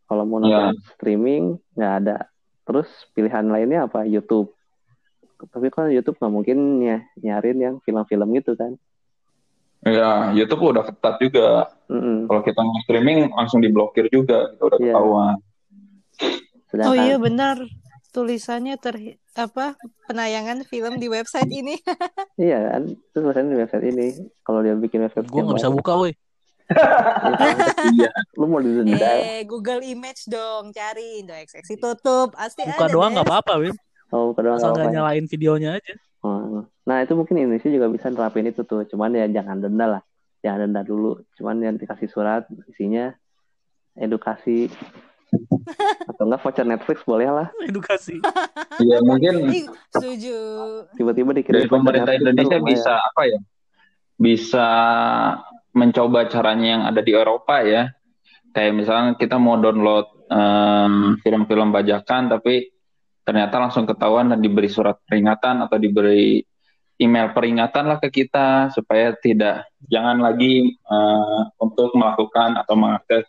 Kalau 0.08 0.24
mau 0.24 0.40
nonton 0.40 0.80
streaming 0.96 1.60
nggak 1.76 1.92
ada. 2.04 2.16
Terus 2.66 2.88
pilihan 3.12 3.46
lainnya 3.46 3.86
apa? 3.86 4.02
YouTube. 4.08 4.56
Tapi 5.36 5.68
kan 5.68 5.92
YouTube 5.92 6.16
nggak 6.16 6.32
mungkin 6.32 6.58
ya 6.80 7.04
nyarin 7.20 7.58
yang 7.60 7.74
film-film 7.84 8.32
gitu 8.32 8.56
kan 8.56 8.80
Ya, 9.82 10.32
YouTube 10.32 10.62
udah 10.66 10.82
ketat 10.82 11.18
juga. 11.18 11.68
Mm-mm. 11.86 12.26
Kalau 12.26 12.40
kita 12.40 12.58
mau 12.58 12.78
streaming 12.80 13.30
langsung 13.30 13.60
diblokir 13.60 14.08
juga, 14.08 14.50
gitu 14.50 14.62
udah 14.64 14.78
Iya. 14.78 14.86
ketahuan. 14.90 15.36
sedangkan 16.66 16.90
Oh 16.90 16.96
iya 16.96 17.16
benar. 17.16 17.56
Tulisannya 18.08 18.74
ter 18.74 18.96
apa 19.34 19.76
penayangan 20.06 20.64
film 20.64 20.96
di 20.96 21.06
website 21.06 21.46
ini. 21.46 21.76
iya 22.40 22.72
kan 22.72 22.88
itu 22.88 23.14
tulisannya 23.14 23.50
di 23.52 23.58
website 23.58 23.86
ini 23.86 24.06
kalau 24.40 24.60
dia 24.60 24.72
bikin 24.74 25.04
website 25.04 25.26
gue 25.26 25.36
nggak 25.38 25.58
bisa 25.58 25.68
buka, 25.68 25.92
woi. 25.94 26.12
Iya. 27.94 28.10
lu 28.34 28.48
mau 28.48 28.58
didenda 28.58 28.98
eh 28.98 29.44
Google 29.44 29.80
Image 29.80 30.26
dong 30.26 30.72
cari 30.72 31.22
Indo 31.22 31.30
XX 31.32 31.62
tutup 31.76 32.34
pasti 32.34 32.66
Buka 32.66 32.82
ada. 32.82 32.90
doang 32.90 33.14
nggak 33.14 33.22
apa-apa, 33.24 33.52
Win. 33.60 33.74
oh 34.10 34.32
Asal 34.32 34.42
nggak 34.42 34.42
nggak 34.42 34.66
apa-apa 34.66 34.82
ya. 34.82 34.90
nyalain 34.90 35.24
videonya 35.26 35.70
aja. 35.78 35.94
Oh, 36.26 36.66
Nah 36.86 37.02
itu 37.02 37.14
mungkin 37.14 37.38
Indonesia 37.38 37.70
juga 37.70 37.86
bisa 37.90 38.10
nerapin 38.10 38.46
itu 38.50 38.62
tuh, 38.66 38.82
cuman 38.86 39.14
ya 39.14 39.26
jangan 39.30 39.62
denda 39.62 39.86
lah, 39.98 40.02
jangan 40.42 40.70
denda 40.70 40.82
dulu, 40.82 41.22
cuman 41.38 41.58
yang 41.62 41.74
dikasih 41.78 42.06
surat 42.10 42.46
isinya 42.70 43.14
edukasi 43.98 44.70
atau 46.10 46.22
enggak 46.30 46.42
voucher 46.46 46.66
Netflix 46.66 46.98
boleh 47.02 47.26
lah, 47.30 47.48
Edukasi. 47.66 48.18
Iya, 48.76 49.00
mungkin 49.00 49.34
setuju. 49.88 50.36
tiba-tiba 51.00 51.32
dikirim 51.32 51.64
dari 51.64 51.70
pemerintah 51.70 52.12
Netflix 52.12 52.28
Indonesia 52.28 52.58
bisa 52.60 52.92
apa 53.00 53.22
ya? 53.24 53.40
Bisa 54.20 54.66
mencoba 55.72 56.28
caranya 56.28 56.66
yang 56.76 56.82
ada 56.84 57.00
di 57.00 57.16
Eropa 57.16 57.64
ya. 57.64 57.88
Kayak 58.52 58.72
misalnya 58.76 59.10
kita 59.16 59.40
mau 59.40 59.56
download 59.56 60.28
em, 60.28 61.16
film-film 61.24 61.72
bajakan 61.72 62.28
tapi 62.28 62.75
ternyata 63.26 63.58
langsung 63.58 63.82
ketahuan 63.84 64.30
dan 64.30 64.38
diberi 64.38 64.70
surat 64.70 65.02
peringatan 65.02 65.66
atau 65.66 65.76
diberi 65.82 66.38
email 66.96 67.34
peringatan 67.34 67.84
lah 67.90 67.98
ke 67.98 68.08
kita 68.08 68.70
supaya 68.70 69.12
tidak 69.18 69.66
jangan 69.90 70.22
lagi 70.22 70.70
eh, 70.72 71.40
untuk 71.58 71.90
melakukan 71.98 72.54
atau 72.56 72.78
mengakses 72.78 73.26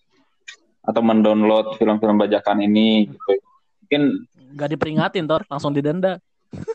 atau 0.87 1.01
mendownload 1.03 1.75
film-film 1.75 2.15
bajakan 2.15 2.63
ini 2.63 3.11
gitu. 3.11 3.31
Mungkin 3.83 4.01
Nggak 4.55 4.69
diperingatin, 4.73 5.27
Tor. 5.27 5.43
Langsung 5.51 5.75
didenda. 5.75 6.23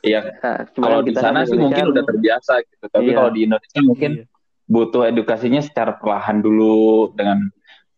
ya 0.05 0.21
Nah, 0.45 0.69
cuma 0.77 0.85
kalau 0.93 1.01
di 1.01 1.17
sana 1.17 1.49
sih 1.49 1.57
mungkin 1.57 1.97
udah 1.97 2.05
terbiasa 2.05 2.61
gitu. 2.69 2.85
Tapi 2.93 3.09
Iya. 3.09 3.17
kalau 3.17 3.31
di 3.33 3.41
Indonesia 3.49 3.81
mungkin 3.81 4.11
Iya. 4.21 4.25
butuh 4.69 5.03
edukasinya 5.09 5.65
secara 5.65 5.97
perlahan 5.97 6.45
dulu 6.45 7.09
dengan 7.17 7.41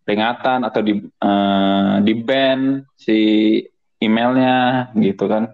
peringatan 0.06 0.62
atau 0.62 0.80
di 0.86 1.02
eh, 1.02 1.94
di 2.06 2.14
ban 2.14 2.78
si 2.94 3.18
emailnya 4.04 4.88
gitu 4.96 5.24
kan. 5.26 5.52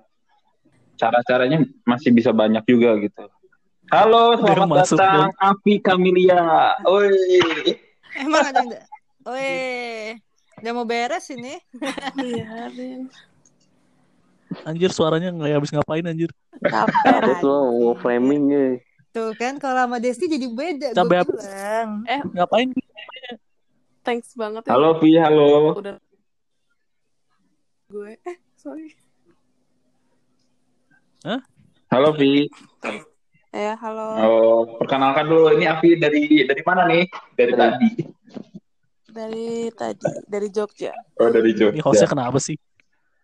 Cara-caranya 0.98 1.64
masih 1.86 2.12
bisa 2.12 2.34
banyak 2.34 2.60
juga 2.68 2.98
gitu. 3.00 3.24
Halo, 3.90 4.38
Udah 4.38 4.54
selamat 4.54 4.76
masuk 4.86 4.98
datang 5.02 5.32
Api 5.40 5.74
Kamilia. 5.82 6.76
Oi. 6.86 7.10
Emang 8.22 8.46
ada 8.46 8.62
yang 8.62 8.70
Weh, 9.20 10.16
udah 10.64 10.72
mau 10.72 10.88
beres 10.88 11.28
ini. 11.28 11.60
Iya, 12.16 12.72
Rin. 12.72 13.12
Anjir, 14.64 14.90
suaranya 14.90 15.30
nggak 15.30 15.60
habis 15.60 15.70
ngapain, 15.70 16.02
anjir. 16.08 16.32
Capek. 16.64 17.44
Lo 17.44 17.94
framing 18.00 18.44
ya. 18.50 18.66
Tuh 19.10 19.34
kan 19.36 19.58
kalau 19.60 19.86
sama 19.86 19.98
Desti 20.00 20.26
jadi 20.30 20.46
beda. 20.48 20.96
Apa? 20.96 21.26
bilang. 21.26 22.06
Ngapain? 22.32 22.68
Thanks 24.00 24.32
banget 24.34 24.64
ya. 24.66 24.70
Halo 24.72 24.96
Vi, 24.98 25.20
halo. 25.20 25.76
Udah 25.76 26.00
gue. 27.90 28.10
Eh, 28.22 28.36
sorry. 28.54 28.94
Halo 31.90 32.14
Vi. 32.14 32.46
Eh, 33.50 33.74
halo. 33.74 34.06
Oh, 34.22 34.58
perkenalkan 34.78 35.26
dulu 35.26 35.50
ini 35.58 35.66
Api 35.66 35.98
dari 35.98 36.46
dari 36.46 36.62
mana 36.62 36.86
nih? 36.86 37.04
Dari 37.34 37.52
tadi. 37.52 37.90
Dari 39.10 39.48
tadi, 39.74 40.06
dari 40.30 40.48
Jogja. 40.54 40.94
Oh, 41.18 41.34
dari 41.34 41.50
Ini 41.50 41.82
hostnya 41.82 42.06
Jogja. 42.06 42.14
kenapa 42.14 42.38
sih? 42.38 42.56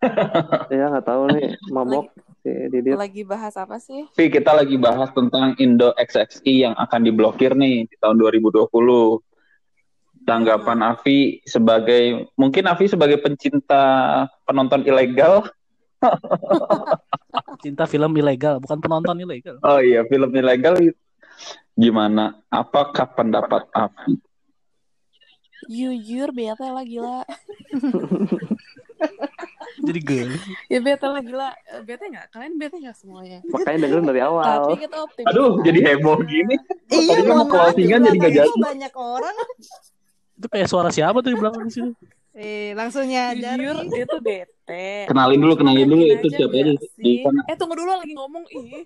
Ya 0.77 0.93
nggak 0.93 1.07
tahu 1.09 1.31
nih, 1.33 1.57
mabok 1.73 2.13
si 2.45 2.53
Didit. 2.69 2.95
Lagi 2.95 3.23
bahas 3.27 3.55
apa 3.57 3.81
sih? 3.81 4.05
Vi, 4.13 4.29
kita 4.29 4.53
lagi 4.55 4.77
bahas 4.77 5.09
tentang 5.15 5.57
Indo 5.57 5.95
XXI 5.97 6.71
yang 6.71 6.75
akan 6.77 7.01
diblokir 7.07 7.55
nih 7.57 7.89
di 7.89 7.97
tahun 7.99 8.19
2020. 8.21 8.67
Tanggapan 10.27 10.83
Avi 10.83 11.39
sebagai 11.47 12.27
mungkin 12.35 12.67
Avi 12.67 12.91
sebagai 12.91 13.23
pencinta 13.23 13.83
penonton 14.43 14.83
ilegal. 14.83 15.47
Cinta 17.63 17.87
film 17.87 18.11
ilegal, 18.19 18.59
bukan 18.59 18.79
penonton 18.83 19.17
ilegal. 19.23 19.57
Oh 19.63 19.79
iya, 19.79 20.03
film 20.11 20.35
ilegal 20.35 20.75
gimana? 21.79 22.43
Apakah 22.51 23.07
pendapat 23.15 23.71
Avi? 23.71 24.19
Jujur 25.67 26.31
bete 26.31 26.67
lah 26.67 26.83
gila. 26.83 27.23
Jadi 29.87 30.01
geli. 30.03 30.39
Ya 30.67 30.79
bete 30.83 31.07
lah 31.07 31.23
gila. 31.23 31.51
Bete 31.83 32.05
nggak? 32.07 32.27
Kalian 32.35 32.55
bete 32.59 32.77
nggak 32.83 32.97
semuanya? 32.97 33.39
Makanya 33.47 33.79
dengerin 33.87 34.07
dari 34.07 34.21
Tapi 34.23 34.27
awal. 34.27 34.75
kita 34.79 34.97
optimis. 35.07 35.27
Aduh, 35.31 35.51
jadi 35.63 35.79
heboh 35.93 36.19
gini. 36.25 36.57
Iya, 36.91 37.19
mau 37.29 37.45
closingan 37.47 38.01
di 38.03 38.09
jadi 38.11 38.17
nggak 38.19 38.33
belakang 38.33 38.51
jadi. 38.51 38.67
banyak 38.67 38.95
orang. 38.95 39.37
Itu 40.37 40.47
kayak 40.47 40.69
suara 40.69 40.93
siapa 40.93 41.19
tuh 41.21 41.33
di 41.33 41.39
belakang 41.41 41.69
sini? 41.69 41.93
Eh, 42.37 42.77
langsung 42.77 43.09
nyadar. 43.09 43.57
Jujur 43.57 43.77
nih. 43.89 44.05
itu 44.05 44.17
bete. 44.21 45.09
Kenalin 45.09 45.41
dulu, 45.41 45.55
kenalin 45.57 45.89
dulu 45.89 46.05
itu 46.05 46.29
siapa 46.29 46.53
aja. 46.53 46.73
Eh 47.49 47.57
tunggu 47.57 47.75
dulu 47.75 47.89
lagi 47.89 48.13
ngomong 48.13 48.45
ih. 48.53 48.85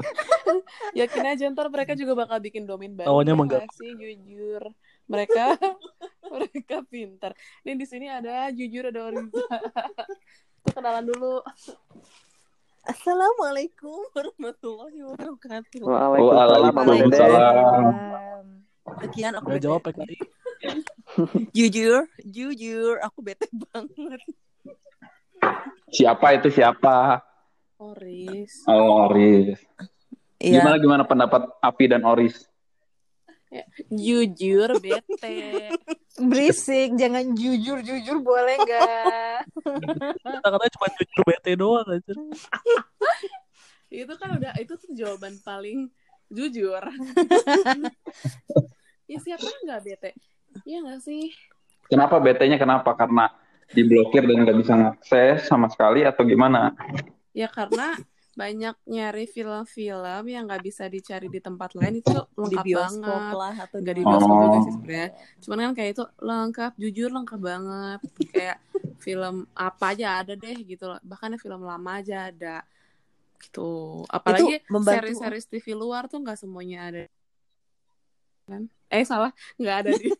Yakin 0.96 1.24
aja 1.26 1.44
ntar 1.52 1.68
mereka 1.68 1.92
juga 1.92 2.16
bakal 2.16 2.40
bikin 2.40 2.64
domain 2.64 2.92
baru. 2.92 3.08
Tawanya 3.08 3.32
Ya 3.32 3.36
menggap. 3.36 3.60
nggak 3.64 3.72
sih 3.76 3.90
jujur. 3.96 4.62
Mereka 5.08 5.44
mereka 6.32 6.76
pintar. 6.88 7.32
Ini 7.64 7.76
di 7.76 7.86
sini 7.88 8.06
ada 8.08 8.48
jujur 8.52 8.88
ada 8.88 9.00
Oriza. 9.08 9.44
Tuh 10.64 10.72
kenalan 10.72 11.04
dulu. 11.08 11.40
Assalamualaikum 12.80 14.08
warahmatullahi 14.12 14.98
wabarakatuh. 15.04 15.84
Waalaikumsalam, 15.84 16.72
Dede. 16.72 17.16
Waalaikumsalam. 17.20 18.44
Sekian 18.98 19.32
aku 19.38 19.46
Udah 19.46 19.56
bete. 19.56 19.64
jawab 19.64 19.80
PKI. 19.84 20.16
Jujur, 21.56 22.04
jujur 22.22 22.94
aku 23.00 23.18
bete 23.20 23.46
banget. 23.70 24.20
Siapa 25.90 26.36
itu 26.36 26.48
siapa? 26.50 27.24
Oris. 27.80 28.62
Oh, 28.68 29.08
Oris. 29.08 29.56
Iya. 30.36 30.60
Gimana 30.60 30.76
gimana 30.76 31.02
pendapat 31.04 31.48
Api 31.58 31.84
dan 31.88 32.04
Oris? 32.04 32.44
Jujur 33.90 34.78
bete. 34.78 35.74
Berisik, 36.30 36.94
jangan 36.94 37.32
jujur-jujur 37.32 38.20
boleh 38.20 38.56
nggak? 38.60 39.40
Kata-katanya 40.20 40.72
cuma 40.76 40.86
jujur 40.94 41.22
bete 41.24 41.52
doang 41.56 41.86
aja. 41.88 42.14
itu 43.90 44.14
kan 44.14 44.38
udah 44.38 44.54
itu 44.54 44.70
tuh 44.78 44.90
jawaban 44.94 45.34
paling 45.42 45.90
jujur 46.30 46.78
ya 49.10 49.18
siapa 49.18 49.42
yang 49.42 49.62
nggak 49.66 49.82
bete? 49.82 50.10
Iya 50.62 50.78
nggak 50.86 51.00
sih? 51.02 51.34
Kenapa 51.90 52.22
BT-nya 52.22 52.54
kenapa? 52.54 52.94
Karena 52.94 53.26
diblokir 53.68 54.22
dan 54.22 54.46
nggak 54.46 54.58
bisa 54.58 54.72
ngakses 54.74 55.50
sama 55.50 55.66
sekali 55.66 56.06
atau 56.06 56.22
gimana? 56.22 56.70
ya 57.30 57.46
karena 57.46 57.94
banyak 58.34 58.74
nyari 58.86 59.26
film-film 59.26 60.22
yang 60.26 60.46
nggak 60.46 60.62
bisa 60.62 60.86
dicari 60.86 61.26
di 61.26 61.38
tempat 61.38 61.74
lain 61.74 61.98
itu 61.98 62.10
di 62.10 62.56
lengkap 62.58 62.64
bioskop 62.66 63.06
banget. 63.06 63.38
lah 63.38 63.54
atau 63.58 63.76
nggak 63.78 63.96
di 63.98 64.02
bioskop 64.02 64.34
juga 64.34 64.46
Oh. 64.50 64.62
sih 64.64 64.72
sebenarnya. 64.74 65.08
Cuman 65.38 65.58
kan 65.60 65.72
kayak 65.74 65.90
itu 65.94 66.04
lengkap 66.18 66.72
jujur 66.74 67.10
lengkap 67.10 67.40
banget. 67.40 68.00
Kayak 68.30 68.58
film 68.98 69.34
apa 69.54 69.84
aja 69.94 70.06
ada 70.22 70.34
deh 70.34 70.56
gitu 70.62 70.84
loh. 70.86 70.98
Bahkan 71.02 71.38
film 71.38 71.60
lama 71.62 71.90
aja 71.98 72.30
ada. 72.30 72.56
Gitu. 73.38 73.70
Apalagi 74.08 74.62
seri-seri 74.66 75.40
TV 75.46 75.66
luar 75.74 76.06
tuh 76.06 76.18
nggak 76.22 76.38
semuanya 76.38 76.78
ada. 76.90 77.04
Kan 78.46 78.66
eh 78.90 79.04
salah. 79.06 79.30
Nggak 79.56 79.76
ada 79.86 79.90
di 79.94 80.06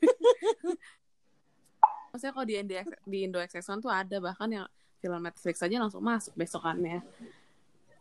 maksudnya 2.10 2.32
kalau 2.34 2.46
di 2.46 2.54
Indo 2.58 2.74
di 3.06 3.18
Indo 3.26 3.38
XX1 3.38 3.82
tuh 3.82 3.92
ada. 3.92 4.16
Bahkan 4.18 4.48
yang 4.50 4.66
film 5.00 5.20
Netflix 5.22 5.62
aja 5.62 5.76
langsung 5.78 6.02
masuk 6.02 6.32
besokannya. 6.34 7.02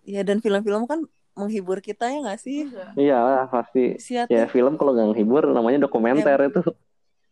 Ya 0.05 0.21
dan 0.25 0.41
film-film 0.41 0.85
kan 0.89 1.05
menghibur 1.37 1.79
kita 1.79 2.09
ya 2.09 2.17
nggak 2.19 2.39
sih? 2.41 2.67
Iya. 2.97 3.17
Lah 3.17 3.47
pasti. 3.47 3.97
Sia 4.01 4.25
Ya 4.27 4.45
film 4.45 4.75
kalau 4.77 4.93
nggak 4.93 5.15
ngehibur 5.15 5.49
namanya 5.49 5.89
dokumenter 5.89 6.49
itu. 6.49 6.61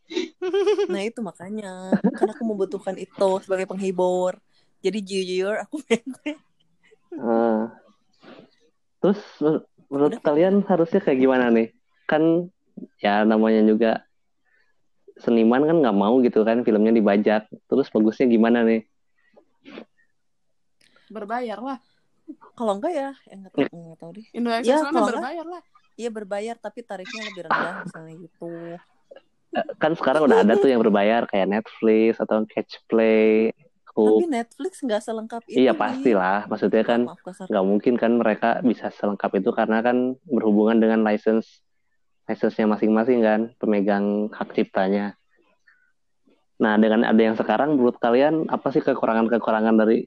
nah 0.93 1.01
itu 1.03 1.19
makanya. 1.19 1.91
Kan 2.15 2.27
aku 2.31 2.43
membutuhkan 2.47 2.95
itu 2.95 3.29
sebagai 3.43 3.67
penghibur. 3.67 4.39
Jadi 4.81 4.99
jujur 5.01 5.57
aku 5.57 5.81
bete 5.85 6.37
Ah. 7.17 7.73
Terus 9.01 9.17
menur- 9.41 9.65
menurut 9.89 10.15
kalian 10.21 10.61
harusnya 10.69 11.01
kayak 11.01 11.17
gimana 11.17 11.49
nih? 11.49 11.73
Kan 12.05 12.53
ya 12.97 13.21
namanya 13.23 13.61
juga 13.63 13.91
seniman 15.17 15.65
kan 15.65 15.77
nggak 15.81 15.97
mau 15.97 16.21
gitu 16.21 16.45
kan 16.45 16.61
filmnya 16.61 16.93
dibajak. 16.93 17.49
Terus 17.67 17.89
bagusnya 17.89 18.27
gimana 18.27 18.61
nih? 18.61 18.85
berbayar 21.07 21.59
lah 21.63 21.79
kalau 22.51 22.75
enggak 22.75 22.91
ya 22.91 23.09
ya 23.31 23.35
nggak 23.39 23.53
tahu 23.55 23.63
nggak 23.71 23.99
tahu 24.03 24.11
deh 24.19 24.25
Indo 24.35 24.49
Ya, 24.51 24.83
XX1 24.83 24.91
kalau 24.91 25.07
berbayar 25.07 25.45
lah 25.47 25.61
iya 25.95 26.09
berbayar 26.11 26.55
tapi 26.59 26.79
tarifnya 26.83 27.31
lebih 27.31 27.47
rendah 27.47 27.73
misalnya 27.87 28.15
gitu 28.19 28.51
Kan 29.79 29.95
sekarang 29.95 30.27
udah 30.27 30.43
ada 30.43 30.53
tuh 30.59 30.67
yang 30.69 30.83
berbayar 30.83 31.23
kayak 31.25 31.47
Netflix 31.49 32.19
atau 32.19 32.43
Catch 32.45 32.83
Play, 32.85 33.55
Hook. 33.95 34.21
tapi 34.21 34.27
Netflix 34.29 34.83
nggak 34.83 35.01
selengkap 35.01 35.41
itu 35.49 35.63
Iya 35.63 35.73
pastilah. 35.73 36.45
Maksudnya 36.45 36.83
kan 36.85 37.09
nggak 37.47 37.65
mungkin 37.65 37.93
kan 37.97 38.11
mereka 38.21 38.59
bisa 38.61 38.91
selengkap 38.93 39.33
itu 39.39 39.49
karena 39.55 39.81
kan 39.81 40.13
berhubungan 40.29 40.77
dengan 40.77 41.01
license 41.01 41.63
license-nya 42.27 42.67
masing-masing 42.67 43.19
kan 43.23 43.41
pemegang 43.55 44.27
hak 44.35 44.51
ciptanya. 44.51 45.15
Nah 46.59 46.75
dengan 46.75 47.07
ada 47.07 47.21
yang 47.21 47.39
sekarang 47.39 47.79
menurut 47.79 47.95
kalian 48.03 48.51
apa 48.51 48.67
sih 48.75 48.83
kekurangan-kekurangan 48.83 49.75
dari 49.79 50.03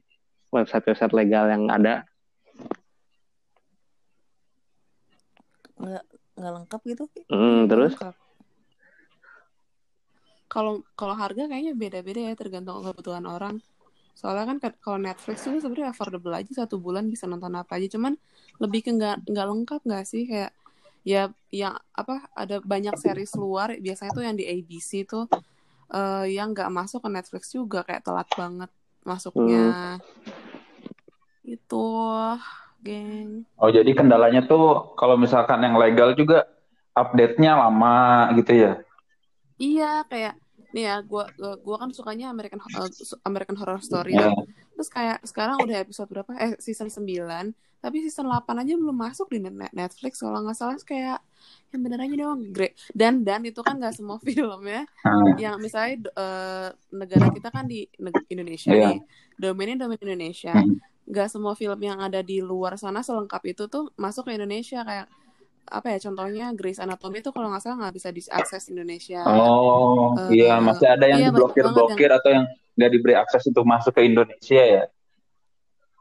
website-website 0.53 1.17
legal 1.17 1.49
yang 1.49 1.67
ada? 1.67 2.05
nggak 5.81 6.05
nggak 6.37 6.51
lengkap 6.61 6.81
gitu. 6.93 7.03
Hmm, 7.33 7.65
terus 7.65 7.97
Lengkap. 7.97 8.15
kalau 10.45 10.85
kalau 10.93 11.15
harga 11.17 11.49
kayaknya 11.49 11.73
beda-beda 11.73 12.21
ya 12.29 12.33
tergantung 12.37 12.85
kebutuhan 12.85 13.25
orang 13.25 13.57
soalnya 14.13 14.53
kan 14.53 14.57
kalau 14.83 15.01
Netflix 15.01 15.47
itu 15.49 15.57
sebenarnya 15.57 15.95
affordable 15.95 16.35
aja 16.35 16.51
satu 16.53 16.77
bulan 16.77 17.09
bisa 17.09 17.25
nonton 17.25 17.55
apa 17.57 17.79
aja 17.81 17.97
cuman 17.97 18.13
lebih 18.61 18.85
ke 18.85 18.91
nggak 18.93 19.25
nggak 19.25 19.47
lengkap 19.49 19.81
nggak 19.81 20.03
sih 20.05 20.29
kayak 20.29 20.51
ya 21.01 21.33
yang 21.49 21.75
apa 21.97 22.29
ada 22.37 22.61
banyak 22.61 22.93
series 22.95 23.33
luar 23.35 23.73
biasanya 23.81 24.11
tuh 24.13 24.23
yang 24.27 24.35
di 24.37 24.45
ABC 24.45 25.03
tuh 25.09 25.25
eh, 25.93 26.25
yang 26.37 26.53
nggak 26.53 26.69
masuk 26.69 26.99
ke 27.05 27.09
Netflix 27.09 27.43
juga 27.53 27.81
kayak 27.87 28.05
telat 28.05 28.29
banget 28.37 28.69
masuknya 29.01 29.57
itu 31.45 31.85
geng 32.85 33.45
Oh 33.61 33.69
jadi 33.69 33.91
kendalanya 33.93 34.41
tuh 34.49 34.97
kalau 34.97 35.13
misalkan 35.21 35.61
yang 35.61 35.77
legal 35.77 36.17
juga 36.17 36.49
update-nya 36.97 37.53
lama 37.61 38.33
gitu 38.33 38.57
ya. 38.57 38.71
Iya 39.61 40.01
kayak 40.09 40.33
nih 40.73 40.83
ya 40.89 40.95
gua 41.05 41.23
gua, 41.61 41.75
kan 41.81 41.89
sukanya 41.93 42.33
American 42.33 42.57
eh, 42.57 42.89
American 43.29 43.57
Horror 43.61 43.81
Story 43.85 44.17
Ya. 44.17 44.25
ya. 44.25 44.29
Terus 44.81 44.89
kayak 44.89 45.21
sekarang 45.21 45.61
udah 45.61 45.77
episode 45.77 46.09
berapa? 46.09 46.33
Eh 46.41 46.57
season 46.57 46.89
9, 46.89 47.05
tapi 47.77 48.01
season 48.01 48.25
8 48.25 48.49
aja 48.57 48.73
belum 48.73 48.97
masuk 48.97 49.29
di 49.29 49.37
Net- 49.37 49.69
Netflix 49.71 50.17
kalau 50.17 50.41
nggak 50.41 50.57
salah 50.57 50.73
kayak 50.81 51.21
yang 51.69 51.85
bener 51.85 52.01
aja 52.01 52.15
dong. 52.17 52.49
Great. 52.49 52.73
Dan 52.89 53.21
dan 53.21 53.45
itu 53.45 53.61
kan 53.61 53.77
nggak 53.77 53.93
semua 53.93 54.17
film 54.25 54.65
ya. 54.65 54.81
Hmm. 55.05 55.37
Yang 55.37 55.55
misalnya 55.61 55.93
eh, 56.09 56.67
negara 56.89 57.29
kita 57.29 57.53
kan 57.53 57.69
di 57.69 57.85
Indonesia 58.27 58.73
Iya. 58.73 58.97
nih. 58.97 58.99
Domainnya 59.37 59.85
domain 59.85 60.01
Indonesia. 60.01 60.49
Hmm. 60.49 60.81
Nggak 61.05 61.27
semua 61.29 61.53
film 61.53 61.77
yang 61.77 62.01
ada 62.01 62.25
di 62.25 62.41
luar 62.41 62.73
sana 62.73 63.05
selengkap 63.05 63.45
itu 63.45 63.69
tuh 63.69 63.93
masuk 63.93 64.25
ke 64.25 64.33
Indonesia 64.33 64.81
kayak 64.81 65.05
apa 65.61 65.93
ya 65.93 66.01
contohnya 66.01 66.49
Grey's 66.51 66.81
Anatomy 66.81 67.21
itu 67.21 67.29
kalau 67.29 67.53
nggak 67.53 67.61
salah 67.61 67.85
nggak 67.85 67.95
bisa 67.95 68.09
diakses 68.09 68.65
Indonesia. 68.67 69.21
Oh 69.23 70.17
Eh, 70.25 70.41
iya 70.41 70.57
masih 70.57 70.89
ada 70.89 71.05
yang 71.05 71.21
iya, 71.21 71.29
banyak 71.29 71.37
diblokir-blokir 71.37 72.09
atau 72.11 72.29
yang 72.33 72.45
nggak 72.73 72.91
diberi 72.91 73.13
akses 73.13 73.43
untuk 73.45 73.63
masuk 73.63 73.91
ke 73.91 74.01
Indonesia 74.03 74.61
ya. 74.61 74.83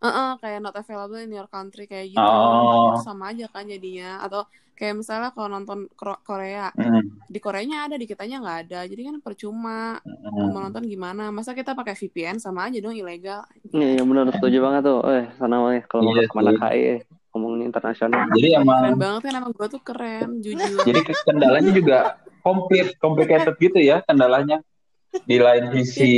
Heeh, 0.01 0.31
kayak 0.41 0.61
not 0.61 0.73
available 0.73 1.21
in 1.21 1.29
your 1.31 1.45
country 1.47 1.85
kayak 1.85 2.09
gitu. 2.09 2.25
Oh. 2.25 2.97
Sama 2.99 3.31
aja 3.31 3.45
kan 3.47 3.69
jadinya. 3.69 4.25
Atau 4.25 4.49
kayak 4.73 4.97
misalnya 4.97 5.29
kalau 5.29 5.53
nonton 5.53 5.93
Korea, 6.25 6.73
Hmm. 6.73 7.21
di 7.29 7.37
Koreanya 7.37 7.85
ada, 7.85 8.01
di 8.01 8.09
kitanya 8.09 8.41
nggak 8.41 8.59
ada. 8.65 8.81
Jadi 8.89 9.03
kan 9.05 9.17
percuma 9.21 10.01
Hmm. 10.01 10.49
mau 10.49 10.65
nonton 10.65 10.89
gimana? 10.89 11.29
Masa 11.29 11.53
kita 11.53 11.77
pakai 11.77 11.93
VPN 11.93 12.41
sama 12.41 12.65
aja 12.67 12.81
dong 12.81 12.97
ilegal. 12.97 13.45
Iya, 13.71 14.01
iya 14.01 14.03
benar 14.03 14.33
setuju 14.33 14.57
banget 14.59 14.83
tuh. 14.89 15.01
Eh, 15.05 15.25
sana 15.37 15.69
weh 15.69 15.85
kalau 15.85 16.01
mau 16.03 16.17
Iya 16.17 16.25
ke 16.25 16.35
mana. 16.35 16.53
KI 16.57 16.81
eh, 16.81 16.99
ngomongin 17.31 17.69
internasional. 17.69 18.25
Jadi 18.33 18.49
emang 18.57 18.81
Keren 18.81 18.97
banget 18.97 19.21
kan 19.21 19.35
emang 19.37 19.53
gue 19.53 19.67
tuh 19.69 19.83
keren, 19.85 20.29
jujur. 20.41 20.81
jadi 20.81 21.01
kendalanya 21.29 21.71
juga 21.71 21.99
komplit, 22.41 22.97
complicated 22.97 23.53
gitu 23.61 23.77
ya 23.77 24.01
kendalanya. 24.01 24.65
Di 25.11 25.43
lain 25.43 25.75
Iya, 25.75 25.83
sisi 25.83 26.13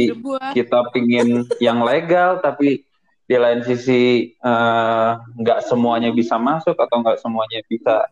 kita 0.53 0.93
pingin 0.93 1.49
yang 1.59 1.81
legal 1.81 2.45
tapi 2.45 2.85
di 3.25 3.37
lain 3.41 3.65
sisi 3.65 4.33
eh, 4.37 5.11
nggak 5.17 5.65
semuanya 5.65 6.13
bisa 6.13 6.37
masuk 6.37 6.77
atau 6.77 7.01
nggak 7.01 7.17
semuanya 7.17 7.65
bisa 7.71 8.05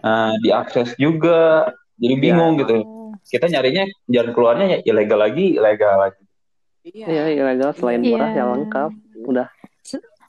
eh, 0.00 0.32
diakses 0.40 0.96
juga 0.96 1.68
jadi 2.00 2.14
bingung 2.16 2.56
gitu 2.56 2.88
kita 3.28 3.52
nyarinya 3.52 3.84
jalan 4.08 4.32
keluarnya 4.32 4.66
ya 4.72 4.78
ilegal 4.88 5.20
lagi 5.20 5.60
ilegal 5.60 6.00
lagi 6.00 6.22
Iya. 6.88 7.04
Iya, 7.04 7.24
ilegal 7.44 7.76
selain 7.76 8.00
murah 8.00 8.32
Iya. 8.32 8.40
ya 8.40 8.44
lengkap. 8.48 8.90
Udah 9.28 9.46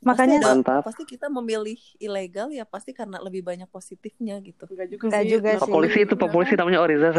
Makanya 0.02 0.38
pasti, 0.38 0.50
mantap. 0.50 0.82
pasti 0.82 1.04
kita 1.06 1.28
memilih 1.28 1.76
ilegal 1.97 2.47
ya 2.50 2.64
pasti 2.64 2.91
karena 2.91 3.20
lebih 3.20 3.41
banyak 3.41 3.68
positifnya 3.68 4.39
gitu 4.39 4.64
Enggak 4.66 4.88
juga 4.89 5.04
Enggak 5.06 5.22
sih. 5.22 5.30
juga 5.30 5.50
sih. 5.58 5.68
polisi 5.70 6.00
itu, 6.02 6.14
Pak 6.16 6.30
polisi 6.30 6.54
namanya 6.54 6.80
Oriza. 6.80 7.10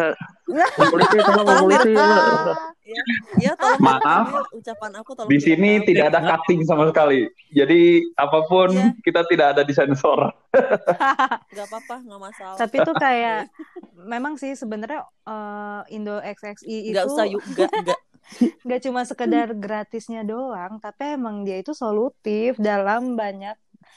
Polisi 0.83 1.17
sama 1.19 1.43
Pak 1.45 1.57
polisi. 1.61 1.93
ya, 2.83 3.03
ya 3.39 3.53
tolong 3.55 3.79
Maaf. 3.79 4.25
ambil 4.27 4.45
ucapan 4.53 4.91
aku 4.97 5.11
tolong 5.13 5.29
di 5.29 5.39
sini 5.39 5.71
direkam. 5.77 5.87
tidak 5.87 6.05
ada 6.09 6.21
cutting 6.27 6.61
sama 6.65 6.85
sekali 6.87 7.21
jadi 7.51 7.81
apa 8.17 8.39
pun 8.45 8.69
Iya. 8.71 8.91
kita 9.01 9.21
tidak 9.27 9.47
ada 9.53 9.63
di 9.63 9.71
sensor 9.71 10.19
nggak 11.53 11.67
apa-apa 11.67 11.97
nggak 12.03 12.21
masalah 12.21 12.57
tapi 12.57 12.77
tuh 12.81 12.97
kayak 12.97 13.47
memang 13.97 14.35
sih 14.35 14.53
sebenarnya 14.53 15.07
eh, 15.23 15.81
Indo 15.93 16.19
XXI 16.19 16.67
itu 16.67 16.91
nggak 16.91 17.07
usah 17.07 17.25
yuk 17.27 17.43
nggak 17.47 17.99
nggak 18.63 18.81
cuma 18.83 19.03
sekedar 19.03 19.51
gratisnya 19.53 20.23
doang, 20.23 20.79
tapi 20.79 21.15
emang 21.15 21.43
dia 21.43 21.59
itu 21.59 21.73
solutif 21.73 22.55
dalam 22.57 23.15
banyak 23.15 23.57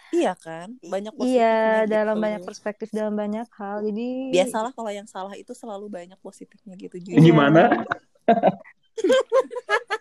iya 0.10 0.34
kan 0.34 0.78
banyak 0.80 1.10
iya 1.20 1.82
positifnya 1.82 1.90
dalam 1.90 2.16
gitu. 2.16 2.24
banyak 2.24 2.42
perspektif 2.46 2.88
dalam 2.90 3.14
banyak 3.14 3.48
hal. 3.52 3.82
Jadi 3.82 4.08
biasalah 4.30 4.72
kalau 4.72 4.90
yang 4.90 5.06
salah 5.06 5.34
itu 5.34 5.54
selalu 5.54 5.90
banyak 5.90 6.18
positifnya 6.18 6.74
gitu 6.78 6.98
Iya. 6.98 7.06
jujur 7.14 7.22
gimana 7.30 7.64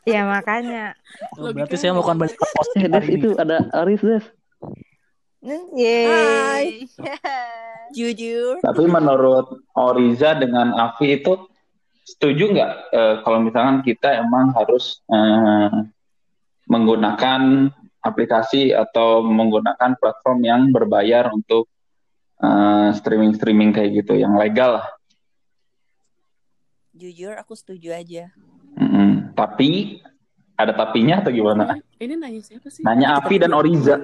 ya 0.04 0.22
makanya 0.26 0.92
Oh, 1.36 1.50
berarti 1.50 1.76
saya 1.76 1.92
melakukan 1.92 2.18
banyak 2.20 2.36
post 2.36 2.70
Eh, 2.76 2.88
Des, 2.88 3.06
itu 3.08 3.28
ada 3.34 3.66
Aris, 3.72 4.00
Des. 4.00 4.24
Yeay. 5.74 6.86
jujur 7.96 8.62
tapi 8.62 8.84
menurut 8.86 9.60
Oriza 9.74 10.32
dengan 10.32 10.72
Avi 10.72 11.18
itu 11.18 11.34
setuju 12.02 12.52
nggak 12.52 12.72
eh, 12.92 13.14
kalau 13.22 13.38
misalkan 13.42 13.80
kita 13.86 14.22
emang 14.22 14.54
harus 14.54 15.02
eh, 15.10 15.86
menggunakan 16.66 17.70
aplikasi 18.02 18.74
atau 18.74 19.22
menggunakan 19.22 19.94
platform 19.98 20.38
yang 20.42 20.62
berbayar 20.74 21.30
untuk 21.30 21.70
streaming 22.98 23.38
streaming 23.38 23.70
kayak 23.70 24.02
gitu 24.02 24.18
yang 24.18 24.34
legal 24.34 24.82
lah. 24.82 24.86
jujur 26.90 27.38
aku 27.38 27.54
setuju 27.54 27.94
aja 27.94 28.34
Mm-mm. 28.78 29.36
Tapi 29.36 30.00
ada 30.56 30.72
tapinya 30.72 31.20
atau 31.20 31.32
gimana? 31.32 31.76
Ini 31.98 32.14
nanya 32.16 32.40
siapa 32.40 32.68
sih? 32.70 32.84
Nanya 32.84 33.18
Avi 33.18 33.36
dan 33.40 33.52
Oriza. 33.52 34.00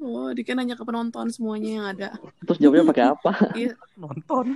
Oh, 0.00 0.32
Dika 0.32 0.56
nanya 0.56 0.80
ke 0.80 0.84
penonton 0.88 1.28
semuanya 1.28 1.70
yang 1.70 1.86
ada. 1.92 2.08
Terus 2.48 2.58
jawabnya 2.58 2.88
pakai 2.88 3.04
apa? 3.12 3.32
Iya. 3.60 3.72
nonton. 4.00 4.46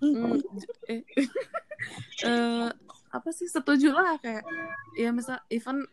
Hmm, 0.00 0.40
eh, 0.88 1.04
eh, 2.24 2.68
apa 3.12 3.28
sih 3.36 3.44
setuju 3.44 3.92
lah 3.92 4.16
kayak 4.16 4.44
ya 4.96 5.12
misal 5.12 5.36
even 5.52 5.84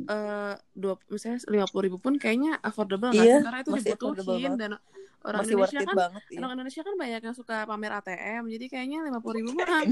eh 0.00 0.54
dua 0.72 0.94
misalnya 1.06 1.42
lima 1.48 1.66
puluh 1.66 1.82
ribu 1.84 1.98
pun 1.98 2.14
kayaknya 2.14 2.54
affordable 2.60 3.08
nggak 3.08 3.18
Iya, 3.20 3.34
sih 3.34 3.44
karena 3.44 3.58
itu 3.58 3.70
dibutuhin 3.74 4.54
dan 4.54 4.70
orang 5.18 5.42
Masih 5.42 5.52
Indonesia 5.52 5.80
kan 5.82 5.96
banget. 5.98 6.22
Iya. 6.24 6.38
orang 6.38 6.52
Indonesia 6.54 6.82
kan 6.84 6.94
banyak 6.94 7.20
yang 7.20 7.34
suka 7.34 7.56
pamer 7.64 7.92
ATM 7.92 8.42
jadi 8.48 8.64
kayaknya 8.68 8.98
lima 9.02 9.18
puluh 9.18 9.36
ribu 9.36 9.50
mah 9.58 9.82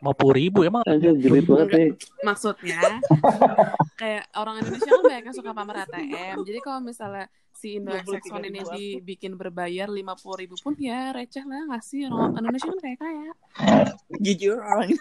Mau 0.00 0.14
puluh 0.14 0.34
ribu 0.34 0.58
emang 0.62 0.82
Aja 0.82 1.12
julid 1.12 1.44
banget 1.44 1.68
nih. 1.70 1.88
maksudnya 2.22 2.80
kayak 3.94 4.24
orang 4.34 4.56
Indonesia 4.58 4.88
kan 4.88 5.02
banyak 5.04 5.24
yang 5.26 5.36
suka 5.36 5.50
pamer 5.52 5.76
ATM 5.84 6.36
jadi 6.40 6.58
kalau 6.60 6.80
misalnya 6.80 7.28
si 7.60 7.76
Indo 7.76 7.92
23 7.92 8.24
XX1 8.24 8.48
ini 8.48 8.60
ribu 8.64 8.70
dibikin 8.72 9.32
berbayar 9.36 9.92
lima 9.92 10.16
puluh 10.16 10.40
ribu 10.40 10.56
pun 10.56 10.72
ya 10.80 11.12
receh 11.12 11.44
lah 11.44 11.68
ngasih 11.68 12.08
orang 12.08 12.40
Indonesia 12.40 12.72
kan 12.72 12.80
kayak 12.80 12.98
kaya 13.04 13.32
Jujur 14.24 14.56
orang 14.64 14.96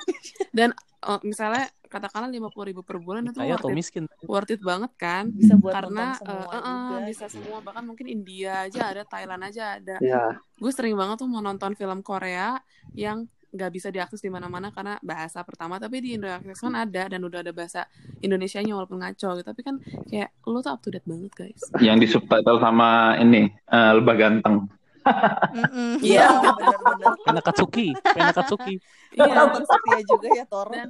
dan 0.52 0.76
eh, 1.08 1.20
misalnya 1.24 1.72
katakanlah 1.90 2.30
lima 2.30 2.54
puluh 2.54 2.70
ribu 2.70 2.82
per 2.86 3.02
bulan 3.02 3.26
itu 3.26 3.42
kaya 3.42 3.58
worth 3.58 3.66
it, 3.66 3.76
miskin. 3.76 4.06
worth 4.30 4.54
it 4.54 4.62
banget 4.62 4.94
kan. 4.96 5.34
Bisa 5.34 5.58
buat 5.58 5.74
karena 5.74 6.14
semua 6.22 6.54
eh, 6.54 6.62
juga. 6.62 6.98
bisa 7.10 7.26
semua 7.26 7.58
bahkan 7.66 7.84
mungkin 7.84 8.06
India 8.06 8.70
aja 8.70 8.94
ada 8.94 9.04
Thailand 9.04 9.42
aja 9.42 9.82
ada. 9.82 9.98
Ya, 9.98 10.38
gue 10.38 10.72
sering 10.72 10.94
banget 10.94 11.26
tuh 11.26 11.28
mau 11.28 11.42
nonton 11.42 11.74
film 11.74 12.06
Korea 12.06 12.62
yang 12.94 13.26
nggak 13.50 13.72
bisa 13.74 13.90
diakses 13.90 14.22
di 14.22 14.30
mana-mana 14.30 14.70
karena 14.70 15.02
bahasa 15.02 15.42
pertama 15.42 15.82
tapi 15.82 16.06
di 16.06 16.10
Indo 16.14 16.30
Access 16.30 16.62
kan 16.62 16.74
ada 16.78 17.10
dan 17.10 17.22
udah 17.26 17.42
ada 17.42 17.50
bahasa 17.50 17.90
Indonesianya 18.22 18.78
walaupun 18.78 19.02
ngaco 19.02 19.30
gitu. 19.42 19.48
Tapi 19.48 19.62
kan 19.66 19.76
kayak 20.06 20.30
lo 20.46 20.62
tuh 20.62 20.72
up 20.74 20.82
to 20.86 20.94
date 20.94 21.06
banget 21.10 21.34
guys. 21.34 21.62
Yang 21.82 21.98
di 22.02 22.08
subtitle 22.14 22.62
sama 22.62 23.18
ini 23.18 23.50
eh, 23.50 23.92
lebah 23.98 24.16
ganteng. 24.18 24.70
Iya, 26.06 26.28
benar-benar. 26.60 27.14
Pena 27.26 27.42
Katsuki, 27.42 27.88
Pena 27.98 28.30
Katsuki. 28.36 28.78
iya. 29.18 29.34
Nonton 29.42 29.64
setia 29.66 30.00
juga 30.06 30.28
ya 30.30 30.46
Tor. 30.46 30.70
dan 30.70 30.90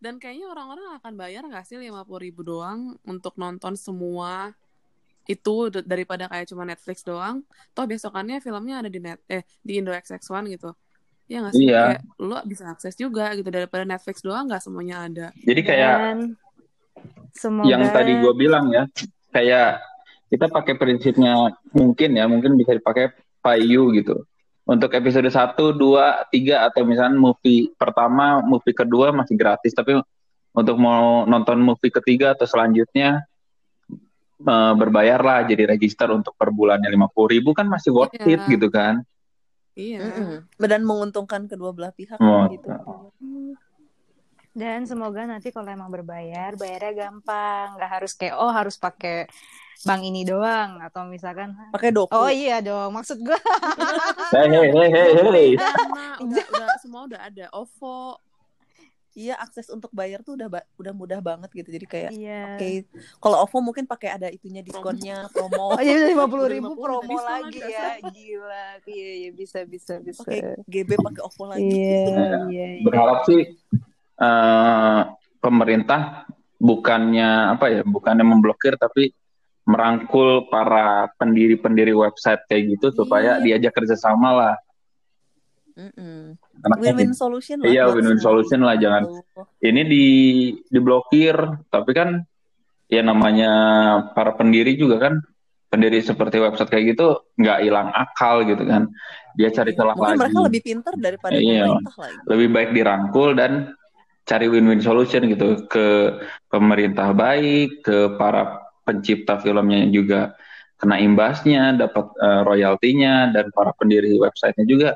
dan 0.00 0.14
kayaknya 0.16 0.50
orang-orang 0.50 0.96
akan 0.98 1.12
bayar 1.14 1.44
nggak 1.46 1.68
sih 1.68 1.76
lima 1.78 2.02
puluh 2.02 2.24
ribu 2.24 2.42
doang 2.42 2.98
untuk 3.06 3.36
nonton 3.38 3.76
semua 3.78 4.56
itu 5.28 5.70
daripada 5.84 6.26
kayak 6.26 6.50
cuma 6.50 6.66
Netflix 6.66 7.06
doang? 7.06 7.46
Toh 7.76 7.86
besokannya 7.86 8.42
filmnya 8.42 8.82
ada 8.82 8.90
di 8.90 8.98
net 8.98 9.22
eh 9.30 9.46
di 9.62 9.78
Indo 9.78 9.94
XX1 9.94 10.50
gitu 10.58 10.74
ya 11.30 11.38
nggak 11.40 11.54
sih 11.54 11.64
Iya. 11.64 11.82
kayak 11.94 12.02
lo 12.18 12.38
bisa 12.42 12.64
akses 12.66 12.94
juga 12.94 13.30
gitu 13.32 13.46
daripada 13.48 13.86
Netflix 13.86 14.18
doang 14.18 14.50
nggak 14.50 14.60
semuanya 14.60 14.96
ada 15.06 15.26
Jadi 15.38 15.60
kayak 15.62 15.94
Dan 15.96 16.18
semoga 17.30 17.70
yang 17.70 17.86
tadi 17.88 18.12
gue 18.18 18.32
bilang 18.34 18.66
ya, 18.68 18.82
kayak 19.30 19.78
kita 20.26 20.46
pakai 20.46 20.74
prinsipnya 20.74 21.38
mungkin 21.70 22.10
ya, 22.14 22.26
mungkin 22.26 22.54
bisa 22.54 22.74
dipakai 22.74 23.14
Payu 23.38 23.94
gitu. 23.94 24.26
Untuk 24.62 24.90
episode 24.92 25.26
1, 25.26 25.34
2, 25.72 26.30
3 26.30 26.66
atau 26.66 26.82
misalnya 26.84 27.16
movie 27.16 27.70
pertama, 27.74 28.38
movie 28.38 28.70
kedua 28.70 29.10
masih 29.10 29.34
gratis, 29.34 29.72
tapi 29.72 29.98
untuk 30.50 30.76
mau 30.76 31.24
nonton 31.24 31.58
movie 31.58 31.90
ketiga 31.90 32.34
atau 32.34 32.44
selanjutnya 32.44 33.22
eh, 34.40 34.72
berbayar 34.74 35.20
lah 35.20 35.38
jadi 35.44 35.68
register 35.68 36.10
untuk 36.10 36.32
per 36.34 36.48
bulannya 36.48 36.88
50 36.88 37.28
ribu 37.28 37.50
kan 37.52 37.66
masih 37.66 37.92
worth 37.92 38.14
Iya. 38.16 38.34
it 38.34 38.42
gitu 38.50 38.68
kan. 38.68 39.02
Iya 39.80 39.98
Mm-mm. 40.02 40.44
Dan 40.60 40.84
menguntungkan 40.84 41.46
kedua 41.46 41.72
belah 41.72 41.90
pihak 41.90 42.16
Oh. 42.16 42.44
gitu. 42.46 42.68
dan 44.50 44.82
semoga 44.82 45.22
nanti 45.24 45.48
kalau 45.48 45.66
emang 45.66 45.88
berbayar 45.88 46.52
bayarnya 46.54 47.06
gampang 47.06 47.74
nggak 47.74 47.90
harus 47.92 48.12
kayak 48.12 48.34
oh 48.34 48.50
harus 48.50 48.74
pakai 48.76 49.30
bank 49.80 50.02
ini 50.02 50.22
doang 50.22 50.82
atau 50.82 51.06
misalkan 51.06 51.54
Pakai 51.70 51.88
doku. 51.88 52.10
oh 52.10 52.26
iya 52.26 52.58
dong 52.60 52.92
maksud 52.92 53.16
gue 53.18 53.38
Hei 54.30 54.46
hei 54.46 54.68
hei 54.68 54.88
hei 54.90 55.48
udah 56.20 56.44
udah 56.50 56.68
semua 56.76 57.06
udah 57.06 57.20
ada 57.22 57.46
OVO 57.50 58.18
Iya, 59.10 59.34
akses 59.36 59.66
untuk 59.68 59.90
bayar 59.90 60.22
tuh 60.22 60.38
udah 60.38 60.46
ba- 60.46 60.68
udah 60.78 60.92
mudah 60.94 61.18
banget 61.18 61.50
gitu. 61.50 61.66
Jadi 61.68 61.86
kayak 61.86 62.10
iya 62.14 62.54
oke, 62.54 62.68
kalau 63.18 63.42
OVO 63.42 63.58
mungkin 63.60 63.84
pakai 63.84 64.14
ada 64.14 64.28
itunya 64.30 64.62
diskonnya, 64.62 65.26
promo. 65.34 65.74
oh 65.74 65.82
jadi 65.82 66.14
lima 66.14 66.30
puluh 66.30 66.46
ribu 66.46 66.70
50 66.78 66.84
promo 66.84 67.16
lagi 67.18 67.58
ya 67.58 67.98
gila 67.98 68.66
iya 68.86 69.10
iya 69.18 69.30
bisa 69.34 69.66
bisa 69.66 69.98
bisa 69.98 70.22
Pakai 70.22 70.62
GB 70.64 70.90
pakai 70.96 71.22
OVO 71.26 71.44
lagi. 71.44 71.66
iya 71.66 72.02
iya 72.06 72.66
iya 72.70 72.84
Berharap 72.86 73.18
sih 73.26 73.40
eh, 74.16 75.00
pemerintah 75.40 76.28
bukannya 76.60 77.56
apa 77.56 77.64
ya, 77.66 77.80
bukannya 77.82 78.22
memblokir 78.22 78.76
tapi 78.76 79.10
merangkul 79.64 80.46
para 80.46 81.08
pendiri-pendiri 81.16 81.94
website 81.94 82.42
kayak 82.46 82.78
gitu 82.78 82.92
supaya 82.94 83.38
Iya. 83.38 83.58
diajak 83.58 83.74
kerjasama 83.74 84.30
lah. 84.30 84.54
Win-win 86.80 87.12
solution 87.12 87.60
lah. 87.60 87.68
Iya, 87.70 87.84
win-win 87.90 88.20
solution 88.20 88.60
lah, 88.60 88.76
jangan 88.76 89.08
Gitu. 89.08 89.40
ini 89.64 89.82
di 89.86 90.06
diblokir, 90.68 91.34
tapi 91.72 91.90
kan 91.96 92.20
ya 92.90 93.00
namanya 93.00 93.50
para 94.12 94.34
pendiri 94.34 94.74
juga 94.74 94.98
kan 95.00 95.14
pendiri 95.70 96.02
seperti 96.02 96.42
website 96.42 96.66
kayak 96.66 96.98
gitu 96.98 97.22
nggak 97.38 97.58
hilang 97.62 97.88
akal 97.94 98.42
gitu 98.42 98.66
kan. 98.66 98.90
Dia 99.38 99.54
cari 99.54 99.70
Iya. 99.72 99.78
celah 99.78 99.94
Mungkin 99.94 100.10
lagi. 100.10 100.20
mereka 100.26 100.38
lebih 100.42 100.60
pintar 100.66 100.94
daripada 100.98 101.36
Iya. 101.38 101.64
pemerintah 101.70 101.94
lagi. 101.96 102.16
lebih 102.26 102.48
baik 102.50 102.70
dirangkul 102.74 103.30
dan 103.38 103.52
cari 104.26 104.46
win-win 104.46 104.82
solution 104.82 105.22
gitu 105.26 105.64
ke 105.66 106.18
pemerintah 106.50 107.14
baik, 107.14 107.86
ke 107.86 108.14
para 108.18 108.58
pencipta 108.82 109.38
filmnya 109.38 109.86
juga 109.88 110.34
kena 110.76 110.98
imbasnya, 110.98 111.76
dapat 111.78 112.10
eh, 112.18 112.42
royaltinya 112.42 113.30
dan 113.30 113.54
para 113.54 113.70
pendiri 113.76 114.16
websitenya 114.18 114.66
juga 114.66 114.90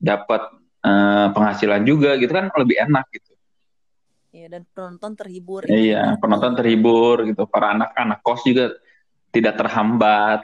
dapat 0.00 0.48
eh, 0.80 1.28
penghasilan 1.36 1.84
juga 1.84 2.16
gitu 2.16 2.32
kan 2.32 2.48
lebih 2.56 2.80
enak 2.88 3.04
gitu. 3.12 3.30
Iya, 4.30 4.46
dan 4.46 4.62
penonton 4.70 5.12
terhibur. 5.18 5.66
Iya, 5.66 6.14
penonton 6.22 6.54
terhibur 6.54 7.26
gitu, 7.26 7.50
para 7.50 7.74
anak-anak 7.74 8.22
kos 8.22 8.46
juga 8.46 8.78
tidak 9.30 9.54
terhambat. 9.58 10.42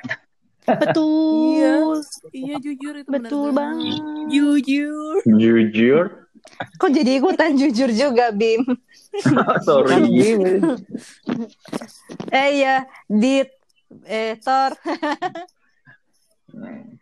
betul 0.66 2.02
iya 2.34 2.58
jujur 2.58 2.98
itu 2.98 3.06
betul 3.06 3.54
bener 3.54 3.56
banget 3.70 4.02
Jujur. 4.26 5.22
Jujur, 5.22 6.26
kok 6.74 6.90
jadi 6.90 7.22
ikutan 7.22 7.54
jujur 7.54 7.86
juga 7.94 8.34
Bim 8.34 8.66
sorry. 9.66 9.94
eh 12.34 12.48
iya 12.50 12.82
dit 13.06 13.46
eh 14.10 14.34
Thor 14.42 14.74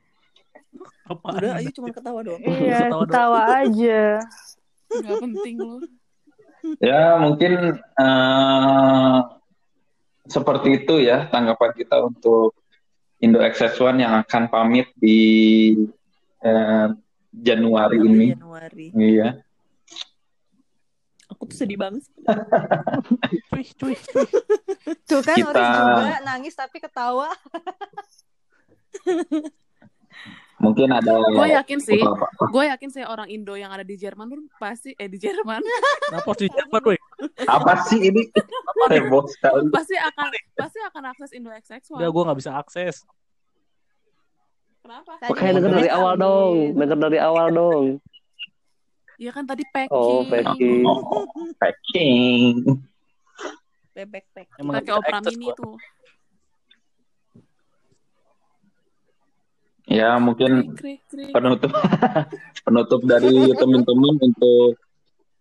Apaan? 1.04 1.36
Udah, 1.36 1.52
ayo 1.58 1.68
cuma 1.70 1.88
ketawa 1.88 2.20
doang. 2.20 2.40
iya 2.40 2.88
Ketawa 2.88 3.02
ketawa 3.04 3.40
aja 3.60 4.00
nggak 4.88 5.16
penting 5.20 5.56
lo 5.58 5.76
Ya 6.80 7.18
mungkin 7.18 7.76
eh, 7.76 9.16
seperti 10.24 10.68
itu 10.80 10.94
ya 10.98 11.28
tanggapan 11.28 11.70
kita 11.74 12.00
untuk 12.00 12.56
Indo 13.20 13.38
XS1 13.38 14.00
yang 14.00 14.14
akan 14.20 14.42
pamit 14.48 14.88
di 14.96 15.20
eh, 16.40 16.88
Januari 17.30 17.98
ini. 18.00 18.32
Januari. 18.32 18.88
Iya. 18.92 19.44
Aku 21.26 21.44
tuh 21.44 21.56
sedih 21.58 21.76
banget. 21.76 22.06
Cuy, 23.52 23.64
cuy, 23.74 23.94
cuy. 23.98 24.26
tuh 25.04 25.20
kan 25.20 25.36
Kita- 25.36 25.50
Oris 25.50 25.68
juga 25.68 26.16
nangis 26.22 26.54
tapi 26.54 26.78
ketawa 26.78 27.28
Mungkin 30.64 30.88
ada 30.88 31.12
gue 31.20 31.48
yakin 31.52 31.78
sih 31.78 32.00
gue 32.46 32.64
yakin 32.64 32.88
sih 32.88 33.04
orang 33.04 33.28
Indo 33.28 33.52
yang 33.52 33.68
ada 33.68 33.82
di 33.82 33.94
Jerman 33.94 34.26
pun 34.26 34.40
pasti 34.56 34.96
eh 34.96 35.04
di 35.04 35.18
Jerman 35.18 35.60
harus 36.10 36.38
di 36.38 36.48
Jerman, 36.48 36.80
woi? 36.82 36.98
Apa 37.44 37.84
sih 37.84 38.00
ini? 38.00 38.22
Heboh 38.88 39.28
sekali. 39.28 39.68
pasti 39.68 39.94
akan 39.94 40.26
pasti 40.54 40.78
akan 40.82 41.02
akses 41.06 41.30
Indo 41.32 41.50
XX1 41.50 41.92
Enggak, 41.92 42.10
gue 42.10 42.22
nggak 42.24 42.38
bisa 42.40 42.52
akses. 42.54 42.96
kenapa 44.80 45.16
Makanya 45.22 45.52
denger 45.56 45.72
dari 45.74 45.90
awal 45.90 46.14
dong, 46.14 46.54
denger 46.74 46.98
dari 46.98 47.18
awal 47.18 47.46
dong. 47.48 47.84
ya 49.14 49.30
kan 49.30 49.44
tadi 49.44 49.62
packing 49.68 49.94
Oh, 49.94 50.26
packing. 50.26 50.82
Oh, 50.84 51.24
packing. 51.56 52.54
Bebek 53.94 54.26
nggak 54.34 54.82
pakai 54.82 54.92
Opera 54.92 55.18
Mini 55.22 55.48
tuh 55.54 55.78
Ya 59.84 60.16
mungkin 60.16 60.72
penutup 61.32 61.72
penutup 62.66 63.00
dari 63.04 63.52
teman-teman 63.52 64.14
untuk 64.16 64.80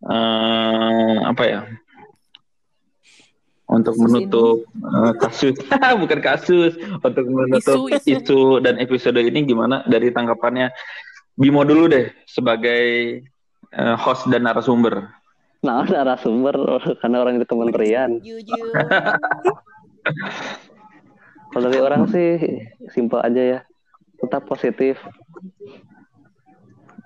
eh, 0.03 1.17
apa 1.23 1.43
ya? 1.47 1.61
Untuk 3.63 3.95
Kasus 3.95 4.03
menutup 4.03 4.57
eh, 4.67 5.13
kasus, 5.17 5.55
bukan 6.03 6.19
kasus, 6.19 6.73
untuk 6.77 7.25
menutup 7.25 7.87
Isu, 7.87 7.95
isu. 7.95 8.11
isu 8.11 8.41
dan 8.59 8.77
episode 8.83 9.17
ini 9.17 9.47
gimana 9.47 9.81
dari 9.87 10.11
tanggapannya 10.11 10.69
Bimo 11.33 11.65
dulu 11.65 11.89
deh 11.89 12.13
sebagai 12.29 12.83
eh, 13.73 13.95
host 13.97 14.29
dan 14.29 14.45
narasumber. 14.45 15.09
Nah, 15.63 15.87
narasumber 15.95 16.55
karena 17.01 17.17
orang 17.23 17.39
itu 17.41 17.47
kementerian. 17.49 18.19
Jujur. 18.21 18.69
Kalau 21.53 21.67
dari 21.69 21.81
orang 21.81 22.05
sih 22.11 22.37
simpel 22.93 23.23
aja 23.23 23.41
ya. 23.41 23.59
Tetap 24.23 24.47
positif. 24.47 24.95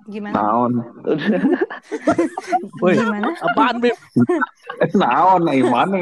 Gimana? 0.08 0.40
Naon. 0.40 0.72
Woi, 2.84 2.96
Gimana? 2.96 3.28
apaan 3.44 3.84
Beb? 3.84 3.98
Eh, 4.80 4.90
naon 4.96 5.42
nih 5.50 5.66
mana? 5.68 6.00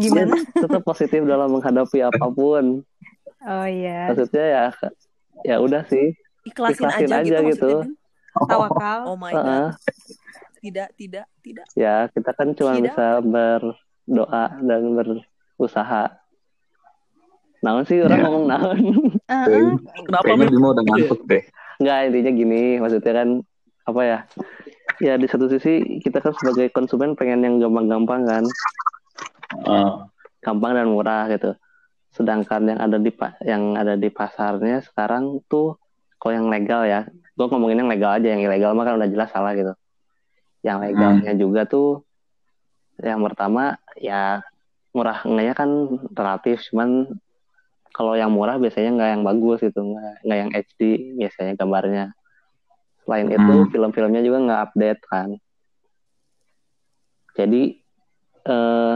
Gimana? 0.00 0.38
tetap 0.64 0.80
positif 0.86 1.20
dalam 1.26 1.52
menghadapi 1.52 2.00
apa 2.00 2.26
pun 2.32 2.80
Oh 3.44 3.66
iya. 3.68 4.10
maksudnya 4.10 4.44
ya 4.50 4.64
ya 5.46 5.56
udah 5.62 5.86
sih 5.86 6.10
Ikhlasin, 6.48 6.88
Ikhlasin 6.88 7.06
aja, 7.12 7.16
aja 7.22 7.38
gitu, 7.44 7.48
gitu. 7.52 7.72
Tawakal. 8.48 8.98
Oh 9.04 9.16
my 9.20 9.30
Heeh. 9.36 9.44
god. 9.44 9.76
Tidak, 10.58 10.88
tidak, 10.98 11.26
tidak. 11.44 11.66
ya 11.78 12.08
kita 12.10 12.30
kan 12.34 12.50
cuma 12.56 12.72
Tidak. 12.74 12.84
bisa 12.90 13.06
berdoa 13.22 14.44
dan 14.58 14.80
berusaha 14.96 16.02
naon 17.60 17.82
sih 17.82 17.98
orang 17.98 18.18
Ya. 18.18 18.24
ngomong 18.24 18.44
naon 18.46 18.78
Heeh. 19.28 19.74
Kenapa 20.04 20.24
Kayaknya? 20.24 20.46
Bimo 20.48 20.68
udah 20.70 20.84
ngantuk 20.84 21.20
deh. 21.24 21.42
nggak 21.78 21.98
intinya 22.06 22.32
gini 22.32 22.62
maksudnya 22.76 23.12
kan 23.14 23.28
apa 23.84 24.00
ya 24.02 24.18
ya 24.98 25.14
di 25.14 25.26
satu 25.26 25.46
sisi 25.46 26.02
kita 26.02 26.18
kan 26.18 26.34
sebagai 26.34 26.68
konsumen 26.68 27.14
pengen 27.14 27.40
yang 27.40 27.54
gampang-gampang 27.58 28.22
kan 28.24 28.44
Ah, 29.60 30.10
gampang 30.38 30.74
dan 30.74 30.90
murah 30.90 31.24
gitu 31.28 31.54
sedangkan 32.10 32.66
yang 32.66 32.80
ada 32.80 32.96
di 32.96 33.12
yang 33.42 33.74
ada 33.74 33.94
di 33.94 34.08
pasarnya 34.08 34.82
sekarang 34.82 35.38
tuh 35.46 35.78
kalau 36.16 36.34
yang 36.34 36.48
legal 36.48 36.82
ya 36.82 37.06
gue 37.06 37.46
ngomongin 37.46 37.78
yang 37.78 37.88
legal 37.88 38.10
aja 38.12 38.28
yang 38.28 38.42
ilegal 38.42 38.74
mah 38.74 38.82
kan 38.82 38.98
udah 38.98 39.06
jelas 39.06 39.30
salah 39.30 39.54
gitu 39.54 39.70
yang 40.60 40.82
legalnya 40.82 41.32
juga 41.32 41.62
tuh 41.62 42.02
yang 42.98 43.22
pertama 43.22 43.78
ya 43.94 44.42
murah 44.90 45.22
enggaknya 45.22 45.54
kan 45.54 45.70
relatif 46.10 46.58
cuman 46.68 47.06
kalau 47.94 48.14
yang 48.14 48.30
murah 48.30 48.56
biasanya 48.60 48.90
nggak 48.94 49.10
yang 49.18 49.22
bagus 49.26 49.58
gitu 49.64 49.80
nggak 49.80 50.14
nggak 50.24 50.38
yang 50.38 50.50
HD 50.54 50.80
biasanya 51.18 51.52
gambarnya. 51.58 52.04
Selain 53.04 53.26
itu 53.28 53.54
Hmm. 53.56 53.70
film-filmnya 53.72 54.22
juga 54.22 54.38
nggak 54.44 54.60
update 54.70 55.02
kan. 55.08 55.28
Jadi 57.38 57.62
eh 58.48 58.94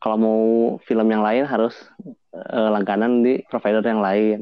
kalau 0.00 0.16
mau 0.20 0.42
film 0.84 1.08
yang 1.08 1.24
lain 1.24 1.48
harus 1.48 1.72
eh, 2.34 2.68
langganan 2.68 3.24
di 3.24 3.40
provider 3.48 3.80
yang 3.80 4.04
lain. 4.04 4.38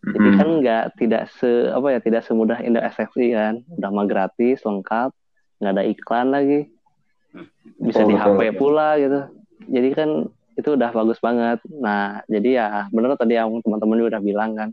Jadi 0.00 0.28
mm. 0.32 0.36
kan 0.40 0.48
nggak 0.64 0.84
tidak 0.96 1.22
se 1.36 1.68
apa 1.68 1.92
ya 1.92 2.00
tidak 2.00 2.24
semudah 2.24 2.56
Indo 2.64 2.80
SFC 2.80 3.36
kan. 3.36 3.60
Udah 3.76 3.90
mah 3.92 4.06
gratis 4.08 4.64
lengkap 4.64 5.12
nggak 5.60 5.72
ada 5.76 5.84
iklan 5.84 6.28
lagi. 6.32 6.72
Bisa 7.84 8.04
Betul, 8.04 8.08
di 8.08 8.14
betul, 8.16 8.32
HP 8.32 8.40
betul. 8.40 8.56
pula 8.56 8.88
gitu. 8.96 9.20
Jadi 9.68 9.88
kan 9.92 10.10
itu 10.60 10.76
udah 10.76 10.90
bagus 10.92 11.18
banget. 11.18 11.58
Nah 11.68 12.20
jadi 12.28 12.48
ya 12.60 12.68
bener 12.92 13.16
tadi 13.16 13.40
yang 13.40 13.50
teman-teman 13.64 13.96
juga 13.96 14.10
udah 14.16 14.22
bilang 14.22 14.50
kan 14.54 14.70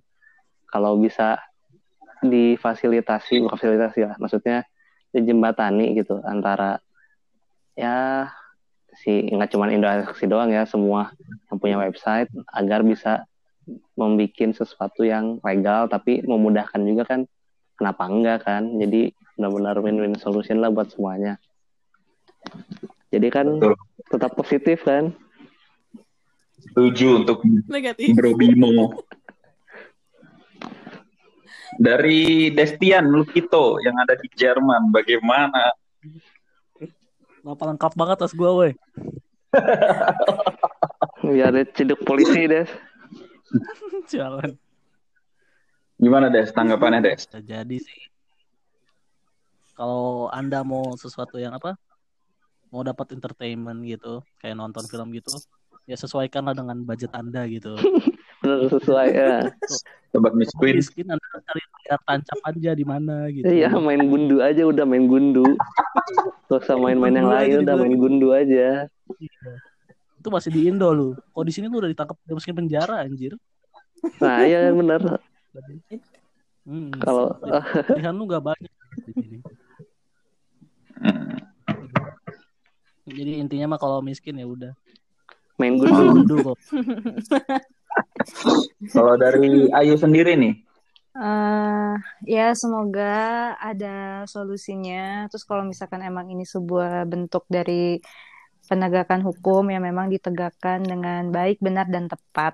kalau 0.68 1.00
bisa 1.00 1.40
difasilitasi 2.22 3.46
bukan 3.46 3.56
fasilitasi 3.56 4.00
lah 4.10 4.18
maksudnya 4.18 4.66
dijembatani 5.14 5.94
gitu 5.96 6.18
antara 6.26 6.82
ya 7.78 8.26
si 8.98 9.30
nggak 9.30 9.54
cuma 9.54 9.70
Indo 9.70 9.86
SFC 9.86 10.26
doang 10.26 10.50
ya 10.50 10.66
semua 10.66 11.14
yang 11.48 11.58
punya 11.62 11.78
website 11.78 12.28
agar 12.50 12.82
bisa 12.82 13.30
membuat 13.94 14.56
sesuatu 14.56 15.04
yang 15.04 15.44
legal 15.44 15.92
tapi 15.92 16.24
memudahkan 16.24 16.82
juga 16.88 17.04
kan. 17.06 17.22
Kenapa 17.78 18.10
enggak 18.10 18.40
kan? 18.42 18.74
Jadi 18.82 19.14
benar-benar 19.38 19.78
win-win 19.86 20.18
solution 20.18 20.58
lah 20.58 20.74
buat 20.74 20.90
semuanya. 20.90 21.38
Jadi 23.14 23.28
kan 23.30 23.62
Betul. 23.62 23.78
tetap 24.10 24.34
positif 24.34 24.82
kan 24.82 25.14
Setuju 26.58 27.24
untuk 27.24 27.46
Negatif. 27.70 28.18
Bro 28.18 28.34
Bimo. 28.38 28.98
Dari 31.78 32.50
Destian 32.54 33.14
Lukito 33.14 33.78
yang 33.86 33.94
ada 34.02 34.18
di 34.18 34.26
Jerman, 34.34 34.90
bagaimana? 34.90 35.70
Kenapa 37.38 37.64
lengkap 37.70 37.94
banget 37.94 38.18
tas 38.18 38.34
gua, 38.34 38.52
woi. 38.58 38.72
biar 41.28 41.52
ada 41.52 41.64
ciduk 41.76 42.04
polisi 42.08 42.48
des 42.48 42.70
Jalan. 44.12 44.56
Gimana 45.98 46.30
Des? 46.30 46.52
Tanggapannya 46.52 47.02
Des? 47.02 47.26
Bisa 47.26 47.42
jadi 47.42 47.78
sih. 47.80 48.02
Kalau 49.74 50.30
Anda 50.30 50.62
mau 50.62 50.94
sesuatu 51.00 51.40
yang 51.42 51.56
apa? 51.56 51.80
Mau 52.70 52.84
dapat 52.84 53.16
entertainment 53.16 53.80
gitu, 53.88 54.20
kayak 54.44 54.60
nonton 54.60 54.84
film 54.92 55.16
gitu, 55.16 55.32
ya 55.88 55.96
sesuaikanlah 55.96 56.52
dengan 56.52 56.84
budget 56.84 57.10
Anda 57.16 57.48
gitu. 57.48 57.74
benar 58.44 58.70
sesuai 58.70 59.08
ya 59.12 59.50
Sobat 60.14 60.38
Miss 60.38 60.54
Queen. 60.54 60.78
Miskin 60.78 61.08
Anda 61.10 61.26
cari 61.42 61.64
layar 61.64 62.00
tancap 62.06 62.40
aja 62.46 62.72
di 62.76 62.86
mana 62.86 63.32
gitu. 63.34 63.48
iya 63.48 63.72
main 63.74 64.06
gundu 64.06 64.44
aja 64.44 64.62
udah 64.64 64.86
main 64.86 65.08
gundu 65.10 65.44
gak 66.48 66.64
usah 66.64 66.78
main-main 66.78 67.18
yang 67.18 67.28
lain 67.28 67.66
udah 67.66 67.76
main 67.76 67.96
gundu 67.98 68.32
aja 68.32 68.86
Itu 70.18 70.28
masih 70.28 70.52
di 70.52 70.68
Indo 70.68 70.92
lu. 70.92 71.10
Kalau 71.32 71.46
di 71.48 71.54
sini 71.56 71.72
lu 71.72 71.80
udah 71.80 71.88
ditangkap 71.88 72.18
dimasukin 72.28 72.58
penjara 72.58 73.02
anjir. 73.02 73.34
nah 74.20 74.44
iya 74.44 74.68
kan 74.70 74.74
bener 74.76 75.02
Hmm. 76.68 76.92
kalau 77.00 77.32
pilihan 77.88 78.12
lu 78.12 78.28
gak 78.28 78.44
banyak 78.44 78.72
di 79.08 79.12
sini. 79.16 79.38
Hmm. 81.00 81.40
Jadi 83.08 83.32
intinya 83.40 83.72
mah 83.72 83.80
kalau 83.80 84.04
miskin 84.04 84.36
ya 84.36 84.44
udah. 84.44 84.76
Main 85.58 85.74
gundu 85.80 86.04
Gundu 86.14 86.36
kok. 86.42 86.58
Kalau 88.94 89.18
dari 89.18 89.74
Ayu 89.74 89.98
sendiri 89.98 90.38
nih, 90.38 90.54
eh 91.18 91.94
ya 92.30 92.54
semoga 92.54 93.58
ada 93.58 94.22
solusinya. 94.30 95.26
Terus 95.34 95.50
kalau 95.50 95.66
misalkan 95.66 96.06
emang 96.06 96.30
ini 96.30 96.46
sebuah 96.46 97.10
bentuk 97.10 97.50
dari 97.50 97.98
penegakan 98.70 99.26
hukum 99.26 99.66
yang 99.74 99.82
memang 99.82 100.14
ditegakkan 100.14 100.86
dengan 100.86 101.34
baik, 101.34 101.58
benar 101.58 101.90
dan 101.90 102.06
tepat 102.06 102.54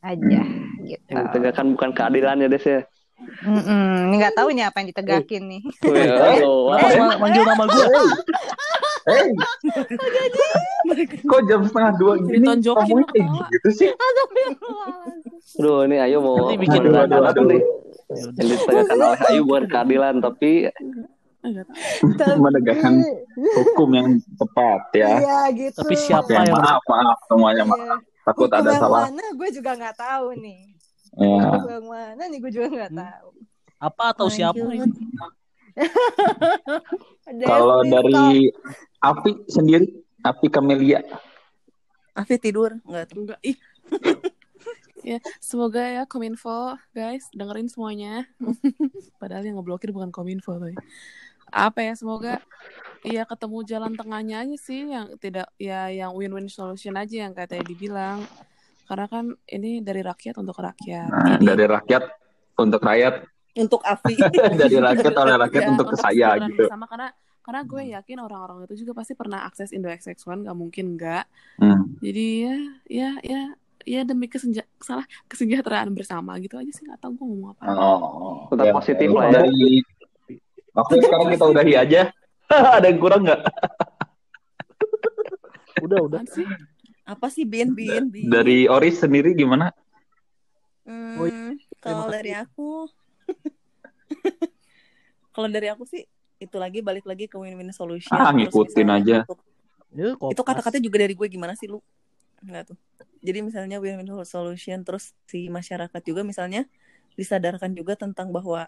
aja 0.00 0.40
gitu. 0.80 1.12
yang 1.12 1.28
ditegakkan 1.28 1.76
bukan 1.76 1.92
keadilan 1.92 2.40
ya 2.40 2.48
des 2.48 2.64
ya 2.64 2.80
Mm-mm. 3.20 4.08
Ini 4.08 4.14
nggak 4.16 4.32
tahu 4.32 4.48
nih 4.56 4.64
apa 4.64 4.80
yang 4.80 4.88
ditegakin 4.96 5.42
nih. 5.44 5.60
Wih, 5.84 6.08
aduh, 6.08 6.72
Kenapa 6.72 6.96
ma- 6.96 7.18
manggil 7.20 7.44
nama 7.44 7.64
gue? 7.68 7.84
Hey, 9.06 9.28
kok 11.20 11.40
jam 11.44 11.60
setengah 11.62 11.92
dua 11.96 12.12
gini 12.18 12.36
Ditonjokin 12.36 12.84
ngomongnya 12.90 13.08
kayak 13.10 13.28
gitu 13.50 13.68
sih? 13.70 13.88
aduh 15.52 15.84
ini 15.84 15.96
ayo 15.98 16.18
mau 16.18 16.36
Nanti 16.38 16.56
bikin 16.58 16.80
anak 16.88 17.32
aduh. 17.32 17.44
nih 17.46 17.62
Ya 18.10 18.26
yang 18.34 18.48
ditegakkan 18.50 18.98
oleh 18.98 19.20
Ayu 19.24 19.42
bukan 19.44 19.64
keadilan 19.66 20.14
tapi 20.18 20.66
Enggak 21.40 21.66
tahu. 22.18 22.36
Menegakkan 22.36 22.92
hukum 23.56 23.88
yang 23.94 24.08
tepat 24.34 24.80
ya. 24.92 25.08
Iya 25.16 25.40
gitu. 25.54 25.78
Tapi 25.78 25.94
siapa 25.96 26.26
Oke, 26.26 26.36
yang 26.36 26.52
maaf, 26.52 26.82
maaf 26.84 27.18
semuanya 27.24 27.64
maaf. 27.64 27.80
Iya. 27.80 27.96
Takut 28.20 28.50
ada 28.50 28.70
salah. 28.76 29.08
mana 29.08 29.24
gue 29.32 29.48
juga 29.48 29.70
nggak 29.72 29.96
tahu 29.96 30.26
nih. 30.36 30.60
Ya. 31.16 31.40
Hukum 31.40 31.70
yang 31.70 31.86
mana 31.86 32.22
nih 32.26 32.38
gue 32.38 32.50
juga 32.50 32.68
nggak 32.68 32.92
Hmm. 32.92 33.00
tahu. 33.00 33.28
Apa 33.78 34.04
atau 34.12 34.26
siapa? 34.28 34.60
Kalau 37.50 37.80
dari 37.86 38.50
Api 39.00 39.30
sendiri, 39.48 39.86
Api 40.20 40.46
Kamelia. 40.52 41.00
Afi 42.12 42.36
tidur 42.36 42.76
enggak 42.84 43.04
tuh. 43.08 43.24
Enggak. 43.24 43.40
Ih. 43.46 43.56
ya, 45.16 45.18
semoga 45.40 45.80
ya 45.80 46.02
Kominfo, 46.04 46.76
guys, 46.92 47.30
dengerin 47.32 47.70
semuanya. 47.70 48.28
Padahal 49.20 49.46
yang 49.46 49.56
ngeblokir 49.60 49.94
bukan 49.94 50.12
Kominfo 50.12 50.60
tuh. 50.60 50.76
Apa 51.50 51.82
ya, 51.82 51.94
semoga 51.98 52.38
ya 53.00 53.24
ketemu 53.24 53.58
jalan 53.64 53.92
tengahnya 53.96 54.44
aja 54.44 54.56
sih 54.60 54.86
yang 54.86 55.16
tidak 55.16 55.48
ya 55.56 55.88
yang 55.88 56.12
win-win 56.12 56.46
solution 56.52 56.94
aja 56.94 57.26
yang 57.26 57.32
tadi 57.32 57.58
dibilang. 57.64 58.22
Karena 58.86 59.06
kan 59.06 59.24
ini 59.46 59.80
dari 59.80 60.02
rakyat 60.02 60.34
untuk 60.42 60.58
rakyat. 60.58 61.08
Nah, 61.08 61.38
Jadi, 61.38 61.46
dari 61.46 61.64
rakyat 61.70 62.02
untuk 62.58 62.82
rakyat, 62.82 63.22
Untuk 63.52 63.82
Afi. 63.82 64.14
dari 64.60 64.76
rakyat 64.76 65.14
oleh 65.16 65.34
rakyat 65.38 65.62
ya, 65.62 65.70
untuk 65.70 65.86
ke 65.88 65.96
saya 65.96 66.28
gitu. 66.40 66.64
bersama 66.64 66.86
karena 66.86 67.08
karena 67.40 67.60
gue 67.62 67.82
yakin 67.90 68.18
orang-orang 68.20 68.58
itu 68.64 68.84
juga 68.84 68.92
pasti 68.94 69.12
pernah 69.12 69.42
akses 69.42 69.72
Indo 69.72 69.88
XX1 69.88 70.14
gak 70.44 70.54
mungkin 70.54 70.94
enggak 70.94 71.24
Hmm. 71.56 71.98
jadi 71.98 72.26
ya 72.38 72.56
ya 72.86 73.10
ya 73.20 73.42
ya 73.82 74.00
demi 74.02 74.26
kesenja 74.26 74.62
salah 74.76 75.02
kesejahteraan 75.26 75.90
bersama 75.90 76.36
gitu 76.36 76.54
aja 76.54 76.68
sih 76.68 76.84
nggak 76.84 77.00
tahu 77.00 77.16
gue 77.16 77.26
ngomong 77.26 77.50
apa 77.52 77.62
Oh, 77.70 78.46
Tetap 78.46 78.66
ya. 78.66 78.72
positif 78.72 79.08
lah 79.10 79.24
ya. 79.26 79.32
Dari 79.40 79.82
Oke, 80.70 80.94
sekarang 80.96 81.28
kita 81.34 81.44
udahi 81.44 81.74
aja. 81.74 82.02
Ada 82.76 82.86
yang 82.86 82.98
kurang 82.98 83.26
nggak? 83.26 83.40
Udah, 85.80 85.98
udah. 85.98 86.20
Sih 86.26 86.46
Apa 87.02 87.26
sih 87.26 87.42
Bin 87.42 87.74
Bin 87.74 88.06
Bin? 88.06 88.28
Dari 88.28 88.68
Oris 88.68 89.00
sendiri 89.00 89.34
gimana? 89.34 89.72
Hmm, 90.84 91.56
kalau 91.78 92.06
dari 92.06 92.30
aku 92.30 92.86
kalau 95.34 95.46
dari 95.48 95.68
aku 95.70 95.86
sih 95.86 96.02
itu 96.40 96.56
lagi 96.56 96.80
balik 96.80 97.04
lagi 97.04 97.28
ke 97.28 97.36
win-win 97.36 97.68
solution. 97.70 98.12
Ah, 98.12 98.32
ngikutin 98.32 98.88
aja. 98.88 99.16
untuk- 99.24 99.44
Ya, 99.90 100.14
kopas. 100.14 100.32
itu 100.32 100.42
kata-kata 100.46 100.76
juga 100.78 100.96
dari 101.02 101.12
gue 101.12 101.26
gimana 101.26 101.52
sih 101.52 101.66
lu? 101.66 101.82
Enggak 102.40 102.72
tuh. 102.72 102.76
Jadi 103.20 103.38
misalnya 103.42 103.76
win-win 103.76 104.06
solution 104.22 104.80
terus 104.80 105.12
si 105.26 105.46
masyarakat 105.46 106.00
juga 106.00 106.22
misalnya 106.22 106.64
disadarkan 107.14 107.74
juga 107.74 107.94
tentang 107.94 108.30
bahwa 108.30 108.64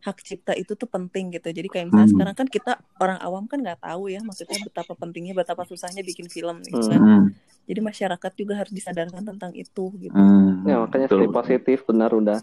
hak 0.00 0.16
cipta 0.20 0.52
itu 0.54 0.72
tuh 0.72 0.86
penting 0.86 1.32
gitu. 1.32 1.48
Jadi 1.50 1.66
kayak 1.66 1.90
misalnya 1.90 2.06
Hmm. 2.06 2.12
sekarang 2.14 2.34
kan 2.36 2.46
kita 2.46 2.72
orang 2.96 3.18
awam 3.18 3.44
kan 3.44 3.58
nggak 3.58 3.80
tahu 3.82 4.08
ya 4.08 4.20
maksudnya 4.20 4.56
betapa 4.62 4.92
pentingnya, 4.94 5.32
betapa 5.34 5.64
susahnya 5.64 6.00
bikin 6.00 6.28
film 6.28 6.62
gitu 6.62 6.80
kan. 6.86 7.00
Hmm. 7.02 7.24
Jadi 7.64 7.80
masyarakat 7.82 8.32
juga 8.36 8.52
harus 8.54 8.70
disadarkan 8.70 9.22
tentang 9.26 9.50
itu 9.52 9.84
gitu. 9.98 10.14
Hmm. 10.14 10.62
Ya 10.64 10.78
makanya 10.78 11.08
stay 11.08 11.26
positif 11.26 11.82
benar 11.84 12.12
udah. 12.12 12.38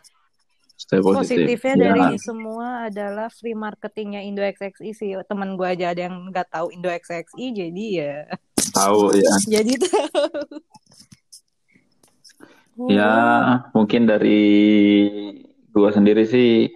Stay 0.81 0.97
positif. 0.97 1.45
Positifnya 1.45 1.75
Ya. 1.77 1.81
dari 1.93 2.17
semua 2.17 2.89
adalah 2.89 3.29
free 3.29 3.53
marketingnya 3.53 4.25
Indo 4.25 4.41
XXI 4.41 4.89
sih. 4.97 5.13
Temen 5.29 5.53
gue 5.53 5.67
aja 5.69 5.93
ada 5.93 6.09
yang 6.09 6.33
nggak 6.33 6.49
tahu 6.49 6.73
Indo 6.73 6.89
XXI, 6.89 7.45
jadi 7.53 7.85
ya 7.93 8.15
tahu 8.71 9.13
ya. 9.13 9.33
jadi 9.59 9.73
tahu. 9.77 10.39
Ya, 12.89 13.13
mungkin 13.77 14.09
dari 14.09 14.41
gua 15.69 15.93
sendiri 15.93 16.25
sih 16.25 16.71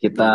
kita 0.00 0.32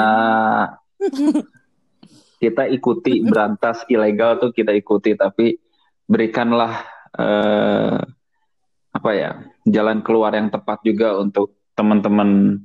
kita 2.43 2.63
ikuti 2.69 3.25
berantas 3.25 3.83
ilegal 3.89 4.37
tuh 4.39 4.51
kita 4.53 4.71
ikuti 4.71 5.17
tapi 5.17 5.57
berikanlah 6.05 6.85
eh, 7.17 7.99
apa 8.89 9.09
ya 9.15 9.31
jalan 9.67 9.99
keluar 10.05 10.33
yang 10.37 10.47
tepat 10.47 10.79
juga 10.87 11.19
untuk 11.19 11.58
teman-teman 11.79 12.59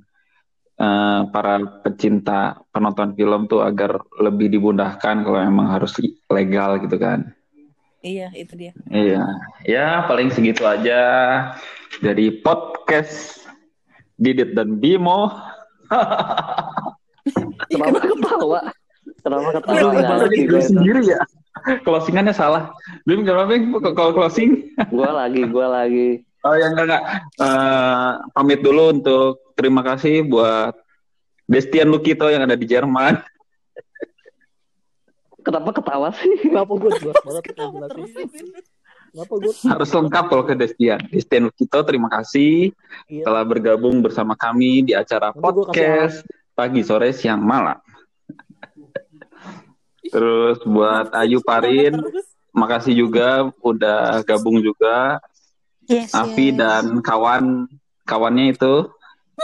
eh, 0.75 1.21
para 1.31 1.63
pecinta 1.87 2.59
penonton 2.75 3.15
film 3.15 3.47
tuh 3.47 3.63
agar 3.63 4.03
lebih 4.19 4.51
dimudahkan 4.59 5.23
kalau 5.23 5.39
memang 5.39 5.71
harus 5.71 5.95
legal 6.27 6.83
gitu 6.83 6.99
kan. 6.99 7.31
Iya, 8.05 8.29
itu 8.37 8.53
dia. 8.59 8.73
Iya, 8.93 9.25
ya 9.65 10.05
paling 10.05 10.29
segitu 10.29 10.67
aja 10.67 11.01
dari 12.03 12.43
podcast 12.43 13.47
Didit 14.19 14.53
dan 14.53 14.77
Bimo. 14.83 15.31
Kenapa 17.73 17.99
ketawa? 18.05 18.61
Kenapa 19.25 19.49
ketawa? 19.57 19.91
Jadi 20.29 20.37
gue 20.37 20.53
gue 20.53 20.61
itu. 20.61 20.69
sendiri 20.69 21.01
ya. 21.07 21.23
Closingannya 21.81 22.35
salah. 22.37 22.77
Bim, 23.09 23.25
kenapa 23.25 23.57
Bim? 23.57 23.73
Kalau 23.81 24.13
closing? 24.13 24.69
Gua 24.93 25.25
lagi, 25.25 25.49
gua 25.49 25.81
lagi. 25.81 26.21
Oh 26.45 26.55
ya 26.55 26.69
enggak 26.69 26.85
enggak. 26.87 27.03
Eh, 27.41 28.11
pamit 28.37 28.61
dulu 28.61 28.93
untuk 28.93 29.57
terima 29.57 29.81
kasih 29.81 30.29
buat 30.29 30.77
Destian 31.49 31.89
Lukito 31.89 32.29
yang 32.29 32.45
ada 32.45 32.57
di 32.57 32.69
Jerman. 32.69 33.21
Kenapa 35.45 35.77
ketawa 35.77 36.09
sih? 36.17 36.29
Kenapa 36.41 36.73
gue 36.73 36.91
jelas 37.01 37.21
banget 37.21 37.43
Kenapa 37.53 37.85
terus? 37.93 38.11
Kenapa 39.13 39.35
gue? 39.41 39.53
Harus 39.53 39.91
lengkap 39.93 40.25
kalau 40.33 40.45
ke 40.45 40.55
Destian. 40.57 41.01
Destian 41.13 41.49
Lukito 41.49 41.79
terima 41.85 42.09
kasih 42.09 42.73
Iya. 43.09 43.25
telah 43.29 43.45
bergabung 43.45 44.01
bersama 44.01 44.33
kami 44.37 44.89
di 44.89 44.93
acara 44.97 45.33
Nanti 45.33 45.41
podcast 45.45 46.25
pagi 46.57 46.81
sore 46.81 47.13
siang 47.13 47.45
malam. 47.45 47.77
Terus 50.05 50.61
buat 50.65 51.11
Ayu 51.17 51.41
Parin, 51.45 51.99
makasih 52.55 52.95
juga 52.95 53.51
udah 53.61 54.21
gabung 54.25 54.61
juga. 54.65 55.19
Yes, 55.85 56.11
Avi 56.17 56.51
yes. 56.53 56.57
dan 56.59 56.85
kawan 57.05 57.69
kawannya 58.09 58.57
itu 58.57 58.89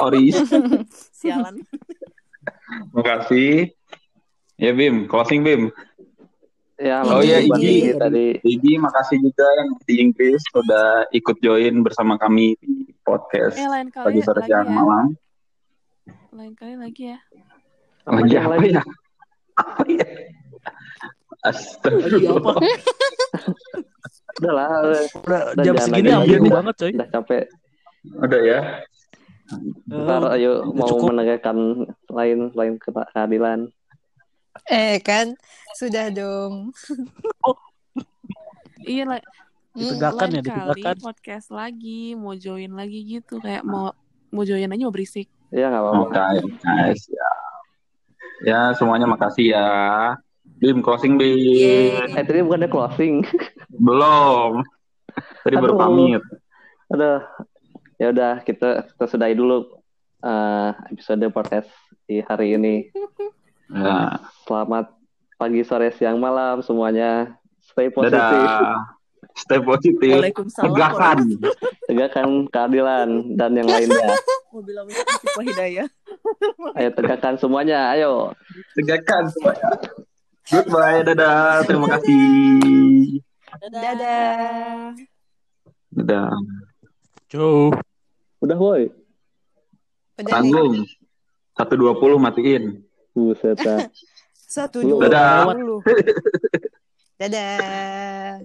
Oris. 0.00 0.36
Sialan. 1.20 1.60
makasih. 2.96 3.74
Ya 4.60 4.72
Bim, 4.76 5.08
closing 5.08 5.40
Bim. 5.44 5.72
Ya, 6.80 7.04
Oh 7.04 7.20
iya, 7.20 7.44
Igi. 7.44 7.92
Tadi. 7.92 8.40
Igi 8.40 8.80
makasih 8.80 9.20
juga 9.20 9.44
yang 9.44 9.68
di 9.84 9.94
Inggris 10.00 10.40
udah 10.56 11.04
ikut 11.12 11.36
join 11.44 11.84
bersama 11.84 12.16
kami 12.16 12.56
di 12.60 12.88
podcast 13.04 13.60
Eh 13.60 13.68
lain 13.68 13.92
kali 13.92 14.04
pagi 14.08 14.20
sore 14.24 14.40
lagi 14.40 14.48
siang 14.48 14.68
ya. 14.68 14.72
malam. 14.72 15.06
Lain 16.32 16.52
kali 16.56 16.74
lagi 16.80 17.12
ya. 17.12 17.18
Lagi 18.08 18.34
apa 18.36 18.48
lagi? 18.56 18.68
ya? 18.72 18.82
Apa 19.60 19.82
ya? 19.92 20.06
Astagfirullah. 21.44 22.56
Udah 24.38 24.52
lah, 24.52 24.68
udah, 24.80 25.02
Udah 25.18 25.40
Udah, 25.50 25.64
jam 25.64 25.74
segini 25.76 26.08
lagi. 26.08 26.48
banget 26.48 26.74
coy. 26.76 26.90
udah 26.92 27.08
capek. 27.10 27.44
Udah 28.16 28.40
ya. 28.40 28.60
Ntar 29.84 30.22
Eh, 30.30 30.34
ayo 30.38 30.52
mau 30.70 30.86
cukup. 30.86 31.10
menegakkan 31.10 31.56
lain 32.08 32.38
lain 32.52 32.74
keadilan. 32.78 33.66
Eh 34.64 34.98
kan 35.00 35.34
sudah 35.74 36.08
dong. 36.08 36.70
Iya 38.80 39.04
lah. 39.04 39.20
Ditegakkan 39.70 40.28
lain 40.30 40.40
ya, 40.40 40.42
kali 40.42 40.72
ditegakkan. 40.72 40.96
podcast 40.98 41.46
lagi, 41.50 42.16
mau 42.16 42.32
join 42.32 42.72
lagi 42.72 43.04
gitu 43.04 43.36
kayak 43.38 43.60
mau 43.60 43.92
mau 44.28 44.42
join 44.42 44.64
aja 44.64 44.82
mau 44.82 44.90
berisik. 44.90 45.28
Ya 45.50 45.68
nggak 45.68 45.82
apa-apa. 45.84 46.00
Oke, 46.06 46.16
guys 46.60 47.02
ya. 47.06 47.30
Ya, 48.40 48.60
semuanya 48.72 49.04
makasih 49.04 49.52
ya. 49.52 49.68
Bim 50.60 50.84
closing 50.84 51.16
Bim. 51.16 52.12
Eh 52.12 52.20
tadi 52.20 52.44
bukannya 52.44 52.68
closing. 52.68 53.24
Belum. 53.88 54.60
Tadi 55.40 55.56
baru 55.56 55.74
pamit. 55.80 56.20
Aduh. 56.92 57.24
Ya 57.96 58.12
udah 58.12 58.44
kita 58.44 58.84
kita 58.92 59.04
sudahi 59.08 59.32
dulu 59.32 59.80
eh, 60.20 60.70
episode 60.92 61.24
podcast 61.32 61.72
di 62.04 62.20
hari 62.20 62.60
ini. 62.60 62.92
Ya. 63.72 64.20
Selamat 64.44 64.92
pagi, 65.40 65.64
sore, 65.64 65.96
siang, 65.96 66.20
malam 66.20 66.60
semuanya. 66.60 67.40
Stay 67.64 67.88
positif. 67.88 68.20
Dadah. 68.20 69.00
Stay 69.32 69.60
positif. 69.64 70.12
Waalaikumsalam. 70.12 70.64
Tegakkan. 70.68 71.18
Tegakkan 71.88 72.28
keadilan 72.52 73.08
dan 73.40 73.56
yang 73.56 73.68
lainnya. 73.68 74.12
Ayo 76.76 76.88
tegakkan 76.92 77.40
semuanya. 77.40 77.96
Ayo. 77.96 78.36
Tegakkan 78.76 79.32
semuanya. 79.32 79.72
Goodbye. 80.50 81.06
Dadah. 81.06 81.62
Terima 81.62 81.86
kasih. 81.96 83.22
Dadah. 83.70 84.94
Dadah. 85.94 86.34
Ciao. 87.30 87.70
Udah 88.42 88.58
woi. 88.58 88.90
Udah 90.18 90.42
nih. 90.42 90.52
Tanggung. 90.52 90.74
120 91.54 92.18
matiin. 92.18 92.64
Buset 93.14 93.58
dah. 93.62 93.86
Satu 94.54 94.82
dua 94.82 95.06
Dadah. 95.06 95.54
puluh. 95.54 95.80
Dadah. 97.14 98.42